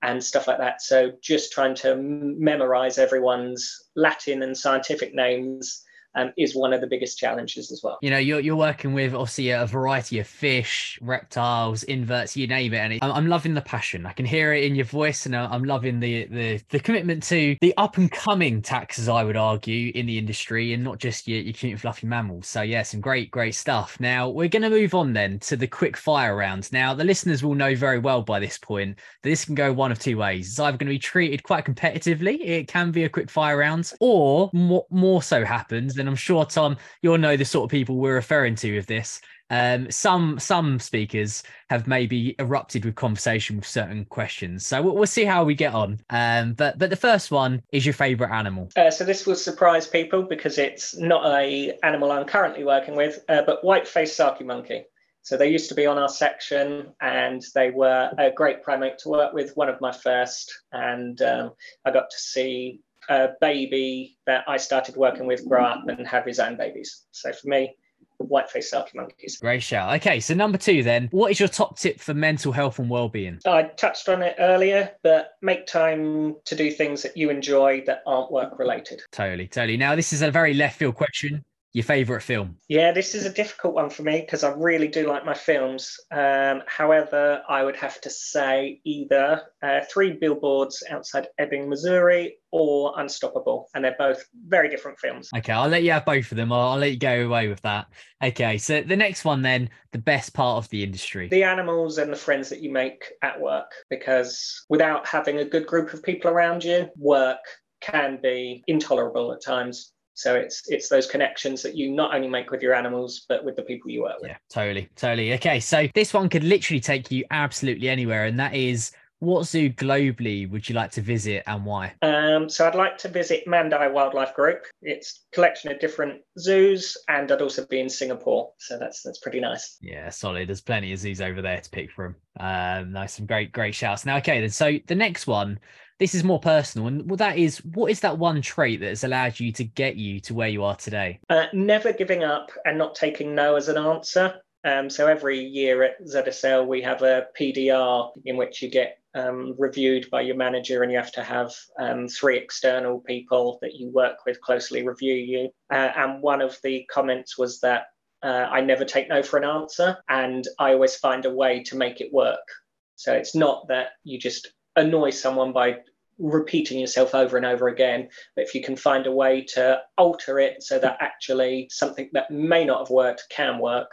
and 0.00 0.24
stuff 0.24 0.48
like 0.48 0.56
that. 0.56 0.80
So 0.80 1.12
just 1.20 1.52
trying 1.52 1.74
to 1.76 1.96
memorize 1.96 2.96
everyone's 2.96 3.90
Latin 3.94 4.42
and 4.42 4.56
scientific 4.56 5.14
names 5.14 5.84
um, 6.14 6.32
is 6.36 6.54
one 6.54 6.72
of 6.72 6.80
the 6.80 6.86
biggest 6.86 7.18
challenges 7.18 7.72
as 7.72 7.82
well. 7.82 7.98
You 8.02 8.10
know, 8.10 8.18
you're, 8.18 8.40
you're 8.40 8.56
working 8.56 8.92
with 8.92 9.14
obviously 9.14 9.50
a 9.50 9.66
variety 9.66 10.18
of 10.18 10.26
fish, 10.26 10.98
reptiles, 11.02 11.82
inverts, 11.84 12.36
you 12.36 12.46
name 12.46 12.74
it. 12.74 12.78
And 12.78 12.98
I'm, 13.02 13.12
I'm 13.12 13.26
loving 13.26 13.54
the 13.54 13.62
passion. 13.62 14.06
I 14.06 14.12
can 14.12 14.26
hear 14.26 14.52
it 14.52 14.64
in 14.64 14.74
your 14.74 14.84
voice, 14.84 15.26
and 15.26 15.34
I'm 15.36 15.64
loving 15.64 16.00
the 16.00 16.26
the, 16.26 16.60
the 16.70 16.80
commitment 16.80 17.22
to 17.24 17.56
the 17.60 17.74
up 17.76 17.96
and 17.96 18.10
coming 18.10 18.62
taxas, 18.62 19.08
I 19.08 19.24
would 19.24 19.36
argue, 19.36 19.92
in 19.94 20.06
the 20.06 20.18
industry, 20.18 20.72
and 20.72 20.84
not 20.84 20.98
just 20.98 21.26
your, 21.26 21.40
your 21.40 21.52
cute 21.52 21.72
and 21.72 21.80
fluffy 21.80 22.06
mammals. 22.06 22.46
So 22.46 22.62
yeah, 22.62 22.82
some 22.82 23.00
great, 23.00 23.30
great 23.30 23.54
stuff. 23.54 23.98
Now 24.00 24.28
we're 24.28 24.48
going 24.48 24.62
to 24.62 24.70
move 24.70 24.94
on 24.94 25.12
then 25.12 25.38
to 25.40 25.56
the 25.56 25.66
quick 25.66 25.96
fire 25.96 26.36
rounds. 26.36 26.72
Now 26.72 26.94
the 26.94 27.04
listeners 27.04 27.42
will 27.42 27.54
know 27.54 27.74
very 27.74 27.98
well 27.98 28.22
by 28.22 28.40
this 28.40 28.58
point 28.58 28.98
that 29.22 29.28
this 29.28 29.44
can 29.44 29.54
go 29.54 29.72
one 29.72 29.92
of 29.92 29.98
two 29.98 30.18
ways. 30.18 30.48
It's 30.48 30.58
either 30.58 30.76
going 30.76 30.88
to 30.88 30.94
be 30.94 30.98
treated 30.98 31.42
quite 31.42 31.64
competitively, 31.64 32.38
it 32.40 32.68
can 32.68 32.90
be 32.90 33.04
a 33.04 33.08
quick 33.08 33.30
fire 33.30 33.58
round, 33.58 33.92
or 34.00 34.50
more 34.52 35.22
so 35.22 35.44
happens 35.44 35.96
and 36.02 36.08
I'm 36.08 36.16
sure 36.16 36.44
Tom, 36.44 36.76
you'll 37.00 37.16
know 37.16 37.36
the 37.36 37.44
sort 37.44 37.64
of 37.64 37.70
people 37.70 37.96
we're 37.96 38.16
referring 38.16 38.56
to 38.56 38.74
with 38.74 38.86
this. 38.86 39.20
Um, 39.50 39.90
some 39.90 40.38
some 40.38 40.80
speakers 40.80 41.42
have 41.68 41.86
maybe 41.86 42.34
erupted 42.38 42.84
with 42.84 42.94
conversation 42.94 43.56
with 43.56 43.66
certain 43.66 44.04
questions, 44.06 44.66
so 44.66 44.82
we'll, 44.82 44.94
we'll 44.94 45.06
see 45.06 45.24
how 45.24 45.44
we 45.44 45.54
get 45.54 45.74
on. 45.74 46.00
Um, 46.10 46.54
but 46.54 46.78
but 46.78 46.90
the 46.90 46.96
first 46.96 47.30
one 47.30 47.62
is 47.70 47.84
your 47.86 47.92
favourite 47.92 48.34
animal. 48.34 48.70
Uh, 48.76 48.90
so 48.90 49.04
this 49.04 49.26
will 49.26 49.36
surprise 49.36 49.86
people 49.86 50.22
because 50.22 50.58
it's 50.58 50.96
not 50.96 51.24
a 51.26 51.78
animal 51.82 52.10
I'm 52.10 52.26
currently 52.26 52.64
working 52.64 52.96
with, 52.96 53.22
uh, 53.28 53.42
but 53.46 53.62
white-faced 53.62 54.16
Saki 54.16 54.44
monkey. 54.44 54.84
So 55.20 55.36
they 55.36 55.50
used 55.50 55.68
to 55.68 55.76
be 55.76 55.86
on 55.86 55.98
our 55.98 56.08
section, 56.08 56.92
and 57.00 57.42
they 57.54 57.70
were 57.70 58.10
a 58.18 58.30
great 58.30 58.62
primate 58.62 58.98
to 58.98 59.08
work 59.08 59.32
with. 59.34 59.54
One 59.54 59.68
of 59.68 59.80
my 59.80 59.92
first, 59.92 60.52
and 60.72 61.20
um, 61.22 61.52
I 61.84 61.92
got 61.92 62.10
to 62.10 62.18
see 62.18 62.80
a 63.08 63.30
baby 63.40 64.18
that 64.26 64.44
I 64.48 64.56
started 64.56 64.96
working 64.96 65.26
with 65.26 65.46
grow 65.48 65.64
up 65.64 65.88
and 65.88 66.06
have 66.06 66.24
his 66.24 66.38
own 66.38 66.56
babies. 66.56 67.04
So 67.10 67.32
for 67.32 67.48
me, 67.48 67.74
white-faced 68.18 68.70
Saki 68.70 68.96
monkeys. 68.96 69.38
Great 69.38 69.62
shout. 69.62 69.94
Okay, 69.96 70.20
so 70.20 70.34
number 70.34 70.58
two 70.58 70.82
then, 70.82 71.08
what 71.10 71.30
is 71.30 71.40
your 71.40 71.48
top 71.48 71.78
tip 71.78 71.98
for 71.98 72.14
mental 72.14 72.52
health 72.52 72.78
and 72.78 72.88
well-being? 72.88 73.40
I 73.46 73.64
touched 73.64 74.08
on 74.08 74.22
it 74.22 74.36
earlier, 74.38 74.90
but 75.02 75.32
make 75.42 75.66
time 75.66 76.36
to 76.44 76.54
do 76.54 76.70
things 76.70 77.02
that 77.02 77.16
you 77.16 77.30
enjoy 77.30 77.82
that 77.86 78.02
aren't 78.06 78.30
work 78.30 78.58
related. 78.58 79.02
Totally, 79.10 79.48
totally. 79.48 79.76
Now, 79.76 79.96
this 79.96 80.12
is 80.12 80.22
a 80.22 80.30
very 80.30 80.54
left 80.54 80.78
field 80.78 80.94
question 80.94 81.44
your 81.72 81.84
favorite 81.84 82.20
film? 82.20 82.56
Yeah, 82.68 82.92
this 82.92 83.14
is 83.14 83.24
a 83.24 83.32
difficult 83.32 83.74
one 83.74 83.88
for 83.88 84.02
me 84.02 84.20
because 84.20 84.44
I 84.44 84.52
really 84.52 84.88
do 84.88 85.08
like 85.08 85.24
my 85.24 85.34
films. 85.34 85.98
Um, 86.10 86.62
however, 86.66 87.42
I 87.48 87.64
would 87.64 87.76
have 87.76 88.00
to 88.02 88.10
say 88.10 88.80
either 88.84 89.42
uh, 89.62 89.80
Three 89.90 90.12
Billboards 90.12 90.82
Outside 90.90 91.28
Ebbing, 91.38 91.68
Missouri, 91.68 92.36
or 92.50 92.92
Unstoppable, 92.98 93.68
and 93.74 93.84
they're 93.84 93.96
both 93.98 94.22
very 94.46 94.68
different 94.68 94.98
films. 94.98 95.30
Okay, 95.34 95.52
I'll 95.52 95.68
let 95.68 95.82
you 95.82 95.92
have 95.92 96.04
both 96.04 96.30
of 96.30 96.36
them. 96.36 96.52
I'll, 96.52 96.72
I'll 96.72 96.78
let 96.78 96.92
you 96.92 96.98
go 96.98 97.26
away 97.26 97.48
with 97.48 97.62
that. 97.62 97.86
Okay, 98.22 98.58
so 98.58 98.82
the 98.82 98.96
next 98.96 99.24
one 99.24 99.40
then, 99.40 99.70
the 99.92 99.98
best 99.98 100.34
part 100.34 100.58
of 100.58 100.68
the 100.68 100.82
industry. 100.82 101.28
The 101.28 101.44
animals 101.44 101.96
and 101.96 102.12
the 102.12 102.16
friends 102.16 102.50
that 102.50 102.60
you 102.60 102.70
make 102.70 103.04
at 103.22 103.40
work, 103.40 103.70
because 103.88 104.66
without 104.68 105.06
having 105.06 105.38
a 105.38 105.44
good 105.44 105.66
group 105.66 105.94
of 105.94 106.02
people 106.02 106.30
around 106.30 106.64
you, 106.64 106.90
work 106.96 107.38
can 107.80 108.18
be 108.22 108.62
intolerable 108.68 109.32
at 109.32 109.42
times 109.42 109.91
so 110.14 110.34
it's 110.34 110.62
it's 110.68 110.88
those 110.88 111.06
connections 111.06 111.62
that 111.62 111.76
you 111.76 111.90
not 111.90 112.14
only 112.14 112.28
make 112.28 112.50
with 112.50 112.62
your 112.62 112.74
animals, 112.74 113.24
but 113.28 113.44
with 113.44 113.56
the 113.56 113.62
people 113.62 113.90
you 113.90 114.02
work 114.02 114.20
with. 114.20 114.30
Yeah, 114.30 114.36
totally, 114.50 114.88
totally. 114.96 115.34
Okay, 115.34 115.60
so 115.60 115.88
this 115.94 116.12
one 116.12 116.28
could 116.28 116.44
literally 116.44 116.80
take 116.80 117.10
you 117.10 117.24
absolutely 117.30 117.88
anywhere, 117.88 118.26
and 118.26 118.38
that 118.38 118.54
is 118.54 118.92
what 119.22 119.46
zoo 119.46 119.70
globally 119.70 120.50
would 120.50 120.68
you 120.68 120.74
like 120.74 120.90
to 120.90 121.00
visit 121.00 121.44
and 121.46 121.64
why? 121.64 121.94
Um, 122.02 122.48
so 122.48 122.66
I'd 122.66 122.74
like 122.74 122.98
to 122.98 123.08
visit 123.08 123.44
Mandai 123.46 123.92
Wildlife 123.92 124.34
Group. 124.34 124.64
It's 124.82 125.20
a 125.30 125.34
collection 125.36 125.70
of 125.70 125.78
different 125.78 126.22
zoos, 126.40 126.96
and 127.08 127.30
I'd 127.30 127.40
also 127.40 127.64
be 127.64 127.78
in 127.78 127.88
Singapore. 127.88 128.50
So 128.58 128.78
that's 128.78 129.02
that's 129.02 129.20
pretty 129.20 129.38
nice. 129.38 129.78
Yeah, 129.80 130.10
solid. 130.10 130.48
There's 130.48 130.60
plenty 130.60 130.92
of 130.92 130.98
zoos 130.98 131.20
over 131.20 131.40
there 131.40 131.60
to 131.60 131.70
pick 131.70 131.92
from. 131.92 132.16
Um, 132.40 132.90
nice, 132.92 133.14
some 133.14 133.26
great 133.26 133.52
great 133.52 133.76
shouts. 133.76 134.04
Now, 134.04 134.16
okay, 134.16 134.40
then 134.40 134.50
so 134.50 134.78
the 134.88 134.96
next 134.96 135.28
one 135.28 135.60
this 136.02 136.16
is 136.16 136.24
more 136.24 136.40
personal. 136.40 136.88
And 136.88 137.08
that 137.18 137.38
is 137.38 137.58
what 137.58 137.88
is 137.88 138.00
that 138.00 138.18
one 138.18 138.42
trait 138.42 138.80
that 138.80 138.88
has 138.88 139.04
allowed 139.04 139.38
you 139.38 139.52
to 139.52 139.62
get 139.62 139.94
you 139.94 140.18
to 140.22 140.34
where 140.34 140.48
you 140.48 140.64
are 140.64 140.74
today? 140.74 141.20
Uh, 141.30 141.46
never 141.52 141.92
giving 141.92 142.24
up 142.24 142.50
and 142.64 142.76
not 142.76 142.96
taking 142.96 143.36
no 143.36 143.54
as 143.54 143.68
an 143.68 143.78
answer. 143.78 144.34
Um, 144.64 144.90
so 144.90 145.06
every 145.06 145.38
year 145.38 145.84
at 145.84 146.04
ZSL 146.04 146.66
we 146.66 146.82
have 146.82 147.02
a 147.02 147.28
PDR 147.38 148.10
in 148.24 148.36
which 148.36 148.62
you 148.62 148.68
get 148.68 148.98
um, 149.14 149.54
reviewed 149.56 150.10
by 150.10 150.22
your 150.22 150.34
manager 150.34 150.82
and 150.82 150.90
you 150.90 150.98
have 150.98 151.12
to 151.12 151.22
have 151.22 151.54
um, 151.78 152.08
three 152.08 152.36
external 152.36 152.98
people 152.98 153.60
that 153.62 153.74
you 153.74 153.88
work 153.90 154.26
with 154.26 154.40
closely 154.40 154.84
review 154.84 155.14
you. 155.14 155.50
Uh, 155.72 155.92
and 155.96 156.20
one 156.20 156.42
of 156.42 156.58
the 156.64 156.84
comments 156.90 157.38
was 157.38 157.60
that 157.60 157.84
uh, 158.24 158.48
I 158.50 158.60
never 158.60 158.84
take 158.84 159.08
no 159.08 159.22
for 159.22 159.36
an 159.36 159.44
answer 159.44 159.98
and 160.08 160.48
I 160.58 160.72
always 160.72 160.96
find 160.96 161.26
a 161.26 161.30
way 161.32 161.62
to 161.62 161.76
make 161.76 162.00
it 162.00 162.12
work. 162.12 162.48
So 162.96 163.12
it's 163.12 163.36
not 163.36 163.68
that 163.68 163.90
you 164.02 164.18
just 164.18 164.48
annoy 164.76 165.10
someone 165.10 165.52
by 165.52 165.78
repeating 166.18 166.78
yourself 166.78 167.14
over 167.14 167.36
and 167.36 167.46
over 167.46 167.68
again. 167.68 168.08
But 168.36 168.44
if 168.44 168.54
you 168.54 168.62
can 168.62 168.76
find 168.76 169.06
a 169.06 169.12
way 169.12 169.42
to 169.54 169.80
alter 169.96 170.38
it 170.38 170.62
so 170.62 170.78
that 170.78 170.98
actually 171.00 171.68
something 171.70 172.10
that 172.12 172.30
may 172.30 172.64
not 172.64 172.80
have 172.80 172.90
worked 172.90 173.24
can 173.30 173.58
work, 173.58 173.90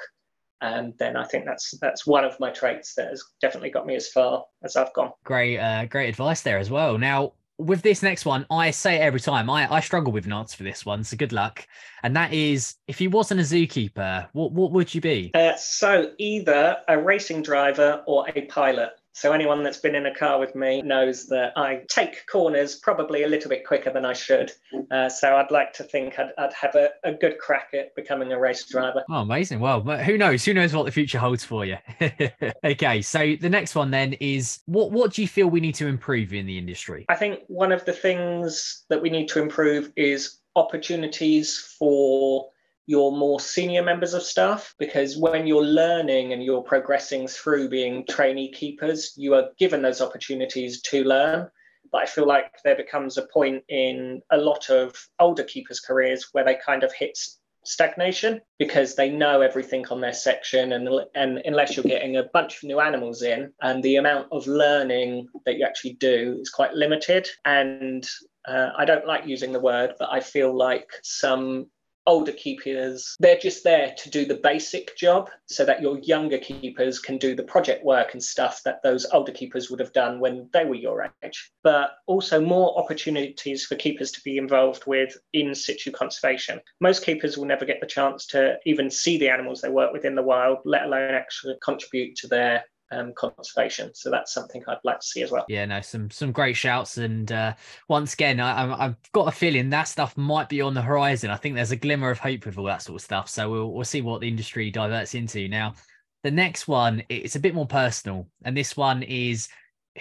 and 0.62 0.94
then 1.00 1.16
I 1.16 1.24
think 1.24 1.46
that's 1.46 1.72
that's 1.80 2.06
one 2.06 2.26
of 2.26 2.40
my 2.40 2.52
traits 2.52 2.94
that 2.96 3.10
has 3.10 3.24
definitely 3.42 3.70
got 3.70 3.86
me 3.86 3.96
as 3.96 4.10
far 4.10 4.46
as 4.64 4.76
I've 4.76 4.94
gone. 4.94 5.12
Great, 5.24 5.58
uh, 5.58 5.86
great 5.86 6.10
advice 6.10 6.42
there 6.42 6.58
as 6.58 6.70
well. 6.70 6.98
Now, 6.98 7.34
with 7.58 7.82
this 7.82 8.02
next 8.02 8.26
one, 8.26 8.46
I 8.50 8.72
say 8.72 8.96
it 8.96 9.02
every 9.02 9.20
time. 9.20 9.50
I, 9.50 9.72
I 9.72 9.80
struggle 9.82 10.14
with 10.14 10.26
an 10.26 10.34
answer 10.34 10.58
for 10.58 10.64
this 10.64 10.86
one, 10.86 11.04
so 11.04 11.18
good 11.18 11.34
luck. 11.34 11.68
And 12.04 12.16
that 12.16 12.34
is, 12.34 12.76
if 12.88 13.02
you 13.02 13.10
wasn't 13.10 13.42
a 13.42 13.44
zookeeper, 13.44 14.28
what 14.34 14.54
what 14.54 14.72
would 14.72 14.96
you 14.96 15.02
be? 15.02 15.32
Uh, 15.34 15.56
so 15.58 16.12
either 16.18 16.78
a 16.88 16.98
racing 16.98 17.42
driver 17.44 18.04
or 18.08 18.28
a 18.34 18.42
pilot. 18.44 18.92
So 19.20 19.34
anyone 19.34 19.64
that's 19.64 19.80
been 19.80 19.96
in 19.96 20.06
a 20.06 20.16
car 20.16 20.40
with 20.40 20.56
me 20.56 20.82
knows 20.82 21.28
that 21.28 21.52
I 21.58 21.82
take 21.90 22.26
corners 22.28 22.78
probably 22.78 23.24
a 23.24 23.28
little 23.28 23.50
bit 23.50 23.68
quicker 23.68 23.92
than 23.92 24.06
I 24.06 24.14
should. 24.14 24.54
Uh, 24.90 25.10
so 25.10 25.36
I'd 25.36 25.52
like 25.52 25.74
to 25.74 25.84
think 25.84 26.18
I'd, 26.18 26.30
I'd 26.38 26.54
have 26.54 26.76
a, 26.76 26.92
a, 27.04 27.12
good 27.12 27.38
crack 27.38 27.72
at 27.74 27.94
becoming 27.98 28.32
a 28.32 28.40
race 28.40 28.66
driver. 28.66 29.04
Oh, 29.10 29.16
amazing. 29.16 29.60
Well, 29.60 29.82
who 29.82 30.18
knows? 30.18 30.46
Who 30.46 30.54
knows 30.54 30.74
what 30.74 30.86
the 30.86 30.92
future 30.94 31.20
holds 31.20 31.44
for 31.44 31.66
you? 31.66 31.76
okay, 32.64 33.02
so 33.02 33.36
the 33.42 33.50
next 33.50 33.76
one 33.76 33.92
then 33.92 34.14
is 34.22 34.60
what, 34.68 34.94
what 34.94 35.12
do 35.12 35.22
you 35.22 35.28
feel 35.28 35.48
we 35.48 35.60
need 35.60 35.76
to 35.76 35.88
improve 35.88 36.34
in 36.34 36.46
the 36.46 36.58
industry? 36.58 37.06
I 37.10 37.16
think 37.16 37.42
one 37.48 37.74
of 37.74 37.84
the 37.84 37.92
things 37.92 38.86
that 38.88 39.02
we 39.02 39.10
need 39.10 39.28
to 39.30 39.42
improve 39.42 39.92
is 39.98 40.38
opportunities 40.56 41.76
for 41.78 42.48
your 42.90 43.16
more 43.16 43.40
senior 43.40 43.84
members 43.84 44.16
of 44.16 44.24
staff 44.24 44.74
because 44.80 45.16
when 45.16 45.46
you're 45.46 45.64
learning 45.64 46.34
and 46.34 46.44
you're 46.44 46.64
progressing 46.64 47.28
through 47.28 47.70
being 47.70 48.04
trainee 48.10 48.52
keepers, 48.52 49.14
you 49.16 49.36
are 49.36 49.50
given 49.60 49.84
those 49.84 50.02
opportunities 50.02 50.82
to 50.82 51.04
learn. 51.04 51.48
But 51.92 52.02
I 52.02 52.06
feel 52.08 52.26
like 52.26 52.52
there 52.64 52.76
becomes 52.76 53.16
a 53.16 53.28
point 53.32 53.64
in 53.70 54.24
a 54.32 54.38
lot 54.38 54.72
of 54.72 54.96
older 55.20 55.44
keepers' 55.44 55.80
careers 55.80 56.30
where 56.32 56.44
they 56.44 56.58
kind 56.66 56.84
of 56.84 56.92
hit 56.92 57.16
stagnation 57.64 58.42
because 58.58 58.96
they 58.96 59.12
know 59.12 59.42
everything 59.42 59.86
on 59.92 60.02
their 60.02 60.12
section 60.12 60.74
and, 60.74 60.90
and 61.14 61.44
unless 61.46 61.78
you're 61.78 61.84
getting 61.84 62.18
a 62.18 62.24
bunch 62.34 62.58
of 62.58 62.64
new 62.64 62.80
animals 62.80 63.22
in 63.22 63.54
and 63.62 63.84
the 63.84 63.98
amount 63.98 64.28
of 64.32 64.48
learning 64.48 65.28
that 65.46 65.58
you 65.58 65.64
actually 65.64 65.94
do 65.94 66.40
is 66.42 66.50
quite 66.50 66.74
limited 66.74 67.30
and 67.46 68.10
uh, 68.48 68.70
I 68.76 68.86
don't 68.86 69.06
like 69.06 69.28
using 69.28 69.54
the 69.54 69.60
word, 69.60 69.94
but 70.00 70.10
I 70.12 70.22
feel 70.22 70.58
like 70.58 70.90
some 71.04 71.68
older 72.06 72.32
keepers, 72.32 73.16
they're 73.20 73.38
just 73.38 73.64
there 73.64 73.94
to 73.98 74.10
do 74.10 74.26
the 74.26 74.36
basic 74.36 74.96
job 74.98 75.30
so 75.48 75.66
that 75.66 75.82
your 75.82 76.00
younger 76.00 76.38
keepers 76.38 77.00
can 77.00 77.18
do 77.18 77.36
the 77.36 77.44
project 77.44 77.84
work 77.86 78.14
and 78.14 78.24
stuff 78.24 78.62
that 78.66 78.82
those 78.84 79.06
older 79.12 79.32
keepers 79.32 79.70
would 79.70 79.80
have 79.80 79.94
done 79.94 80.20
when 80.20 80.50
they 80.52 80.66
were 80.66 80.76
your 80.76 81.12
age. 81.24 81.52
But 81.64 81.92
also 82.08 82.42
more 82.42 82.78
opportunities 82.78 83.66
for 83.66 83.76
keepers 83.76 84.12
to 84.14 84.22
be 84.24 84.38
involved 84.38 84.84
with 84.88 85.16
in 85.34 85.54
situ 85.54 85.92
conservation. 85.92 86.60
Most 86.82 87.06
keepers 87.06 87.38
will 87.38 87.46
never 87.46 87.66
get 87.66 87.80
the 87.82 87.88
chance 87.88 88.26
to 88.28 88.58
even 88.66 88.90
see 88.90 89.18
the 89.18 89.30
animals 89.30 89.62
they 89.62 89.70
work 89.70 89.94
with 89.94 90.06
in 90.06 90.16
the 90.16 90.24
wild, 90.24 90.60
let 90.66 90.86
alone 90.86 91.14
actually 91.14 91.56
contribute 91.64 92.16
to 92.18 92.28
their 92.28 92.64
um, 92.92 93.14
conservation. 93.16 93.92
So 93.94 94.10
that's 94.10 94.34
something 94.34 94.64
I'd 94.68 94.78
like 94.84 95.00
to 95.00 95.06
see 95.06 95.22
as 95.22 95.32
well. 95.32 95.46
Yeah, 95.48 95.66
no, 95.66 95.82
some 95.82 96.10
some 96.10 96.32
great 96.32 96.56
shouts, 96.56 96.98
and 96.98 97.32
uh, 97.32 97.54
once 97.88 98.14
again, 98.14 98.40
I, 98.40 98.86
have 98.86 98.98
got 99.12 99.28
a 99.28 99.32
feeling 99.32 99.70
that 99.70 99.88
stuff 99.88 100.18
might 100.18 100.50
be 100.50 100.62
on 100.62 100.74
the 100.74 100.82
horizon. 100.82 101.30
I 101.30 101.36
think 101.36 101.56
there's 101.56 101.72
a 101.72 101.76
glimmer 101.76 102.10
of 102.10 102.20
hope 102.20 102.46
with 102.46 102.58
all 102.58 102.66
that 102.66 102.82
sort 102.82 102.96
of 102.96 103.02
stuff. 103.02 103.30
So 103.30 103.50
we'll 103.50 103.72
we'll 103.72 103.86
see 103.86 104.02
what 104.02 104.22
the 104.22 104.28
industry 104.28 104.72
diverts 104.72 105.16
into. 105.16 105.48
Now, 105.48 105.76
the 106.24 106.32
next 106.32 106.68
one 106.68 107.04
it's 107.10 107.36
a 107.36 107.40
bit 107.40 107.56
more 107.56 107.68
personal, 107.68 108.28
and 108.44 108.56
this 108.56 108.76
one 108.76 109.04
is 109.04 109.50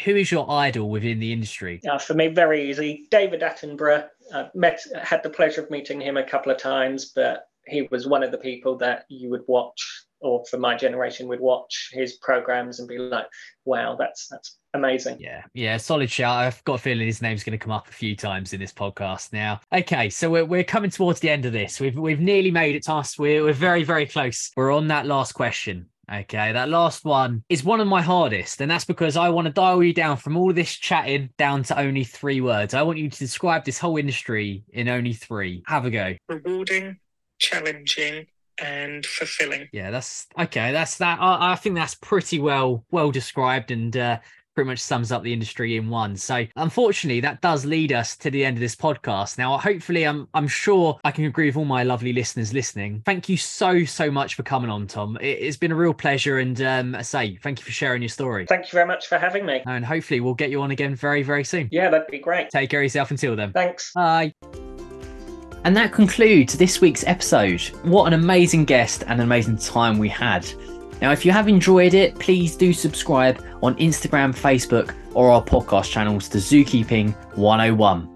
who 0.04 0.14
is 0.14 0.30
your 0.30 0.50
idol 0.50 0.90
within 0.90 1.18
the 1.18 1.32
industry? 1.32 1.80
Yeah, 1.82 1.98
for 1.98 2.14
me, 2.14 2.28
very 2.28 2.70
easy. 2.70 3.06
David 3.10 3.40
Attenborough. 3.40 4.06
I 4.32 4.48
met, 4.54 4.80
had 5.02 5.22
the 5.22 5.30
pleasure 5.30 5.62
of 5.62 5.70
meeting 5.70 6.00
him 6.00 6.18
a 6.18 6.22
couple 6.22 6.52
of 6.52 6.58
times, 6.58 7.12
but 7.16 7.48
he 7.66 7.88
was 7.90 8.06
one 8.06 8.22
of 8.22 8.30
the 8.30 8.38
people 8.38 8.76
that 8.78 9.04
you 9.08 9.30
would 9.30 9.42
watch 9.48 10.04
or 10.20 10.44
for 10.50 10.58
my 10.58 10.76
generation 10.76 11.28
would 11.28 11.40
watch 11.40 11.90
his 11.92 12.14
programs 12.16 12.80
and 12.80 12.88
be 12.88 12.98
like, 12.98 13.26
wow, 13.64 13.96
that's 13.96 14.28
that's 14.28 14.58
amazing. 14.74 15.18
Yeah, 15.20 15.42
yeah, 15.54 15.76
solid 15.76 16.10
shout. 16.10 16.36
I've 16.36 16.64
got 16.64 16.74
a 16.74 16.78
feeling 16.78 17.06
his 17.06 17.22
name's 17.22 17.44
going 17.44 17.58
to 17.58 17.62
come 17.62 17.72
up 17.72 17.88
a 17.88 17.92
few 17.92 18.16
times 18.16 18.52
in 18.52 18.60
this 18.60 18.72
podcast 18.72 19.32
now. 19.32 19.60
Okay, 19.72 20.10
so 20.10 20.30
we're, 20.30 20.44
we're 20.44 20.64
coming 20.64 20.90
towards 20.90 21.20
the 21.20 21.30
end 21.30 21.46
of 21.46 21.52
this. 21.52 21.80
We've 21.80 21.96
we've 21.96 22.20
nearly 22.20 22.50
made 22.50 22.76
it 22.76 22.84
to 22.84 22.94
us. 22.94 23.18
We're, 23.18 23.44
we're 23.44 23.52
very, 23.52 23.84
very 23.84 24.06
close. 24.06 24.50
We're 24.56 24.72
on 24.72 24.88
that 24.88 25.06
last 25.06 25.32
question. 25.32 25.86
Okay, 26.10 26.52
that 26.52 26.70
last 26.70 27.04
one 27.04 27.44
is 27.50 27.62
one 27.62 27.80
of 27.80 27.86
my 27.86 28.00
hardest, 28.00 28.62
and 28.62 28.70
that's 28.70 28.86
because 28.86 29.18
I 29.18 29.28
want 29.28 29.46
to 29.46 29.52
dial 29.52 29.82
you 29.82 29.92
down 29.92 30.16
from 30.16 30.38
all 30.38 30.54
this 30.54 30.74
chatting 30.74 31.28
down 31.36 31.64
to 31.64 31.78
only 31.78 32.02
three 32.02 32.40
words. 32.40 32.72
I 32.72 32.80
want 32.80 32.98
you 32.98 33.10
to 33.10 33.18
describe 33.18 33.66
this 33.66 33.78
whole 33.78 33.98
industry 33.98 34.64
in 34.70 34.88
only 34.88 35.12
three. 35.12 35.62
Have 35.66 35.84
a 35.84 35.90
go. 35.90 36.14
Rewarding, 36.26 36.96
challenging, 37.38 38.26
and 38.62 39.04
fulfilling. 39.04 39.68
Yeah, 39.72 39.90
that's 39.90 40.26
okay. 40.38 40.72
That's 40.72 40.98
that. 40.98 41.18
I, 41.20 41.52
I 41.52 41.54
think 41.56 41.76
that's 41.76 41.94
pretty 41.94 42.38
well 42.38 42.84
well 42.90 43.10
described 43.10 43.70
and 43.70 43.96
uh, 43.96 44.18
pretty 44.58 44.70
much 44.70 44.80
sums 44.80 45.12
up 45.12 45.22
the 45.22 45.32
industry 45.32 45.76
in 45.76 45.88
one. 45.88 46.16
So 46.16 46.44
unfortunately, 46.56 47.20
that 47.20 47.40
does 47.40 47.64
lead 47.64 47.92
us 47.92 48.16
to 48.16 48.28
the 48.28 48.44
end 48.44 48.56
of 48.56 48.60
this 48.60 48.74
podcast. 48.74 49.38
Now, 49.38 49.56
hopefully, 49.56 50.04
I'm 50.04 50.26
I'm 50.34 50.48
sure 50.48 50.98
I 51.04 51.12
can 51.12 51.26
agree 51.26 51.46
with 51.46 51.56
all 51.56 51.64
my 51.64 51.84
lovely 51.84 52.12
listeners 52.12 52.52
listening. 52.52 53.02
Thank 53.06 53.28
you 53.28 53.36
so 53.36 53.84
so 53.84 54.10
much 54.10 54.34
for 54.34 54.42
coming 54.42 54.68
on, 54.68 54.88
Tom. 54.88 55.16
It, 55.20 55.44
has 55.44 55.56
been 55.56 55.70
a 55.70 55.76
real 55.76 55.94
pleasure, 55.94 56.38
and 56.38 56.60
um, 56.60 56.96
I 56.96 57.02
say 57.02 57.36
thank 57.36 57.60
you 57.60 57.64
for 57.64 57.70
sharing 57.70 58.02
your 58.02 58.08
story. 58.08 58.46
Thank 58.46 58.64
you 58.64 58.72
very 58.72 58.86
much 58.86 59.06
for 59.06 59.16
having 59.16 59.46
me. 59.46 59.62
And 59.64 59.84
hopefully, 59.84 60.18
we'll 60.18 60.34
get 60.34 60.50
you 60.50 60.60
on 60.62 60.72
again 60.72 60.96
very 60.96 61.22
very 61.22 61.44
soon. 61.44 61.68
Yeah, 61.70 61.88
that'd 61.90 62.08
be 62.08 62.18
great. 62.18 62.50
Take 62.50 62.70
care 62.70 62.80
of 62.80 62.84
yourself 62.84 63.12
until 63.12 63.36
then. 63.36 63.52
Thanks. 63.52 63.92
Bye. 63.94 64.34
And 65.64 65.76
that 65.76 65.92
concludes 65.92 66.56
this 66.56 66.80
week's 66.80 67.04
episode. 67.06 67.60
What 67.82 68.06
an 68.06 68.14
amazing 68.14 68.64
guest 68.64 69.02
and 69.02 69.20
an 69.20 69.20
amazing 69.20 69.58
time 69.58 69.98
we 69.98 70.08
had. 70.08 70.46
Now, 71.00 71.12
if 71.12 71.24
you 71.24 71.32
have 71.32 71.48
enjoyed 71.48 71.94
it, 71.94 72.18
please 72.18 72.56
do 72.56 72.72
subscribe 72.72 73.44
on 73.62 73.76
Instagram, 73.76 74.34
Facebook, 74.34 74.94
or 75.14 75.30
our 75.30 75.42
podcast 75.42 75.90
channels 75.90 76.28
to 76.30 76.38
Zookeeping 76.38 77.14
101. 77.36 78.14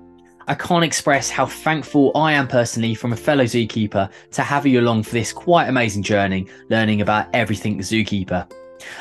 I 0.49 0.55
can't 0.55 0.85
express 0.85 1.31
how 1.31 1.47
thankful 1.47 2.11
I 2.15 2.33
am 2.33 2.49
personally 2.49 2.95
from 2.95 3.13
a 3.13 3.17
fellow 3.17 3.45
zookeeper 3.45 4.11
to 4.33 4.43
have 4.43 4.67
you 4.67 4.81
along 4.81 5.05
for 5.05 5.13
this 5.13 5.33
quite 5.33 5.69
amazing 5.69 6.03
journey, 6.03 6.49
learning 6.69 7.01
about 7.01 7.29
everything 7.33 7.79
zookeeper. 7.79 8.51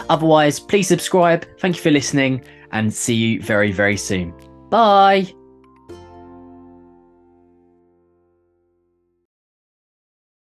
Otherwise, 0.09 0.59
please 0.59 0.87
subscribe. 0.87 1.45
Thank 1.59 1.77
you 1.77 1.81
for 1.81 1.91
listening 1.91 2.43
and 2.71 2.93
see 2.93 3.15
you 3.15 3.41
very, 3.41 3.71
very 3.71 3.97
soon. 3.97 4.33
Bye. 4.69 5.33